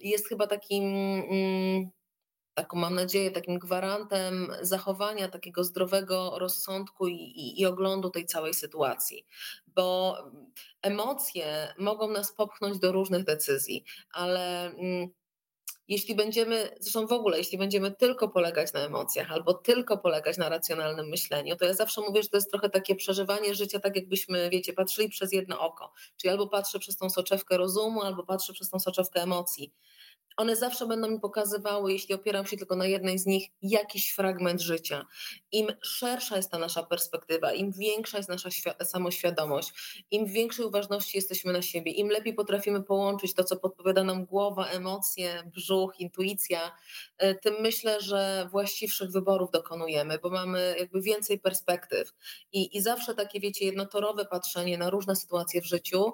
[0.00, 0.84] jest chyba takim
[1.30, 1.90] mm,
[2.54, 8.54] taką mam nadzieję, takim gwarantem zachowania takiego zdrowego rozsądku i, i, i, oglądu tej całej
[8.54, 9.26] sytuacji.
[9.66, 10.16] Bo
[10.82, 15.08] emocje mogą nas popchnąć do różnych decyzji, ale mm,
[15.88, 20.48] jeśli będziemy, zresztą w ogóle, jeśli będziemy tylko polegać na emocjach albo tylko polegać na
[20.48, 24.50] racjonalnym myśleniu, to ja zawsze mówię, że to jest trochę takie przeżywanie życia, tak jakbyśmy,
[24.50, 25.92] wiecie, patrzyli przez jedno oko.
[26.16, 29.72] Czyli albo patrzę przez tą soczewkę rozumu, albo patrzę przez tą soczewkę emocji
[30.36, 34.60] one zawsze będą mi pokazywały, jeśli opieram się tylko na jednej z nich, jakiś fragment
[34.60, 35.06] życia.
[35.52, 38.48] Im szersza jest ta nasza perspektywa, im większa jest nasza
[38.84, 39.72] samoświadomość,
[40.10, 44.66] im większej uważności jesteśmy na siebie, im lepiej potrafimy połączyć to, co podpowiada nam głowa,
[44.66, 46.76] emocje, brzuch, intuicja,
[47.18, 52.12] e, tym myślę, że właściwszych wyborów dokonujemy, bo mamy jakby więcej perspektyw.
[52.52, 56.12] I, i zawsze takie, wiecie, jednotorowe patrzenie na różne sytuacje w życiu,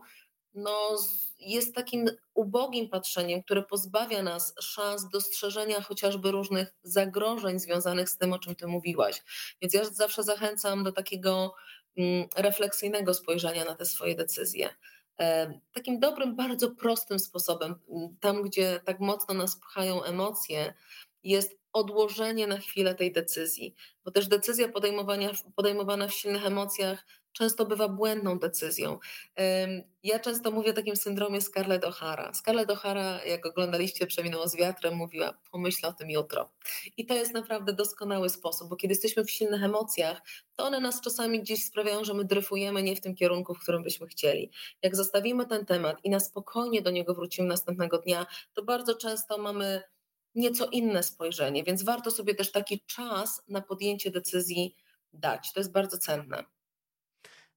[0.55, 0.97] no,
[1.41, 8.33] jest takim ubogim patrzeniem, które pozbawia nas szans dostrzeżenia chociażby różnych zagrożeń związanych z tym,
[8.33, 9.23] o czym ty mówiłaś.
[9.63, 11.55] Więc ja zawsze zachęcam do takiego
[11.97, 14.71] mm, refleksyjnego spojrzenia na te swoje decyzje.
[15.21, 20.75] E, takim dobrym, bardzo prostym sposobem, mm, tam gdzie tak mocno nas pchają emocje,
[21.23, 24.69] jest odłożenie na chwilę tej decyzji, bo też decyzja
[25.57, 27.07] podejmowana w silnych emocjach
[27.39, 28.99] często bywa błędną decyzją.
[30.03, 32.35] Ja często mówię o takim syndromie Scarlett O'Hara.
[32.35, 36.51] Scarlett O'Hara, jak oglądaliście Przeminęło z wiatrem, mówiła pomyśl o tym jutro.
[36.97, 40.23] I to jest naprawdę doskonały sposób, bo kiedy jesteśmy w silnych emocjach,
[40.57, 43.83] to one nas czasami gdzieś sprawiają, że my dryfujemy nie w tym kierunku, w którym
[43.83, 44.51] byśmy chcieli.
[44.83, 49.39] Jak zostawimy ten temat i na spokojnie do niego wrócimy następnego dnia, to bardzo często
[49.39, 49.83] mamy
[50.35, 54.77] nieco inne spojrzenie, więc warto sobie też taki czas na podjęcie decyzji
[55.13, 55.53] dać.
[55.53, 56.45] To jest bardzo cenne.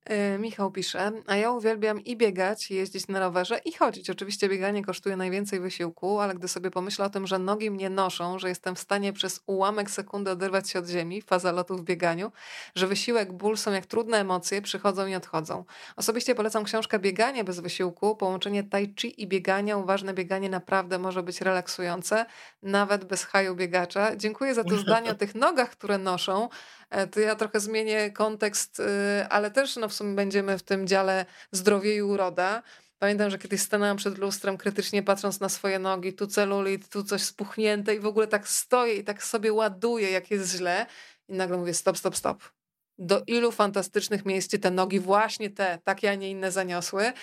[0.06, 4.10] E, Michał pisze, a ja uwielbiam i biegać, i jeździć na rowerze, i chodzić.
[4.10, 8.40] Oczywiście bieganie kosztuje najwięcej wysiłku, ale gdy sobie pomyślę o tym, że nogi mnie noszą,
[8.40, 12.32] że jestem w stanie przez ułamek sekundy oderwać się od ziemi, faza lotu w bieganiu,
[12.76, 15.66] że wysiłek, ból są jak trudne emocje, przychodzą i odchodzą.
[15.96, 18.16] Osobiście polecam książkę Bieganie bez wysiłku.
[18.16, 22.26] Połączenie tai chi i biegania, uważne bieganie naprawdę może być relaksujące,
[22.64, 24.16] nawet bez haju biegacza.
[24.16, 26.50] Dziękuję za to zdanie o tych nogach, które noszą.
[26.92, 28.84] E, to ja trochę zmienię kontekst, y,
[29.30, 32.64] ale też no, w sumie będziemy w tym dziale zdrowie i uroda.
[33.00, 37.22] Pamiętam, że kiedyś stanęłam przed lustrem, krytycznie patrząc na swoje nogi, tu celulit, tu coś
[37.22, 40.86] spuchnięte i w ogóle tak stoję i tak sobie ładuję, jak jest źle.
[41.30, 42.61] I nagle mówię stop, stop, stop.
[43.02, 47.14] Do ilu fantastycznych miejsc te nogi właśnie te, takie, a nie inne zaniosły.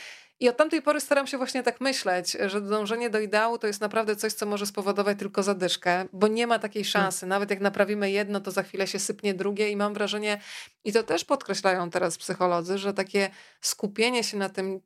[0.40, 3.80] I od tamtej pory staram się właśnie tak myśleć, że dążenie do ideału to jest
[3.80, 6.92] naprawdę coś, co może spowodować tylko zadyszkę, bo nie ma takiej hmm.
[6.92, 7.26] szansy.
[7.26, 10.40] Nawet jak naprawimy jedno, to za chwilę się sypnie drugie i mam wrażenie,
[10.84, 13.30] i to też podkreślają teraz psycholodzy, że takie
[13.60, 14.80] skupienie się na tym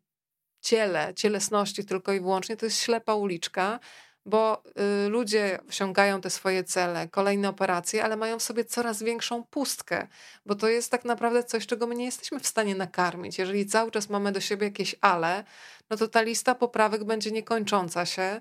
[0.61, 3.81] ciele, cielesności tylko i wyłącznie, to jest ślepa uliczka,
[4.27, 4.63] bo
[5.07, 10.09] y, ludzie osiągają te swoje cele, kolejne operacje, ale mają w sobie coraz większą pustkę,
[10.47, 13.39] bo to jest tak naprawdę coś, czego my nie jesteśmy w stanie nakarmić.
[13.39, 15.45] Jeżeli cały czas mamy do siebie jakieś ale,
[15.91, 18.41] no to ta lista poprawek będzie niekończąca się,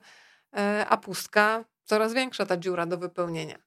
[0.57, 3.57] e, a pustka coraz większa, ta dziura do wypełnienia.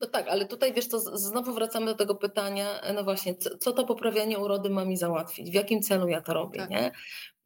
[0.00, 3.72] No tak, ale tutaj wiesz co, znowu wracamy do tego pytania, no właśnie, co, co
[3.72, 5.50] to poprawianie urody ma mi załatwić?
[5.50, 6.70] W jakim celu ja to robię, tak.
[6.70, 6.92] nie?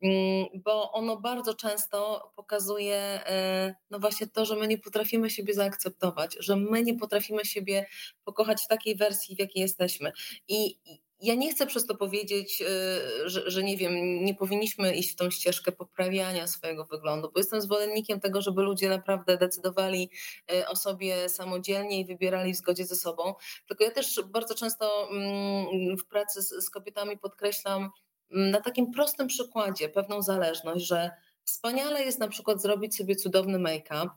[0.03, 5.55] Mm, bo ono bardzo często pokazuje e, no właśnie to, że my nie potrafimy siebie
[5.55, 7.87] zaakceptować, że my nie potrafimy siebie
[8.25, 10.13] pokochać w takiej wersji, w jakiej jesteśmy.
[10.49, 10.79] I
[11.23, 15.17] ja nie chcę przez to powiedzieć, e, że, że, nie wiem, nie powinniśmy iść w
[15.17, 20.11] tą ścieżkę poprawiania swojego wyglądu, bo jestem zwolennikiem tego, żeby ludzie naprawdę decydowali
[20.53, 23.35] e, o sobie samodzielnie i wybierali w zgodzie ze sobą.
[23.69, 27.91] Tylko ja też bardzo często mm, w pracy z, z kobietami podkreślam,
[28.33, 31.11] na takim prostym przykładzie pewną zależność, że
[31.45, 34.09] wspaniale jest na przykład zrobić sobie cudowny make-up,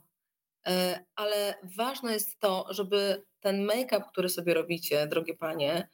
[0.66, 5.88] e, ale ważne jest to, żeby ten make-up, który sobie robicie, drogie panie,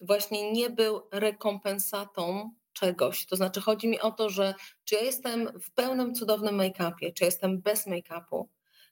[0.00, 3.26] właśnie nie był rekompensatą czegoś.
[3.26, 4.54] To znaczy chodzi mi o to, że
[4.84, 8.44] czy ja jestem w pełnym cudownym make-upie, czy jestem bez make-upu,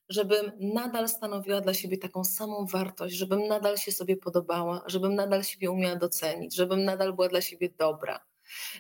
[0.09, 5.45] żebym nadal stanowiła dla siebie taką samą wartość, żebym nadal się sobie podobała, żebym nadal
[5.45, 8.21] siebie umiała docenić, żebym nadal była dla siebie dobra.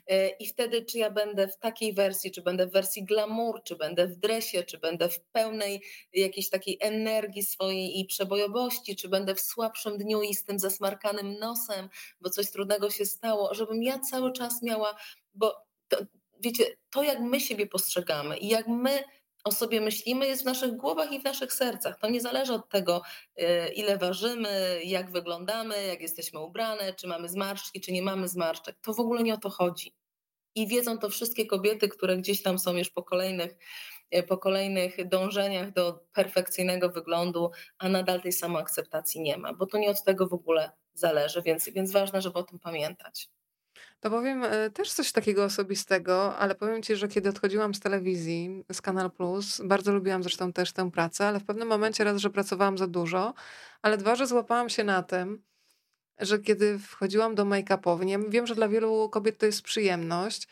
[0.08, 3.76] E, I wtedy, czy ja będę w takiej wersji, czy będę w wersji glamour, czy
[3.76, 5.82] będę w dresie, czy będę w pełnej
[6.12, 11.38] jakiejś takiej energii swojej i przebojowości, czy będę w słabszym dniu i z tym zasmarkanym
[11.38, 11.88] nosem,
[12.20, 14.96] bo coś trudnego się stało, żebym ja cały czas miała,
[15.34, 15.54] bo
[15.88, 15.96] to,
[16.40, 19.04] wiecie, to jak my siebie postrzegamy i jak my
[19.46, 21.98] o sobie myślimy, jest w naszych głowach i w naszych sercach.
[21.98, 23.02] To nie zależy od tego,
[23.38, 23.44] y,
[23.74, 28.76] ile ważymy, jak wyglądamy, jak jesteśmy ubrane, czy mamy zmarszczki, czy nie mamy zmarszczek.
[28.82, 29.94] To w ogóle nie o to chodzi.
[30.54, 33.56] I wiedzą to wszystkie kobiety, które gdzieś tam są już po kolejnych,
[34.16, 39.78] y, po kolejnych dążeniach do perfekcyjnego wyglądu, a nadal tej samoakceptacji nie ma, bo to
[39.78, 43.28] nie od tego w ogóle zależy, więc, więc ważne, żeby o tym pamiętać.
[44.00, 48.64] To powiem e, też coś takiego osobistego, ale powiem ci, że kiedy odchodziłam z telewizji,
[48.72, 52.30] z Kanal Plus, bardzo lubiłam zresztą też tę pracę, ale w pewnym momencie raz, że
[52.30, 53.34] pracowałam za dużo,
[53.82, 55.42] ale dwa, że złapałam się na tym,
[56.18, 60.48] że kiedy wchodziłam do make-upowni, wiem, że dla wielu kobiet to jest przyjemność,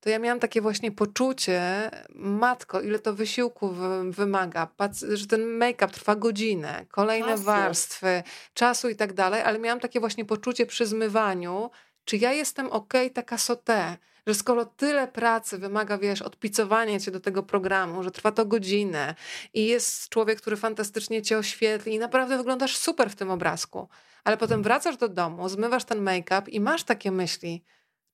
[0.00, 3.74] to ja miałam takie właśnie poczucie, matko, ile to wysiłku
[4.10, 4.68] wymaga,
[5.12, 8.22] że ten make-up trwa godzinę, kolejne warstwy,
[8.54, 11.70] czasu i tak dalej, ale miałam takie właśnie poczucie przy zmywaniu,
[12.06, 13.96] czy ja jestem ok, taka sotę,
[14.26, 19.14] że skoro tyle pracy wymaga, wiesz, odpicowania cię do tego programu, że trwa to godzinę
[19.54, 23.88] i jest człowiek, który fantastycznie cię oświetli i naprawdę wyglądasz super w tym obrazku,
[24.24, 27.64] ale potem wracasz do domu, zmywasz ten make-up i masz takie myśli,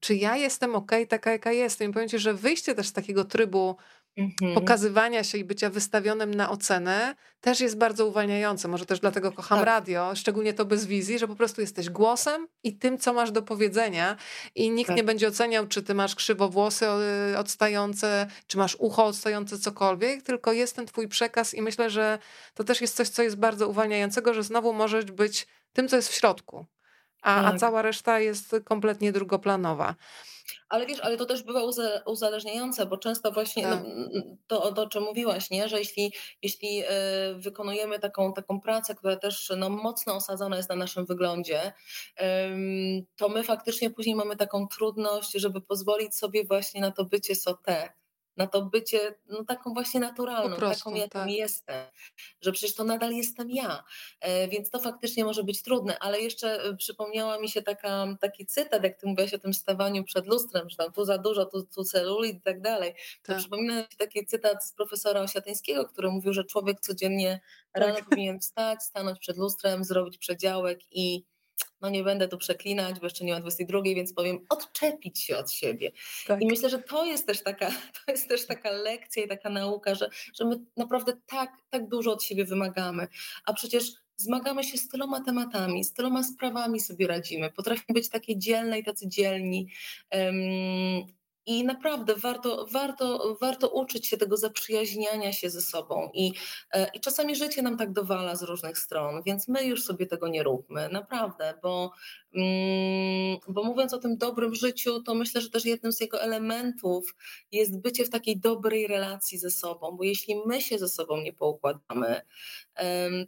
[0.01, 1.91] czy ja jestem ok, taka jaka jestem.
[1.91, 3.77] I powiem ci, że wyjście też z takiego trybu
[4.17, 4.55] Mhm.
[4.55, 8.69] pokazywania się i bycia wystawionym na ocenę też jest bardzo uwalniające.
[8.69, 9.67] Może też dlatego kocham tak.
[9.67, 13.43] radio, szczególnie to bez wizji, że po prostu jesteś głosem i tym, co masz do
[13.43, 14.17] powiedzenia
[14.55, 14.97] i nikt tak.
[14.97, 16.87] nie będzie oceniał, czy ty masz krzywo włosy
[17.39, 22.19] odstające, czy masz ucho odstające, cokolwiek, tylko jest ten twój przekaz i myślę, że
[22.55, 26.09] to też jest coś, co jest bardzo uwalniającego, że znowu możesz być tym, co jest
[26.09, 26.67] w środku,
[27.23, 27.55] a, tak.
[27.55, 29.95] a cała reszta jest kompletnie drugoplanowa.
[30.69, 31.61] Ale wiesz, ale to też bywa
[32.07, 33.85] uzależniające, bo często właśnie no, tak.
[33.87, 35.69] no, to, to, o czym mówiłaś, nie?
[35.69, 36.13] że jeśli,
[36.43, 41.73] jeśli e, wykonujemy taką, taką pracę, która też no, mocno osadzona jest na naszym wyglądzie,
[43.17, 48.02] to my faktycznie później mamy taką trudność, żeby pozwolić sobie właśnie na to bycie sote
[48.37, 51.31] na to bycie no, taką właśnie naturalną, prostu, taką jaką tak.
[51.31, 51.87] jestem,
[52.41, 53.85] że przecież to nadal jestem ja,
[54.21, 58.47] e, więc to faktycznie może być trudne, ale jeszcze e, przypomniała mi się taka, taki
[58.47, 61.63] cytat, jak ty mówiłaś o tym stawaniu przed lustrem, że tam tu za dużo, tu,
[61.63, 63.39] tu celulit i tak dalej, to tak.
[63.39, 67.41] przypomina mi się taki cytat z profesora Osiatyńskiego, który mówił, że człowiek codziennie
[67.75, 68.09] rano tak.
[68.09, 71.32] powinien wstać, stanąć przed lustrem, zrobić przedziałek i
[71.81, 75.53] no nie będę tu przeklinać, bo jeszcze nie ma 22, więc powiem odczepić się od
[75.53, 75.93] siebie.
[76.27, 76.43] Tak.
[76.43, 77.71] I myślę, że to jest też taka,
[78.07, 82.13] to jest też taka lekcja i taka nauka, że, że my naprawdę tak, tak dużo
[82.13, 83.09] od siebie wymagamy,
[83.45, 88.39] a przecież zmagamy się z tyloma tematami, z tyloma sprawami sobie radzimy, potrafimy być takie
[88.39, 89.69] dzielne i tacy dzielni.
[90.13, 91.07] Um,
[91.47, 96.11] i naprawdę warto, warto, warto uczyć się tego zaprzyjaźniania się ze sobą.
[96.15, 96.33] I,
[96.73, 100.29] e, I czasami życie nam tak dowala z różnych stron, więc my już sobie tego
[100.29, 101.93] nie róbmy, naprawdę, bo,
[102.35, 107.15] mm, bo mówiąc o tym dobrym życiu, to myślę, że też jednym z jego elementów
[107.53, 111.33] jest bycie w takiej dobrej relacji ze sobą, bo jeśli my się ze sobą nie
[111.33, 112.21] poukładamy,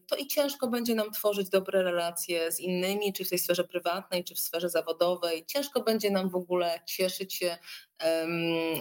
[0.07, 4.25] to i ciężko będzie nam tworzyć dobre relacje z innymi, czy w tej sferze prywatnej,
[4.25, 5.47] czy w sferze zawodowej.
[5.47, 7.59] Ciężko będzie nam w ogóle cieszyć się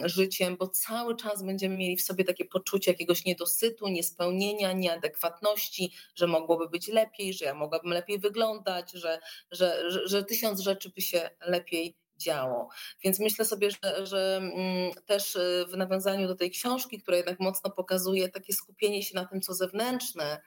[0.04, 6.26] życiem, bo cały czas będziemy mieli w sobie takie poczucie jakiegoś niedosytu, niespełnienia, nieadekwatności, że
[6.26, 9.18] mogłoby być lepiej, że ja mogłabym lepiej wyglądać, że,
[9.50, 12.68] że, że, że tysiąc rzeczy by się lepiej działo.
[13.04, 17.40] Więc myślę sobie, że, że mm, też y, w nawiązaniu do tej książki, która jednak
[17.40, 20.40] mocno pokazuje takie skupienie się na tym, co zewnętrzne,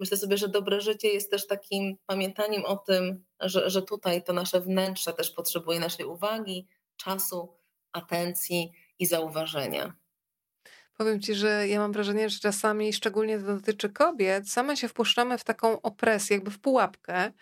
[0.00, 4.32] myślę sobie, że dobre życie jest też takim pamiętaniem o tym, że, że tutaj to
[4.32, 7.54] nasze wnętrze też potrzebuje naszej uwagi, czasu,
[7.94, 9.92] atencji i zauważenia.
[10.96, 15.38] Powiem ci, że ja mam wrażenie, że czasami, szczególnie to dotyczy kobiet, same się wpuszczamy
[15.38, 17.32] w taką opresję, jakby w pułapkę,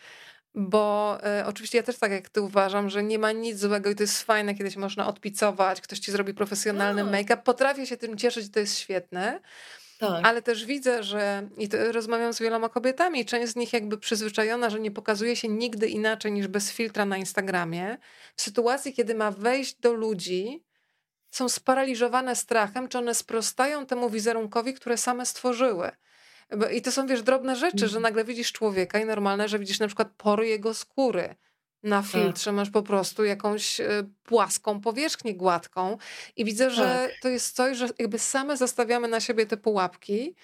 [0.54, 3.94] bo y, oczywiście ja też tak jak ty uważam, że nie ma nic złego i
[3.94, 7.12] to jest fajne, kiedyś można odpicować, ktoś ci zrobi profesjonalny tak.
[7.12, 7.42] make-up.
[7.42, 9.40] Potrafię się tym cieszyć, to jest świetne.
[10.02, 10.26] Tak.
[10.26, 14.80] Ale też widzę, że i rozmawiam z wieloma kobietami, część z nich jakby przyzwyczajona, że
[14.80, 17.98] nie pokazuje się nigdy inaczej niż bez filtra na Instagramie.
[18.36, 20.64] W sytuacji, kiedy ma wejść do ludzi,
[21.30, 25.90] są sparaliżowane strachem, czy one sprostają temu wizerunkowi, które same stworzyły.
[26.72, 28.02] I to są, wiesz, drobne rzeczy, że mhm.
[28.02, 31.34] nagle widzisz człowieka i normalne, że widzisz na przykład pory jego skóry.
[31.82, 32.10] Na tak.
[32.10, 32.54] filtrze tak.
[32.54, 33.86] masz po prostu jakąś e,
[34.24, 35.98] płaską powierzchnię gładką
[36.36, 37.20] i widzę, że tak.
[37.22, 40.34] to jest coś, że jakby same zastawiamy na siebie te pułapki,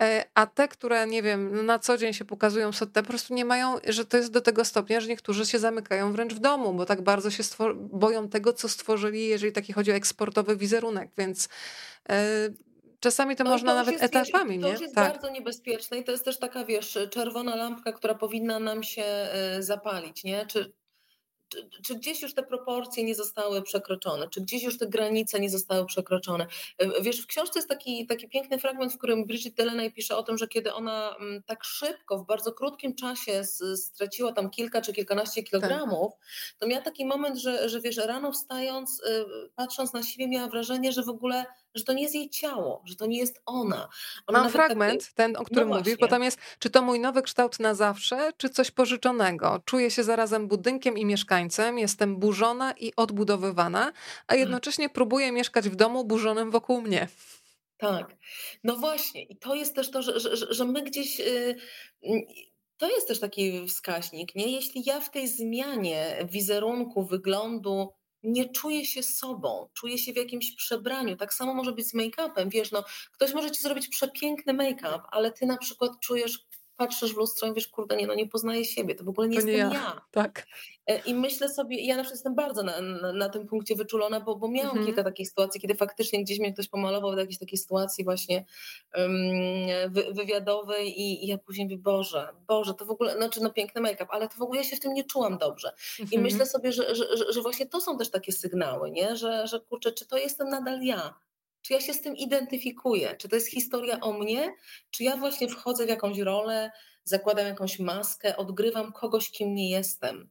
[0.00, 3.34] e, a te, które nie wiem, na co dzień się pokazują, są te po prostu
[3.34, 6.74] nie mają, że to jest do tego stopnia, że niektórzy się zamykają wręcz w domu,
[6.74, 7.42] bo tak bardzo się
[7.74, 11.48] boją tego, co stworzyli, jeżeli taki chodzi o eksportowy wizerunek, więc
[12.08, 12.48] e,
[13.06, 14.76] Czasami to, no, można to nawet etapami, to nie?
[14.76, 15.12] To jest tak.
[15.12, 19.62] bardzo niebezpieczne i to jest też taka, wiesz, czerwona lampka, która powinna nam się e,
[19.62, 20.46] zapalić, nie?
[20.46, 20.72] Czy,
[21.48, 25.50] czy, czy, gdzieś już te proporcje nie zostały przekroczone, czy gdzieś już te granice nie
[25.50, 26.46] zostały przekroczone.
[26.78, 30.22] E, wiesz, w książce jest taki, taki piękny fragment, w którym Bridget Delaney pisze o
[30.22, 33.44] tym, że kiedy ona mm, tak szybko, w bardzo krótkim czasie
[33.76, 35.50] straciła tam kilka czy kilkanaście tak.
[35.50, 36.58] kilogramów, tak.
[36.58, 39.24] to miała taki moment, że, że wiesz, rano wstając, e,
[39.54, 41.46] patrząc na siebie, miała wrażenie, że w ogóle
[41.76, 43.88] że to nie jest jej ciało, że to nie jest ona.
[44.26, 45.12] ona Mam fragment, tak...
[45.12, 48.30] ten, o którym no mówisz, bo tam jest, czy to mój nowy kształt na zawsze,
[48.36, 49.62] czy coś pożyczonego.
[49.64, 53.92] Czuję się zarazem budynkiem i mieszkańcem, jestem burzona i odbudowywana,
[54.26, 54.40] a mhm.
[54.40, 57.08] jednocześnie próbuję mieszkać w domu burzonym wokół mnie.
[57.78, 58.16] Tak,
[58.64, 59.22] no właśnie.
[59.22, 61.18] I to jest też to, że, że, że my gdzieś.
[61.18, 61.56] Yy,
[62.76, 64.52] to jest też taki wskaźnik, nie?
[64.52, 67.92] Jeśli ja w tej zmianie wizerunku, wyglądu
[68.26, 71.16] nie czuję się sobą, czuję się w jakimś przebraniu.
[71.16, 72.48] Tak samo może być z make-upem.
[72.48, 76.46] Wiesz, no, ktoś może ci zrobić przepiękny make-up, ale ty na przykład czujesz
[76.76, 79.40] patrzysz w lustro i wiesz, kurde, nie, no nie poznaję siebie, to w ogóle nie
[79.40, 79.80] to jestem nie ja.
[79.82, 80.00] ja.
[80.10, 80.46] Tak.
[80.86, 84.20] E, I myślę sobie, ja na przykład jestem bardzo na, na, na tym punkcie wyczulona,
[84.20, 84.86] bo, bo miałam mhm.
[84.86, 88.44] kilka takich sytuacji, kiedy faktycznie gdzieś mnie ktoś pomalował w jakiejś takiej sytuacji właśnie
[88.96, 89.12] um,
[89.88, 93.80] wy, wywiadowej i, i, ja później mówię, Boże, Boże, to w ogóle, znaczy no piękny
[93.80, 95.72] make-up, ale to w ogóle ja się w tym nie czułam dobrze.
[96.00, 96.08] Mhm.
[96.12, 99.16] I myślę sobie, że, że, że, że właśnie to są też takie sygnały, nie?
[99.16, 101.14] Że, że kurczę, czy to jestem nadal ja?
[101.66, 103.16] Czy ja się z tym identyfikuję?
[103.16, 104.54] Czy to jest historia o mnie?
[104.90, 106.70] Czy ja właśnie wchodzę w jakąś rolę,
[107.04, 110.30] zakładam jakąś maskę, odgrywam kogoś, kim nie jestem?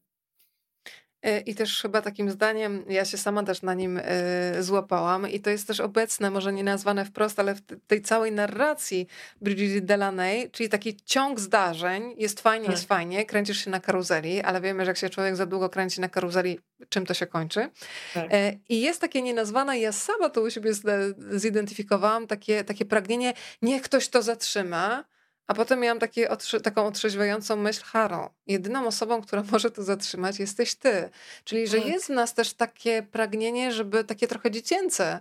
[1.22, 5.40] E, I też chyba takim zdaniem, ja się sama też na nim e, złapałam, i
[5.40, 9.08] to jest też obecne, może nie nazwane wprost, ale w tej całej narracji
[9.42, 12.76] Bridget Delaney, czyli taki ciąg zdarzeń, jest fajnie, tak.
[12.76, 16.02] jest fajnie, kręcisz się na karuzeli, ale wiemy, że jak się człowiek za długo kręci
[16.02, 16.60] na karuzeli,
[16.90, 17.70] czym to się kończy.
[18.14, 18.34] Tak.
[18.34, 20.72] E, I jest takie nienazwane, ja sama to u siebie
[21.32, 25.04] zidentyfikowałam, takie, takie pragnienie, niech ktoś to zatrzyma,
[25.48, 26.30] a potem miałam takie,
[26.64, 31.10] taką otrzeźwiającą myśl, Haro, jedyną osobą, która może to zatrzymać, jesteś ty.
[31.44, 31.88] Czyli, że tak.
[31.88, 35.20] jest w nas też takie pragnienie, żeby takie trochę dziecięce,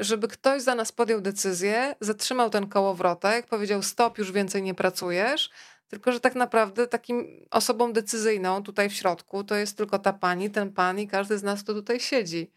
[0.00, 5.50] żeby ktoś za nas podjął decyzję, zatrzymał ten kołowrotek, powiedział stop, już więcej nie pracujesz,
[5.88, 10.50] tylko że tak naprawdę takim osobą decyzyjną tutaj w środku to jest tylko ta pani,
[10.50, 12.50] ten pan i każdy z nas, kto tutaj siedzi.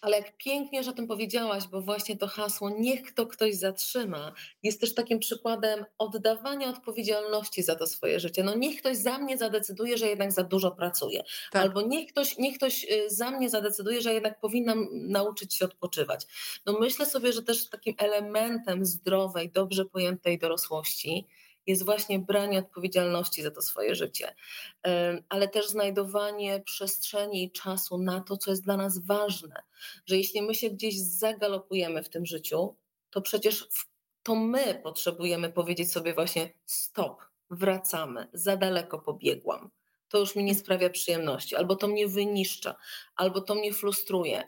[0.00, 4.32] Ale jak pięknie, że o tym powiedziałaś, bo właśnie to hasło niech to ktoś zatrzyma
[4.62, 8.42] jest też takim przykładem oddawania odpowiedzialności za to swoje życie.
[8.42, 11.22] No niech ktoś za mnie zadecyduje, że jednak za dużo pracuję.
[11.52, 11.62] Tak.
[11.62, 16.26] Albo niech ktoś, niech ktoś y, za mnie zadecyduje, że jednak powinnam nauczyć się odpoczywać.
[16.66, 21.26] No myślę sobie, że też takim elementem zdrowej, dobrze pojętej dorosłości
[21.66, 24.34] jest właśnie branie odpowiedzialności za to swoje życie,
[25.28, 29.62] ale też znajdowanie przestrzeni i czasu na to, co jest dla nas ważne.
[30.06, 32.76] Że jeśli my się gdzieś zagalopujemy w tym życiu,
[33.10, 33.68] to przecież
[34.22, 39.70] to my potrzebujemy powiedzieć sobie właśnie stop, wracamy, za daleko pobiegłam
[40.08, 42.76] to już mi nie sprawia przyjemności, albo to mnie wyniszcza,
[43.16, 44.42] albo to mnie frustruje,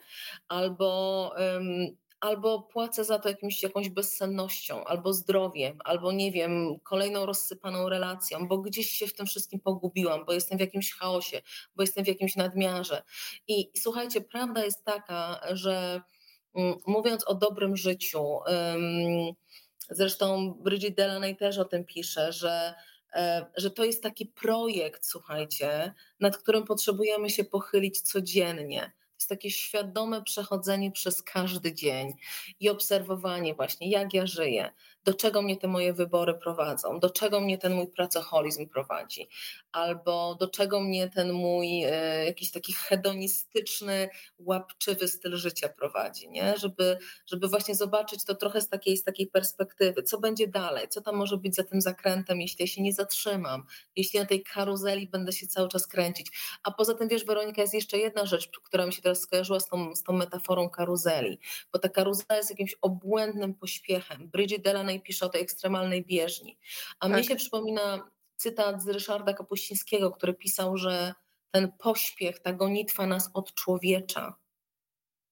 [0.47, 7.25] albo, um, albo płacę za to jakimś, jakąś bezsennością, albo zdrowiem, albo nie wiem, kolejną
[7.25, 11.41] rozsypaną relacją, bo gdzieś się w tym wszystkim pogubiłam, bo jestem w jakimś chaosie,
[11.75, 13.03] bo jestem w jakimś nadmiarze.
[13.47, 16.01] I, słuchajcie, prawda jest taka, że
[16.53, 18.39] um, mówiąc o dobrym życiu,
[19.89, 22.75] zresztą Bridget Delaney też o tym pisze, że
[23.13, 29.51] E, że to jest taki projekt, słuchajcie, nad którym potrzebujemy się pochylić codziennie jest takie
[29.51, 32.13] świadome przechodzenie przez każdy dzień
[32.59, 34.73] i obserwowanie właśnie, jak ja żyję,
[35.09, 39.29] do czego mnie te moje wybory prowadzą, do czego mnie ten mój pracoholizm prowadzi,
[39.71, 44.09] albo do czego mnie ten mój e, jakiś taki hedonistyczny,
[44.39, 46.57] łapczywy styl życia prowadzi, nie?
[46.57, 51.01] Żeby, żeby właśnie zobaczyć to trochę z takiej, z takiej perspektywy, co będzie dalej, co
[51.01, 53.63] tam może być za tym zakrętem, jeśli ja się nie zatrzymam,
[53.95, 56.31] jeśli na tej karuzeli będę się cały czas kręcić.
[56.63, 59.67] A poza tym, wiesz, Weronika, jest jeszcze jedna rzecz, która mi się teraz skojarzyła z
[59.67, 61.39] tą, z tą metaforą karuzeli,
[61.73, 64.29] bo ta karuzela jest jakimś obłędnym pośpiechem.
[64.29, 66.57] Bridget Delaney pisze o tej ekstremalnej bieżni.
[66.99, 67.13] A tak.
[67.13, 71.13] mnie się przypomina cytat z Ryszarda Kapuścińskiego, który pisał, że
[71.51, 74.35] ten pośpiech, ta gonitwa nas odczłowiecza.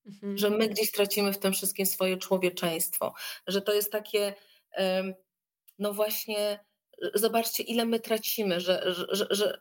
[0.05, 0.37] Mhm.
[0.37, 3.13] Że my gdzieś tracimy w tym wszystkim swoje człowieczeństwo.
[3.47, 4.33] Że to jest takie,
[5.79, 6.59] no właśnie,
[7.13, 9.57] zobaczcie, ile my tracimy, że, że, że, że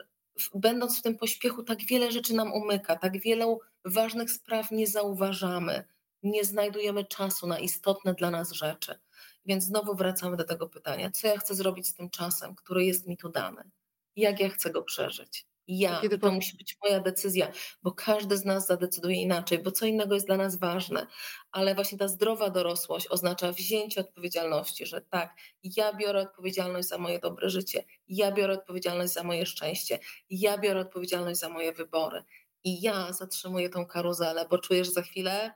[0.54, 5.84] będąc w tym pośpiechu, tak wiele rzeczy nam umyka, tak wielu ważnych spraw nie zauważamy,
[6.22, 8.98] nie znajdujemy czasu na istotne dla nas rzeczy.
[9.46, 13.06] Więc znowu wracamy do tego pytania, co ja chcę zrobić z tym czasem, który jest
[13.06, 13.70] mi tu dany?
[14.16, 15.46] Jak ja chcę go przeżyć?
[15.68, 17.52] Ja, Kiedy to musi być moja decyzja,
[17.82, 21.06] bo każdy z nas zadecyduje inaczej, bo co innego jest dla nas ważne,
[21.52, 27.18] ale właśnie ta zdrowa dorosłość oznacza wzięcie odpowiedzialności, że tak, ja biorę odpowiedzialność za moje
[27.18, 29.98] dobre życie, ja biorę odpowiedzialność za moje szczęście,
[30.30, 32.24] ja biorę odpowiedzialność za moje wybory
[32.64, 35.54] i ja zatrzymuję tą karuzelę, bo czujesz, że za chwilę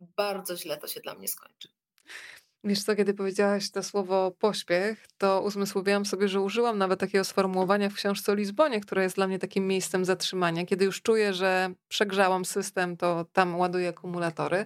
[0.00, 1.68] bardzo źle to się dla mnie skończy.
[2.66, 7.90] Wiesz co, kiedy powiedziałaś to słowo pośpiech, to uzmysłowiłam sobie, że użyłam nawet takiego sformułowania
[7.90, 10.66] w książce o Lizbonie, które jest dla mnie takim miejscem zatrzymania.
[10.66, 14.64] Kiedy już czuję, że przegrzałam system, to tam ładuję akumulatory.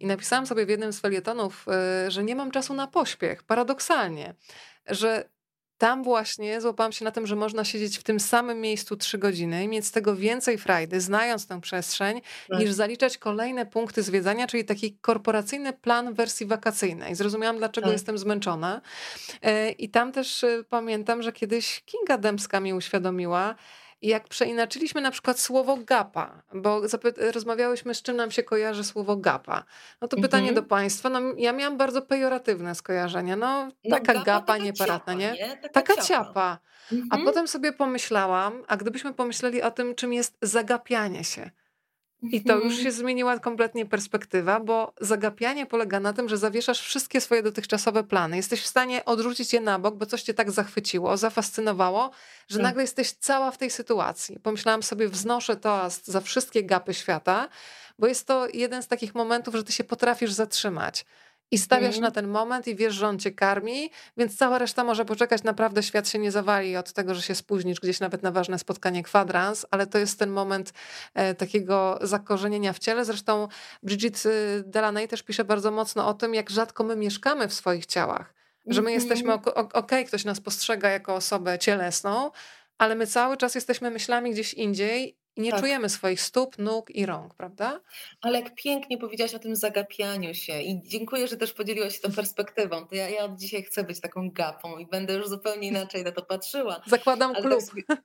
[0.00, 1.66] I napisałam sobie w jednym z felietonów,
[2.06, 4.34] y, że nie mam czasu na pośpiech, paradoksalnie,
[4.86, 5.28] że
[5.78, 9.64] tam właśnie złapałam się na tym, że można siedzieć w tym samym miejscu trzy godziny
[9.64, 12.60] i mieć z tego więcej frajdy, znając tę przestrzeń, tak.
[12.60, 17.14] niż zaliczać kolejne punkty zwiedzania, czyli taki korporacyjny plan wersji wakacyjnej.
[17.14, 17.92] Zrozumiałam, dlaczego tak.
[17.92, 18.80] jestem zmęczona.
[19.42, 23.54] E, I tam też e, pamiętam, że kiedyś Kinga Dębska mi uświadomiła,
[24.02, 26.80] jak przeinaczyliśmy na przykład słowo gapa, bo
[27.32, 29.64] rozmawiałyśmy, z czym nam się kojarzy słowo gapa.
[30.00, 30.22] No to mhm.
[30.22, 31.08] pytanie do Państwa.
[31.08, 33.36] No, ja miałam bardzo pejoratywne skojarzenia.
[33.36, 35.32] No, no taka gapa, gapa taka nieparatna, nie?
[35.32, 35.48] nie?
[35.48, 36.04] Taka, taka ciapa.
[36.04, 36.58] ciapa.
[36.92, 37.08] Mhm.
[37.10, 41.50] A potem sobie pomyślałam, a gdybyśmy pomyśleli o tym, czym jest zagapianie się.
[42.22, 42.82] I to już mhm.
[42.82, 48.36] się zmieniła kompletnie perspektywa, bo zagapianie polega na tym, że zawieszasz wszystkie swoje dotychczasowe plany.
[48.36, 52.10] Jesteś w stanie odrzucić je na bok, bo coś cię tak zachwyciło, zafascynowało,
[52.48, 52.62] że tak.
[52.62, 54.38] nagle jesteś cała w tej sytuacji.
[54.42, 57.48] Pomyślałam sobie, wznoszę toast za wszystkie gapy świata,
[57.98, 61.04] bo jest to jeden z takich momentów, że ty się potrafisz zatrzymać.
[61.50, 62.00] I stawiasz mm.
[62.00, 65.42] na ten moment i wiesz, że on cię karmi, więc cała reszta może poczekać.
[65.42, 69.02] Naprawdę świat się nie zawali od tego, że się spóźnisz gdzieś nawet na ważne spotkanie
[69.02, 70.72] kwadrans, ale to jest ten moment
[71.14, 73.04] e, takiego zakorzenienia w ciele.
[73.04, 73.48] Zresztą
[73.82, 77.86] Bridget y, Delaney też pisze bardzo mocno o tym, jak rzadko my mieszkamy w swoich
[77.86, 78.34] ciałach.
[78.66, 79.02] Że my mm -hmm.
[79.02, 82.30] jesteśmy, okej, okay, ktoś nas postrzega jako osobę cielesną,
[82.78, 85.60] ale my cały czas jesteśmy myślami gdzieś indziej i nie tak.
[85.60, 87.80] czujemy swoich stóp, nóg i rąk, prawda?
[88.20, 92.12] Ale jak pięknie powiedziałaś o tym zagapianiu się i dziękuję, że też podzieliłaś się tą
[92.12, 92.86] perspektywą.
[92.86, 96.12] To ja, ja od dzisiaj chcę być taką gapą i będę już zupełnie inaczej na
[96.12, 96.80] to patrzyła.
[96.86, 97.60] Zakładam Ale klub.
[97.88, 98.02] Tak.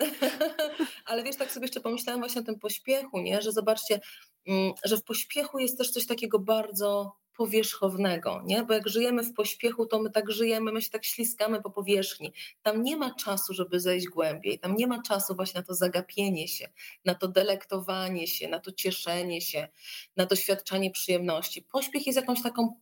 [1.06, 3.42] Ale wiesz, tak sobie jeszcze pomyślałam właśnie o tym pośpiechu, nie?
[3.42, 4.00] że zobaczcie,
[4.46, 8.62] mm, że w pośpiechu jest też coś takiego bardzo powierzchownego, nie?
[8.62, 12.32] bo jak żyjemy w pośpiechu, to my tak żyjemy, my się tak śliskamy po powierzchni.
[12.62, 16.48] Tam nie ma czasu, żeby zejść głębiej, tam nie ma czasu właśnie na to zagapienie
[16.48, 16.68] się,
[17.04, 19.68] na to delektowanie się, na to cieszenie się,
[20.16, 21.62] na doświadczanie przyjemności.
[21.62, 22.80] Pośpiech jest jakąś taką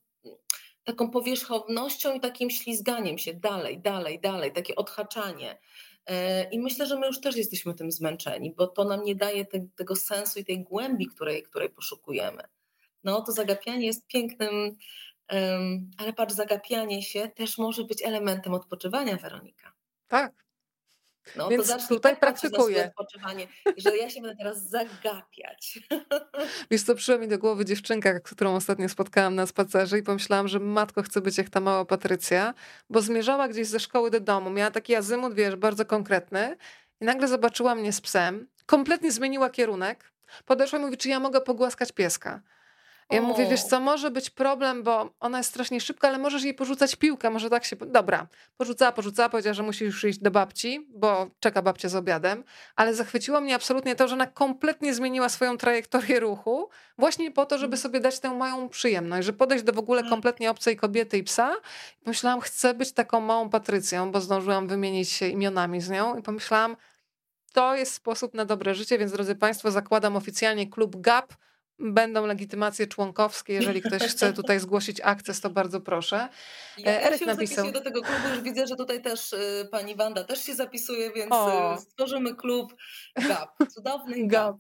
[0.85, 5.59] taką powierzchownością i takim ślizganiem się dalej, dalej, dalej, takie odhaczanie.
[6.07, 9.45] E, I myślę, że my już też jesteśmy tym zmęczeni, bo to nam nie daje
[9.45, 12.43] te, tego sensu i tej głębi, której, której poszukujemy
[13.05, 14.77] no to zagapianie jest pięknym,
[15.99, 19.73] ale patrz, zagapianie się też może być elementem odpoczywania, Weronika.
[20.09, 20.49] Tak.
[21.37, 22.87] No Więc to tutaj tak praktykuję.
[22.87, 23.47] odpoczywanie,
[23.77, 25.79] że ja się będę teraz zagapiać.
[26.71, 30.61] Wiesz co, przyszła mi do głowy dziewczynka, którą ostatnio spotkałam na spacerze i pomyślałam, że
[30.61, 32.55] matko chce być jak ta mała Patrycja,
[32.91, 34.51] bo zmierzała gdzieś ze szkoły do domu.
[34.51, 36.57] Miała taki azymut, wiesz, bardzo konkretny
[37.01, 38.49] i nagle zobaczyła mnie z psem.
[38.67, 40.13] Kompletnie zmieniła kierunek.
[40.45, 42.43] Podeszła i mówi, czy ja mogę pogłaskać pieska.
[43.11, 43.23] Ja o.
[43.23, 46.97] mówię, wiesz co, może być problem, bo ona jest strasznie szybka, ale możesz jej porzucać
[46.97, 47.77] piłkę, może tak się...
[47.77, 48.27] Dobra,
[48.57, 52.45] porzucała, porzucała, powiedziała, że musi już iść do babci, bo czeka babcia z obiadem,
[52.77, 56.69] ale zachwyciło mnie absolutnie to, że ona kompletnie zmieniła swoją trajektorię ruchu
[56.99, 57.83] właśnie po to, żeby mhm.
[57.83, 60.11] sobie dać tę małą przyjemność, że podejść do w ogóle tak.
[60.11, 61.55] kompletnie obcej kobiety i psa.
[62.05, 66.77] Pomyślałam, chcę być taką małą Patrycją, bo zdążyłam wymienić się imionami z nią i pomyślałam,
[67.53, 71.35] to jest sposób na dobre życie, więc drodzy Państwo, zakładam oficjalnie klub GAP,
[71.79, 73.53] Będą legitymacje członkowskie.
[73.53, 76.29] Jeżeli ktoś chce tutaj zgłosić akces, to bardzo proszę.
[76.79, 77.73] Ja, ja Eryk się napisał.
[77.73, 81.33] do tego klubu, już widzę, że tutaj też y, pani Wanda też się zapisuje, więc
[81.33, 81.75] o.
[81.75, 82.75] Y, stworzymy klub
[83.29, 83.51] GAP.
[83.75, 84.57] Cudowny GAP.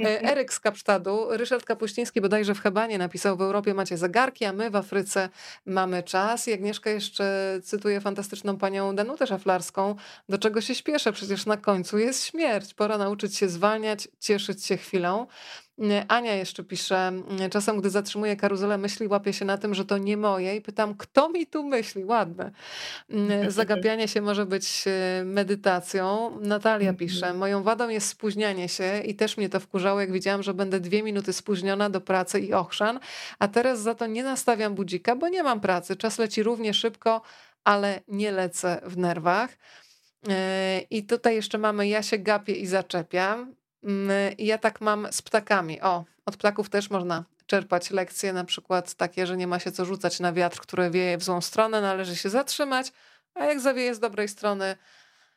[0.00, 4.52] E, Eryk z Kapsztadu, Ryszard Kapuściński bodajże w Hebanie napisał, w Europie macie zegarki, a
[4.52, 5.28] my w Afryce
[5.66, 6.48] mamy czas.
[6.48, 9.94] I Agnieszka jeszcze cytuje fantastyczną panią Danutę Szaflarską,
[10.28, 12.74] do czego się śpieszę, przecież na końcu jest śmierć.
[12.74, 15.26] Pora nauczyć się zwalniać, cieszyć się chwilą.
[16.08, 17.12] Ania jeszcze pisze,
[17.50, 20.94] czasem gdy zatrzymuję karuzelę myśli, łapię się na tym, że to nie moje i pytam,
[20.94, 22.04] kto mi tu myśli?
[22.04, 22.50] Ładne.
[23.48, 24.84] Zagapianie się może być
[25.24, 26.30] medytacją.
[26.40, 26.96] Natalia mhm.
[26.96, 30.80] pisze, moją wadą jest spóźnianie się i też mnie to wkurzało, jak widziałam, że będę
[30.80, 33.00] dwie minuty spóźniona do pracy i ochrzan,
[33.38, 35.96] a teraz za to nie nastawiam budzika, bo nie mam pracy.
[35.96, 37.22] Czas leci równie szybko,
[37.64, 39.50] ale nie lecę w nerwach.
[40.90, 43.54] I tutaj jeszcze mamy ja się gapię i zaczepiam.
[43.86, 45.80] Mm, ja tak mam z ptakami.
[45.80, 49.84] O, od ptaków też można czerpać lekcje, na przykład takie, że nie ma się co
[49.84, 52.92] rzucać na wiatr, który wieje w złą stronę, należy się zatrzymać,
[53.34, 54.76] a jak zawieje z dobrej strony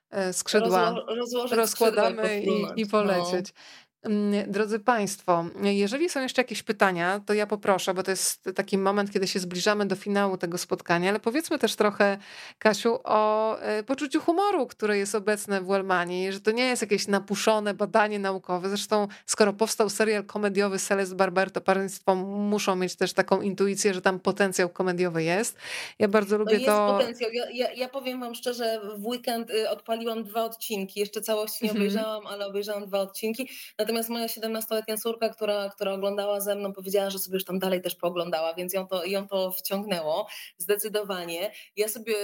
[0.09, 3.53] e, skrzydła, Rozło rozkładamy i, i, polecieć.
[3.53, 3.88] No.
[4.03, 8.77] Mm, drodzy Państwo, jeżeli są jeszcze jakieś pytania, to ja poproszę, bo to jest taki
[8.77, 12.17] moment, kiedy się zbliżamy do finału tego spotkania, ale powiedzmy też trochę,
[12.59, 17.07] Kasiu, o e, poczuciu humoru, które jest obecne w Wellmanii, że to nie jest jakieś
[17.07, 18.69] napuszone badanie naukowe.
[18.69, 24.01] Zresztą, skoro powstał serial komediowy Celeste Barber, to Państwo muszą mieć też taką intuicję, że
[24.01, 25.57] tam potencjał komediowy jest.
[25.99, 26.97] Ja bardzo lubię no jest to.
[26.97, 27.31] potencjał.
[27.31, 30.99] Ja, ja, ja, powiem Wam szczerze, w weekend y, odpaliłam dwa odcinki.
[30.99, 31.87] Jeszcze całości nie mhm.
[31.87, 33.49] obejrzałam, ale obejrzałam dwa odcinki.
[33.77, 37.81] Natomiast moja 17-letnia córka, która, która oglądała ze mną, powiedziała, że sobie już tam dalej
[37.81, 41.51] też pooglądała, więc ją to, ją to wciągnęło zdecydowanie.
[41.75, 42.15] Ja sobie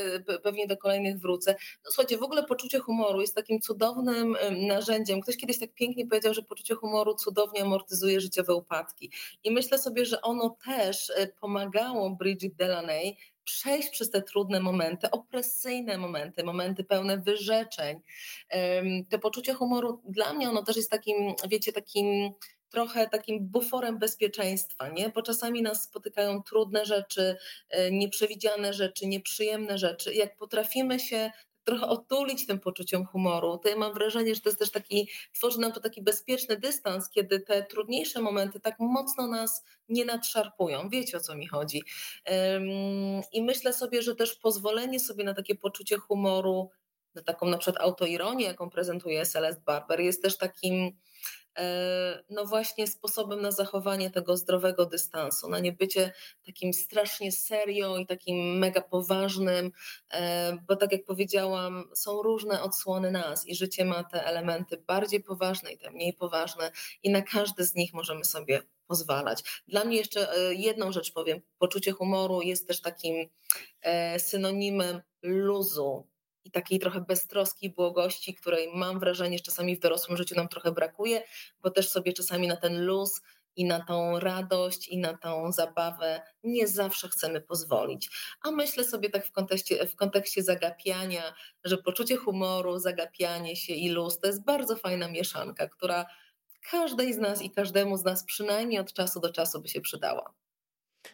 [0.43, 1.55] pewnie do kolejnych wrócę.
[1.85, 4.37] No, słuchajcie, w ogóle poczucie humoru jest takim cudownym
[4.67, 5.21] narzędziem.
[5.21, 9.11] Ktoś kiedyś tak pięknie powiedział, że poczucie humoru cudownie amortyzuje życiowe upadki.
[9.43, 15.11] I myślę sobie, że ono też e, pomagało Bridget Delaney przejść przez te trudne momenty,
[15.11, 18.01] opresyjne momenty, momenty pełne wyrzeczeń.
[19.09, 21.15] To poczucie humoru dla mnie ono też jest takim,
[21.49, 22.33] wiecie, takim
[22.69, 25.09] trochę takim buforem bezpieczeństwa, nie?
[25.09, 27.37] Bo czasami nas spotykają trudne rzeczy,
[27.69, 30.13] e, nieprzewidziane rzeczy, nieprzyjemne rzeczy.
[30.13, 31.31] Jak potrafimy się
[31.65, 33.57] trochę otulić tym poczuciem humoru.
[33.57, 37.09] To ja mam wrażenie, że to jest też taki, tworzy nam to taki bezpieczny dystans,
[37.09, 40.89] kiedy te trudniejsze momenty tak mocno nas nie nadszarpują.
[40.89, 41.83] Wiecie o co mi chodzi.
[43.31, 46.69] I myślę sobie, że też pozwolenie sobie na takie poczucie humoru,
[47.15, 50.91] na taką na przykład autoironię, jaką prezentuje Celeste Barber, jest też takim
[52.29, 56.13] no właśnie sposobem na zachowanie tego zdrowego dystansu, na niebycie
[56.45, 59.71] takim strasznie serio i takim mega poważnym,
[60.11, 65.23] e, bo tak jak powiedziałam, są różne odsłony nas i życie ma te elementy bardziej
[65.23, 66.71] poważne i te mniej poważne
[67.03, 69.63] i na każdy z nich możemy sobie pozwalać.
[69.67, 73.29] Dla mnie jeszcze e, jedną rzecz powiem, poczucie humoru jest też takim
[74.17, 76.07] synonimem luzu,
[76.45, 80.71] i takiej trochę beztroski, błogości, której mam wrażenie, że czasami w dorosłym życiu nam trochę
[80.71, 81.23] brakuje,
[81.61, 83.21] bo też sobie czasami na ten luz
[83.55, 88.09] i na tą radość i na tą zabawę nie zawsze chcemy pozwolić.
[88.41, 93.89] A myślę sobie tak w kontekście, w kontekście zagapiania, że poczucie humoru, zagapianie się i
[93.89, 96.05] luz to jest bardzo fajna mieszanka, która
[96.71, 100.33] każdej z nas i każdemu z nas przynajmniej od czasu do czasu by się przydała.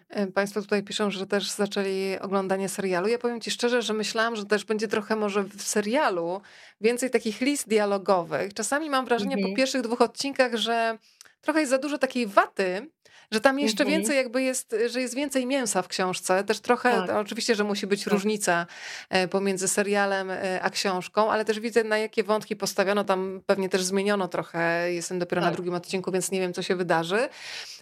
[0.10, 3.08] E, państwo tutaj piszą, że też zaczęli oglądanie serialu.
[3.08, 6.42] Ja powiem Ci szczerze, że myślałam, że też będzie trochę może w serialu
[6.82, 8.54] więcej takich list dialogowych.
[8.54, 9.52] Czasami mam wrażenie mhm.
[9.52, 10.98] po pierwszych dwóch odcinkach, że
[11.42, 12.90] trochę jest za dużo takiej waty,
[13.32, 14.00] że tam jeszcze mhm.
[14.00, 16.44] więcej jakby jest, że jest więcej mięsa w książce.
[16.44, 17.10] Też trochę, tak.
[17.10, 18.14] oczywiście, że musi być tak.
[18.14, 18.68] różnica
[19.10, 23.04] e, pomiędzy serialem e, a książką, ale też widzę na jakie wątki postawiono.
[23.04, 24.94] Tam pewnie też zmieniono trochę.
[24.94, 25.50] Jestem dopiero tak.
[25.52, 27.30] na drugim odcinku, więc nie wiem, co się wydarzy.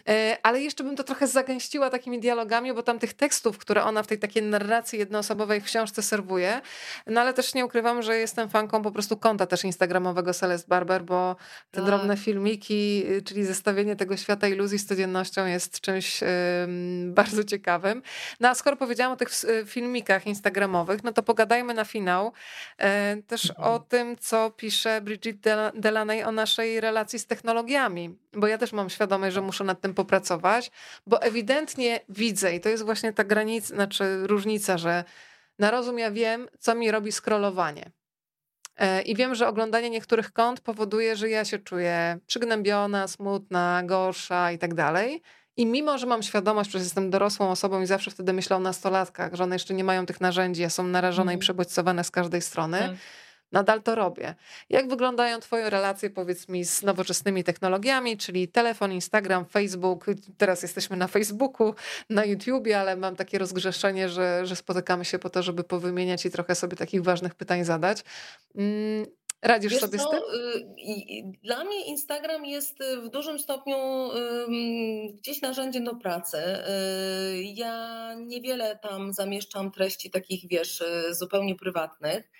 [0.08, 4.02] E, ale jeszcze bym to trochę zagęściła takimi dialogami, bo tam tych tekstów, które ona
[4.02, 6.60] w tej takiej narracji jednoosobowej w książce serwuje.
[7.06, 11.02] No ale też nie ukrywam, że jestem fanką po prostu konta też instagramowego Celeste Barber,
[11.02, 11.36] bo
[11.70, 11.84] te tak.
[11.84, 16.20] drobne filmiki, czyli zestawienie tego świata iluzji z codziennością jest czymś
[17.06, 18.02] bardzo ciekawym.
[18.40, 22.32] No a skoro powiedziałam o tych y, filmikach instagramowych, no to pogadajmy na finał
[22.78, 23.68] e, też mhm.
[23.68, 25.36] o tym, co pisze Bridget
[25.74, 29.94] Delaney o naszej relacji z technologiami, bo ja też mam świadomość, że muszę nad tym
[29.94, 30.70] popracować,
[31.06, 35.04] bo ewidentnie widzę i to jest właśnie ta granica, znaczy różnica, że
[35.58, 37.90] na rozum ja wiem, co mi robi scrollowanie.
[38.80, 44.52] E, I wiem, że oglądanie niektórych kont powoduje, że ja się czuję przygnębiona, smutna, gorsza
[44.52, 45.22] i tak dalej.
[45.56, 49.34] I mimo, że mam świadomość, że jestem dorosłą osobą i zawsze wtedy myślę o nastolatkach,
[49.34, 51.32] że one jeszcze nie mają tych narzędzi, a są narażone mm.
[51.32, 51.40] i mhm.
[51.40, 52.90] przebodźcowane z każdej strony, tak
[53.52, 54.34] nadal to robię.
[54.70, 60.06] Jak wyglądają Twoje relacje, powiedz mi, z nowoczesnymi technologiami, czyli telefon, Instagram, Facebook?
[60.38, 61.74] Teraz jesteśmy na Facebooku,
[62.10, 66.30] na YouTubie, ale mam takie rozgrzeszenie, że, że spotykamy się po to, żeby powymieniać i
[66.30, 68.04] trochę sobie takich ważnych pytań zadać.
[69.42, 70.20] Radzisz Wiesz sobie co, z tym?
[70.20, 73.76] Y, dla mnie Instagram jest y, w dużym stopniu
[75.14, 76.38] gdzieś narzędziem do pracy.
[76.38, 82.30] Y, ja niewiele tam zamieszczam treści takich, wiesz, zupełnie prywatnych.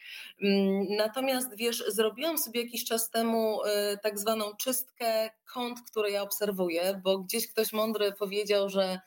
[0.89, 3.59] Natomiast, wiesz, zrobiłam sobie jakiś czas temu
[4.03, 9.01] tak zwaną czystkę kont, które ja obserwuję, bo gdzieś ktoś mądry powiedział, że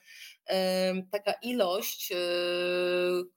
[1.12, 2.16] taka ilość, e,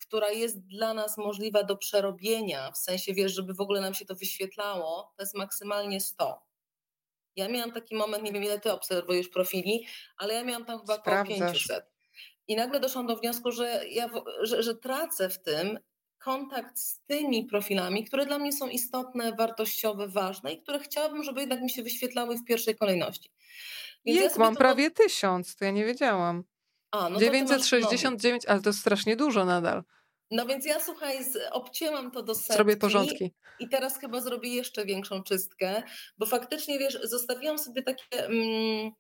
[0.01, 4.05] która jest dla nas możliwa do przerobienia, w sensie wiesz, żeby w ogóle nam się
[4.05, 6.43] to wyświetlało, to jest maksymalnie 100.
[7.37, 10.95] Ja miałam taki moment, nie wiem ile ty obserwujesz profili, ale ja miałam tam chyba
[10.95, 11.85] około 500.
[12.49, 14.11] I nagle doszłam do wniosku, że, ja,
[14.43, 15.78] że, że tracę w tym
[16.19, 21.41] kontakt z tymi profilami, które dla mnie są istotne, wartościowe, ważne i które chciałabym, żeby
[21.41, 23.31] jednak mi się wyświetlały w pierwszej kolejności.
[24.05, 24.59] Więc ja mam to...
[24.59, 26.45] prawie tysiąc, to ja nie wiedziałam.
[26.90, 29.82] A, no 969, ale to jest strasznie dużo nadal.
[30.30, 31.18] No więc ja słuchaj,
[31.50, 32.54] obcięłam to do setki.
[32.54, 33.32] Zrobię porządki.
[33.60, 35.82] I teraz chyba zrobię jeszcze większą czystkę,
[36.18, 38.26] bo faktycznie wiesz, zostawiłam sobie takie.
[38.26, 38.92] Mm,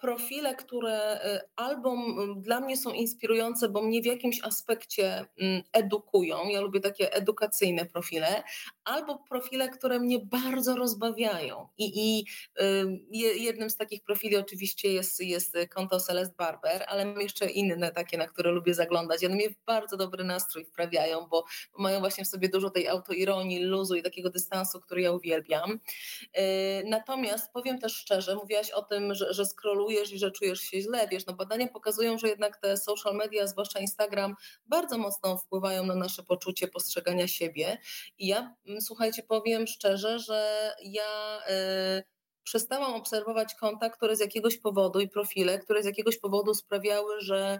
[0.00, 1.96] profile, które y, albo
[2.36, 7.86] dla mnie są inspirujące, bo mnie w jakimś aspekcie mm, edukują, ja lubię takie edukacyjne
[7.86, 8.42] profile,
[8.86, 11.68] albo profile, które mnie bardzo rozbawiają.
[11.78, 12.26] I, i
[12.62, 12.98] y,
[13.38, 18.18] jednym z takich profili oczywiście jest, jest konto Celeste Barber, ale mam jeszcze inne takie,
[18.18, 19.24] na które lubię zaglądać.
[19.24, 21.44] One mnie w bardzo dobry nastrój wprawiają, bo,
[21.78, 25.70] mają właśnie w sobie dużo tej autoironii, luzu i takiego dystansu, który ja uwielbiam.
[25.72, 30.80] Y, natomiast powiem też szczerze, mówiłaś o tym, że, że scrollujesz i że czujesz się
[30.80, 31.08] źle.
[31.08, 34.34] Wiesz, no badania pokazują, że jednak te social media, zwłaszcza Instagram,
[34.66, 37.78] bardzo mocno wpływają na nasze poczucie postrzegania siebie.
[38.18, 41.40] I ja, słuchajcie, powiem szczerze, że ja.
[41.48, 42.16] Yy,
[42.46, 47.58] przestałam obserwować konta, które z jakiegoś powodu i profile, które z jakiegoś powodu sprawiały, że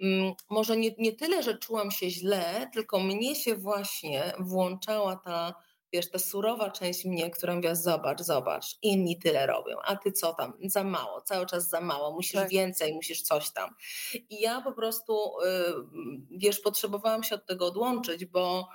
[0.00, 5.54] mm, może nie, nie tyle, że czułam się źle, tylko mnie się właśnie włączała ta
[5.94, 10.34] wiesz, ta surowa część mnie, która mówi, zobacz, zobacz, inni tyle robią, a ty co
[10.34, 12.48] tam, za mało, cały czas za mało, musisz tak.
[12.48, 13.70] więcej, musisz coś tam.
[14.14, 15.18] I ja po prostu,
[16.30, 18.68] wiesz, potrzebowałam się od tego odłączyć, bo,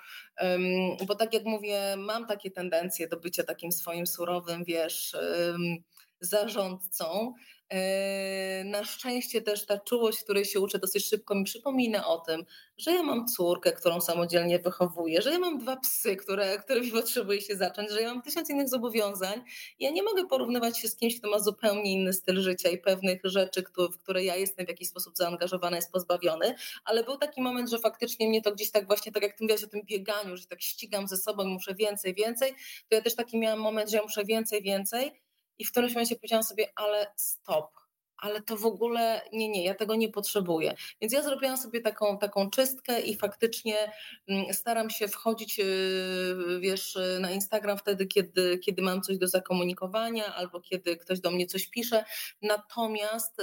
[1.07, 5.17] bo tak jak mówię, mam takie tendencje do bycia takim swoim surowym, wiesz,
[6.21, 7.33] zarządcą,
[8.65, 12.45] na szczęście też ta czułość, której się uczę dosyć szybko, mi przypomina o tym,
[12.77, 17.41] że ja mam córkę, którą samodzielnie wychowuję, że ja mam dwa psy, które, którymi potrzebuję
[17.41, 19.41] się zacząć, że ja mam tysiąc innych zobowiązań.
[19.79, 23.21] Ja nie mogę porównywać się z kimś, kto ma zupełnie inny styl życia i pewnych
[23.23, 26.55] rzeczy, w które ja jestem w jakiś sposób zaangażowana, jest pozbawiony,
[26.85, 29.63] ale był taki moment, że faktycznie mnie to gdzieś tak właśnie, tak jak ty mówiłaś
[29.63, 32.51] o tym bieganiu, że tak ścigam ze sobą muszę więcej, więcej,
[32.89, 35.28] to ja też taki miałam moment, że ja muszę więcej, więcej
[35.59, 37.79] i w którymś momencie powiedziałam sobie, ale stop,
[38.21, 40.75] ale to w ogóle nie, nie, ja tego nie potrzebuję.
[41.01, 43.91] Więc ja zrobiłam sobie taką, taką czystkę i faktycznie
[44.27, 50.35] mm, staram się wchodzić, y, wiesz, na Instagram wtedy, kiedy, kiedy mam coś do zakomunikowania
[50.35, 52.05] albo kiedy ktoś do mnie coś pisze.
[52.41, 53.41] Natomiast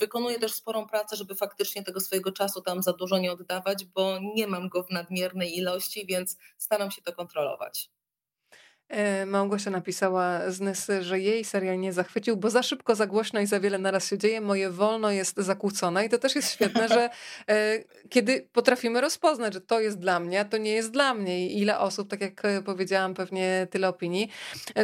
[0.00, 4.18] wykonuję też sporą pracę, żeby faktycznie tego swojego czasu tam za dużo nie oddawać, bo
[4.34, 7.90] nie mam go w nadmiernej ilości, więc staram się to kontrolować.
[8.88, 13.40] E, Małgosia napisała z Nysy, że jej serial nie zachwycił, bo za szybko, za głośno
[13.40, 14.40] i za wiele naraz się dzieje.
[14.40, 17.10] Moje wolno jest zakłócone i to też jest świetne, że
[17.48, 21.46] e, kiedy potrafimy rozpoznać, że to jest dla mnie, a to nie jest dla mnie
[21.46, 24.28] i ile osób, tak jak e, powiedziałam, pewnie tyle opinii.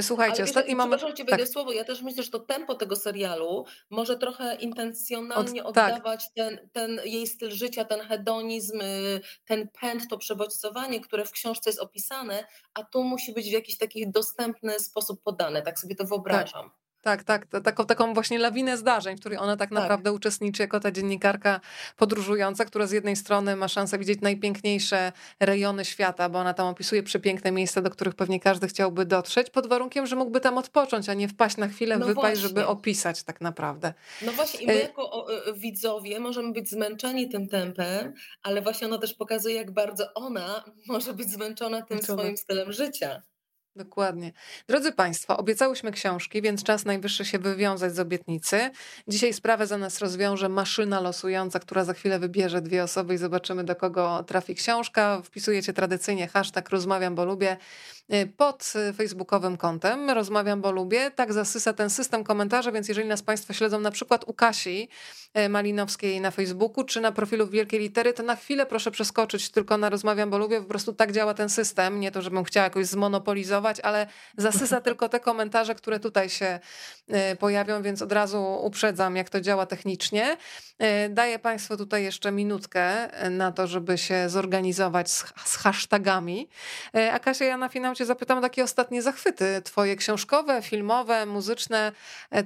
[0.00, 1.02] Słuchajcie, Ale ostatni moment...
[1.02, 1.48] Przepraszam Cię, tak.
[1.48, 5.92] słowo, ja też myślę, że to tempo tego serialu może trochę intencjonalnie Od, tak.
[5.92, 6.34] oddawać tak.
[6.34, 11.70] ten, ten jej styl życia, ten hedonizm, y, ten pęd, to przebodźcowanie, które w książce
[11.70, 12.44] jest opisane,
[12.74, 16.70] a tu musi być w jakiś taki taki dostępny sposób podane, tak sobie to wyobrażam.
[16.70, 16.84] Tak.
[17.04, 17.46] Tak, tak.
[17.64, 21.60] Taką, taką właśnie lawinę zdarzeń, w której ona tak, tak naprawdę uczestniczy jako ta dziennikarka
[21.96, 27.02] podróżująca, która z jednej strony ma szansę widzieć najpiękniejsze rejony świata, bo ona tam opisuje
[27.02, 31.14] przepiękne miejsca, do których pewnie każdy chciałby dotrzeć, pod warunkiem, że mógłby tam odpocząć, a
[31.14, 33.94] nie wpaść na chwilę, no wypaść, żeby opisać tak naprawdę.
[34.22, 38.98] No właśnie i my e, jako widzowie możemy być zmęczeni tym tempem, ale właśnie ona
[38.98, 43.22] też pokazuje, jak bardzo ona może być zmęczona tym swoim stylem życia.
[43.76, 44.32] Dokładnie.
[44.68, 48.70] Drodzy Państwo, obiecałyśmy książki, więc czas najwyższy się wywiązać z obietnicy.
[49.08, 53.64] Dzisiaj sprawę za nas rozwiąże maszyna losująca, która za chwilę wybierze dwie osoby i zobaczymy,
[53.64, 55.22] do kogo trafi książka.
[55.24, 57.56] Wpisujecie tradycyjnie hashtag rozmawiam, bo lubię
[58.36, 60.10] pod facebookowym kontem.
[60.10, 61.10] Rozmawiam, bo lubię.
[61.10, 64.88] Tak zasysa ten system komentarzy, więc jeżeli nas Państwo śledzą na przykład u Kasi
[65.38, 69.78] y, Malinowskiej na Facebooku, czy na profilu Wielkiej Litery, to na chwilę proszę przeskoczyć tylko
[69.78, 70.60] na rozmawiam, bo lubię.
[70.60, 72.00] Po prostu tak działa ten system.
[72.00, 74.06] Nie to, żebym chciała jakoś zmonopolizować ale
[74.36, 76.60] zasysa tylko te komentarze, które tutaj się
[77.32, 80.36] y, pojawią, więc od razu uprzedzam, jak to działa technicznie.
[80.82, 86.48] Y, daję Państwu tutaj jeszcze minutkę y, na to, żeby się zorganizować z, z hashtagami.
[87.12, 91.92] A Kasia, ja na finał Cię zapytam o takie ostatnie zachwyty Twoje książkowe, filmowe, muzyczne.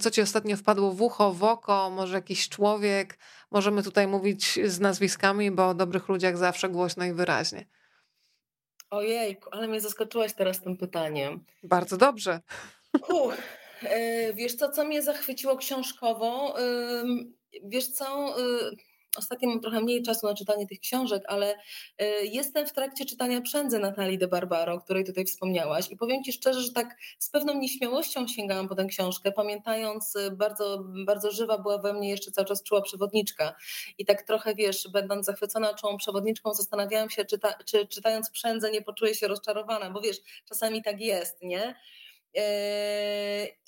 [0.00, 3.18] Co Ci ostatnio wpadło w ucho, w oko, może jakiś człowiek?
[3.50, 7.66] Możemy tutaj mówić z nazwiskami, bo o dobrych ludziach zawsze głośno i wyraźnie.
[8.90, 11.44] Ojej, ale mnie zaskoczyłaś teraz tym pytaniem.
[11.62, 12.40] Bardzo dobrze.
[13.08, 13.34] Uch,
[13.82, 16.54] e, wiesz co, co mnie zachwyciło książkowo?
[17.64, 18.76] Wiesz co, y,
[19.16, 23.40] Ostatnio mam trochę mniej czasu na czytanie tych książek, ale y, jestem w trakcie czytania
[23.40, 27.30] Przędzy Natalii de Barbaro, o której tutaj wspomniałaś i powiem Ci szczerze, że tak z
[27.30, 32.30] pewną nieśmiałością sięgałam po tę książkę, pamiętając, y, bardzo, bardzo żywa była we mnie jeszcze
[32.30, 33.54] cały czas czuła przewodniczka
[33.98, 38.70] i tak trochę, wiesz, będąc zachwycona czułą przewodniczką, zastanawiałam się, czy, ta, czy czytając Przędzę
[38.70, 40.16] nie poczuję się rozczarowana, bo wiesz,
[40.48, 41.74] czasami tak jest, nie?
[42.34, 42.42] Yy,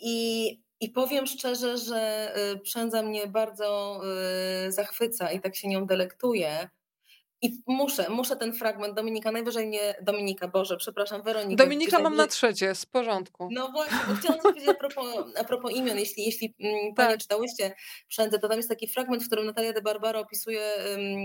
[0.01, 4.01] I i powiem szczerze, że y, przędza mnie bardzo
[4.66, 6.70] y, zachwyca i tak się nią delektuję.
[7.42, 11.64] I muszę, muszę ten fragment Dominika, najwyżej nie Dominika, Boże, przepraszam, Weronika.
[11.64, 13.48] Dominika mam na trzecie, z porządku.
[13.52, 15.06] No właśnie, bo chciałam powiedzieć a propos,
[15.38, 17.20] a propos imion, jeśli, jeśli mm, Panie tak.
[17.20, 17.74] czytałyście
[18.08, 20.62] wszędzie, to tam jest taki fragment, w którym Natalia de Barbaro opisuje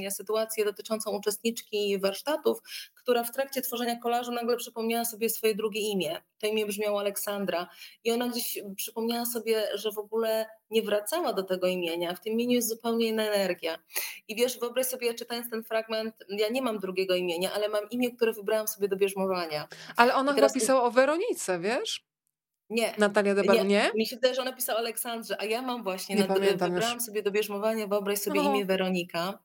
[0.02, 2.58] um, sytuację dotyczącą uczestniczki warsztatów,
[2.96, 6.22] która w trakcie tworzenia kolażu nagle przypomniała sobie swoje drugie imię.
[6.40, 7.70] To imię brzmiało Aleksandra
[8.04, 12.34] i ona gdzieś przypomniała sobie, że w ogóle nie wracała do tego imienia, w tym
[12.34, 13.80] imieniu jest zupełnie inna energia.
[14.28, 18.12] I wiesz, wyobraź sobie, czytając ten fragment, ja nie mam drugiego imienia, ale mam imię,
[18.12, 19.68] które wybrałam sobie do bierzmowania.
[19.96, 22.06] Ale ona chyba pisała o Weronice, wiesz?
[22.70, 22.94] Nie.
[22.98, 23.64] Natalia Debar, nie?
[23.64, 23.92] nie?
[23.96, 27.06] Mi się wydaje, że ona pisała Aleksandrze, a ja mam właśnie, nie na, wybrałam już.
[27.06, 28.50] sobie do bierzmowania, wyobraź sobie no.
[28.50, 29.40] imię Weronika.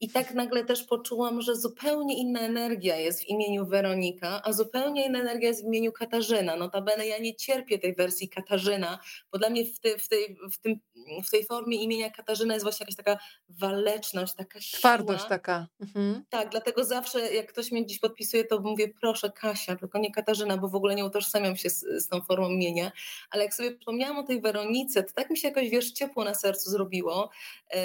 [0.00, 5.06] I tak nagle też poczułam, że zupełnie inna energia jest w imieniu Weronika, a zupełnie
[5.06, 6.56] inna energia jest w imieniu Katarzyna.
[6.56, 8.98] Notabene ja nie cierpię tej wersji Katarzyna,
[9.32, 10.80] bo dla mnie w, te, w, tej, w, tym,
[11.24, 14.78] w tej formie imienia Katarzyna jest właśnie jakaś taka waleczność, taka siła.
[14.78, 15.66] Twardość taka.
[15.80, 16.24] Mhm.
[16.28, 20.56] Tak, dlatego zawsze jak ktoś mnie gdzieś podpisuje, to mówię proszę Kasia, tylko nie Katarzyna,
[20.56, 22.92] bo w ogóle nie utożsamiam się z, z tą formą imienia.
[23.30, 26.34] Ale jak sobie przypomniałam o tej Weronice, to tak mi się jakoś, wiesz, ciepło na
[26.34, 27.30] sercu zrobiło
[27.74, 27.80] yy,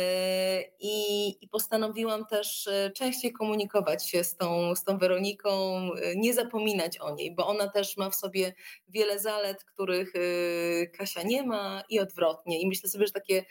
[0.80, 5.49] i postanowiłam postanowiłam też e, częściej komunikować się z tą, z tą Weroniką,
[5.94, 8.53] e, nie zapominać o niej, bo ona też ma w sobie
[8.88, 12.61] wiele zalet, których e, Kasia nie ma i odwrotnie.
[12.61, 13.45] I myślę sobie, że takie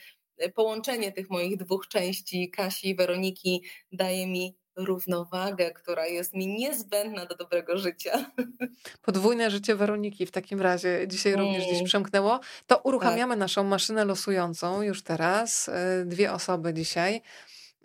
[0.54, 7.26] połączenie tych moich dwóch części, Kasi i Weroniki, daje mi równowagę, która jest mi niezbędna
[7.26, 8.30] do dobrego życia.
[9.02, 12.40] Podwójne życie Weroniki w takim razie dzisiaj również gdzieś przemknęło.
[12.66, 13.38] To uruchamiamy tak.
[13.38, 15.70] naszą maszynę losującą już teraz.
[16.04, 17.22] Dwie osoby dzisiaj.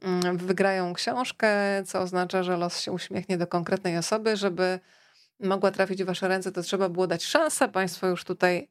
[0.02, 1.50] Mm, wygrają książkę,
[1.86, 4.36] co oznacza, że los się uśmiechnie do konkretnej osoby.
[4.36, 4.80] Żeby
[5.40, 7.70] mogła trafić w wasze ręce, to trzeba było dać szansę.
[7.70, 8.70] Państwo już tutaj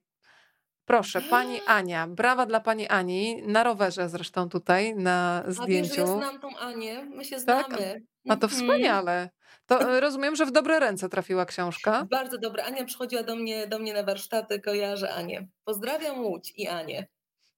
[0.86, 5.92] Proszę, pani Ania, brawa dla pani Ani, na rowerze zresztą tutaj na zdjęciu.
[5.92, 7.66] A wiesz, ja znam tą Anię, my się tak?
[7.66, 8.02] znamy.
[8.28, 8.50] A to mhm.
[8.50, 9.30] wspaniale.
[9.66, 12.06] To e, rozumiem, że w dobre ręce trafiła książka.
[12.10, 12.64] Bardzo dobre.
[12.64, 15.48] Ania przychodziła do mnie, do mnie na warsztaty, kojarzę Anię.
[15.64, 17.06] Pozdrawiam Łódź i Anię.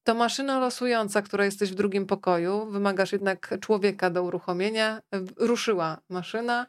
[0.09, 5.01] To maszyna losująca, która jesteś w drugim pokoju, wymagasz jednak człowieka do uruchomienia.
[5.37, 6.67] Ruszyła maszyna.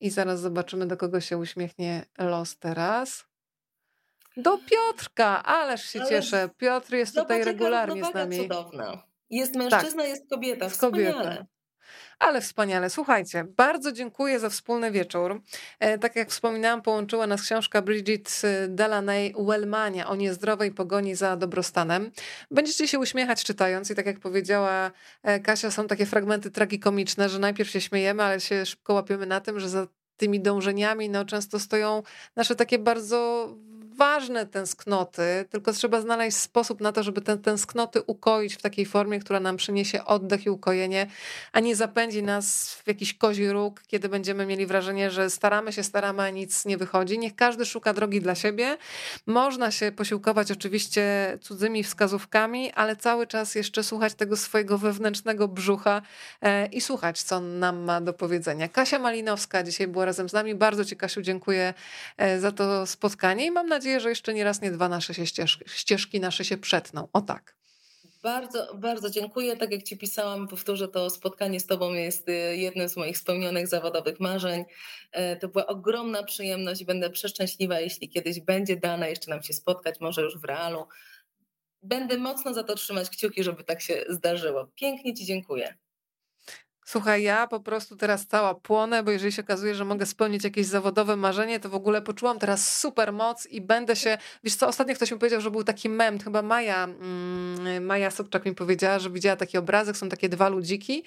[0.00, 3.24] I zaraz zobaczymy, do kogo się uśmiechnie los teraz.
[4.36, 6.48] Do Piotrka, ależ się Ale cieszę.
[6.56, 8.36] Piotr jest tutaj regularnie z nami.
[8.36, 9.02] cudowna.
[9.30, 10.10] Jest mężczyzna, tak.
[10.10, 10.64] jest kobieta.
[10.64, 11.46] Jest kobieta.
[12.20, 12.90] Ale wspaniale.
[12.90, 15.40] Słuchajcie, bardzo dziękuję za wspólny wieczór.
[15.78, 22.10] E, tak jak wspominałam, połączyła nas książka Bridget Delaney Wellmania o niezdrowej pogoni za dobrostanem.
[22.50, 24.90] Będziecie się uśmiechać czytając i tak jak powiedziała
[25.22, 29.40] e, Kasia, są takie fragmenty tragikomiczne, że najpierw się śmiejemy, ale się szybko łapiemy na
[29.40, 29.86] tym, że za
[30.16, 32.02] tymi dążeniami no, często stoją
[32.36, 33.48] nasze takie bardzo
[34.00, 39.20] ważne tęsknoty, tylko trzeba znaleźć sposób na to, żeby te tęsknoty ukoić w takiej formie,
[39.20, 41.06] która nam przyniesie oddech i ukojenie,
[41.52, 45.82] a nie zapędzi nas w jakiś kozi róg, kiedy będziemy mieli wrażenie, że staramy się,
[45.82, 47.18] staramy, a nic nie wychodzi.
[47.18, 48.76] Niech każdy szuka drogi dla siebie.
[49.26, 56.02] Można się posiłkować oczywiście cudzymi wskazówkami, ale cały czas jeszcze słuchać tego swojego wewnętrznego brzucha
[56.42, 58.68] e, i słuchać, co nam ma do powiedzenia.
[58.68, 60.54] Kasia Malinowska dzisiaj była razem z nami.
[60.54, 61.74] Bardzo Ci, Kasiu, dziękuję
[62.16, 65.14] e, za to spotkanie i mam nadzieję, nadzieję, że jeszcze nie raz, nie dwa nasze
[65.14, 67.08] się ścieżki, ścieżki nasze się przetną.
[67.12, 67.56] O tak.
[68.22, 69.56] Bardzo, bardzo dziękuję.
[69.56, 73.68] Tak jak Ci pisałam, powtórzę, to spotkanie z Tobą jest y, jednym z moich spełnionych
[73.68, 74.64] zawodowych marzeń.
[75.12, 80.00] E, to była ogromna przyjemność będę przeszczęśliwa, jeśli kiedyś będzie dane jeszcze nam się spotkać,
[80.00, 80.86] może już w realu.
[81.82, 84.66] Będę mocno za to trzymać kciuki, żeby tak się zdarzyło.
[84.74, 85.74] Pięknie Ci dziękuję.
[86.90, 90.66] Słuchaj, ja po prostu teraz cała płonę, bo jeżeli się okazuje, że mogę spełnić jakieś
[90.66, 94.18] zawodowe marzenie, to w ogóle poczułam teraz super moc i będę się.
[94.44, 98.46] Wiesz co, ostatnio ktoś mi powiedział, że był taki mem, chyba Maja, mm, Maja Sobczak
[98.46, 101.04] mi powiedziała, że widziała taki obrazek, są takie dwa ludziki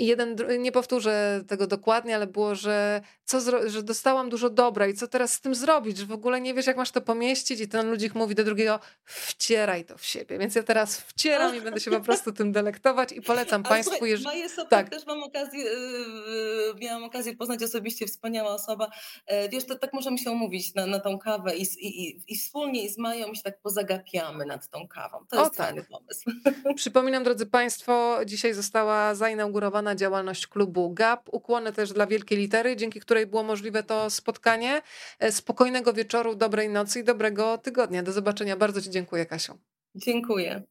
[0.00, 4.94] i jeden, nie powtórzę tego dokładnie, ale było, że, co że dostałam dużo dobra i
[4.94, 7.68] co teraz z tym zrobić, że w ogóle nie wiesz, jak masz to pomieścić i
[7.68, 10.38] ten ludzik mówi do drugiego, wcieraj to w siebie.
[10.38, 13.94] Więc ja teraz wcieram i będę się po prostu tym delektować i polecam Państwu.
[13.94, 14.26] Słuchaj, jeżeli...
[14.26, 14.88] Maję sobie tak.
[14.88, 18.90] też mam okazję, yy, miałam okazję poznać osobiście, wspaniała osoba.
[19.30, 22.84] Yy, wiesz, to tak możemy się umówić na, na tą kawę i, i, i wspólnie
[22.84, 25.26] i z Mają się tak pozagapiamy nad tą kawą.
[25.28, 25.66] To jest o, tak.
[25.66, 26.30] fajny pomysł.
[26.76, 31.28] Przypominam, drodzy Państwo, dzisiaj została zainaugurowana działalność klubu GAP.
[31.32, 34.82] Ukłony też dla wielkiej litery, dzięki której było możliwe to spotkanie.
[35.18, 38.02] E, spokojnego wieczoru, dobrej nocy i dobrego tygodnia.
[38.02, 38.56] Do zobaczenia.
[38.56, 39.58] Bardzo Ci dziękuję, Kasiu.
[39.94, 40.62] Dziękuję.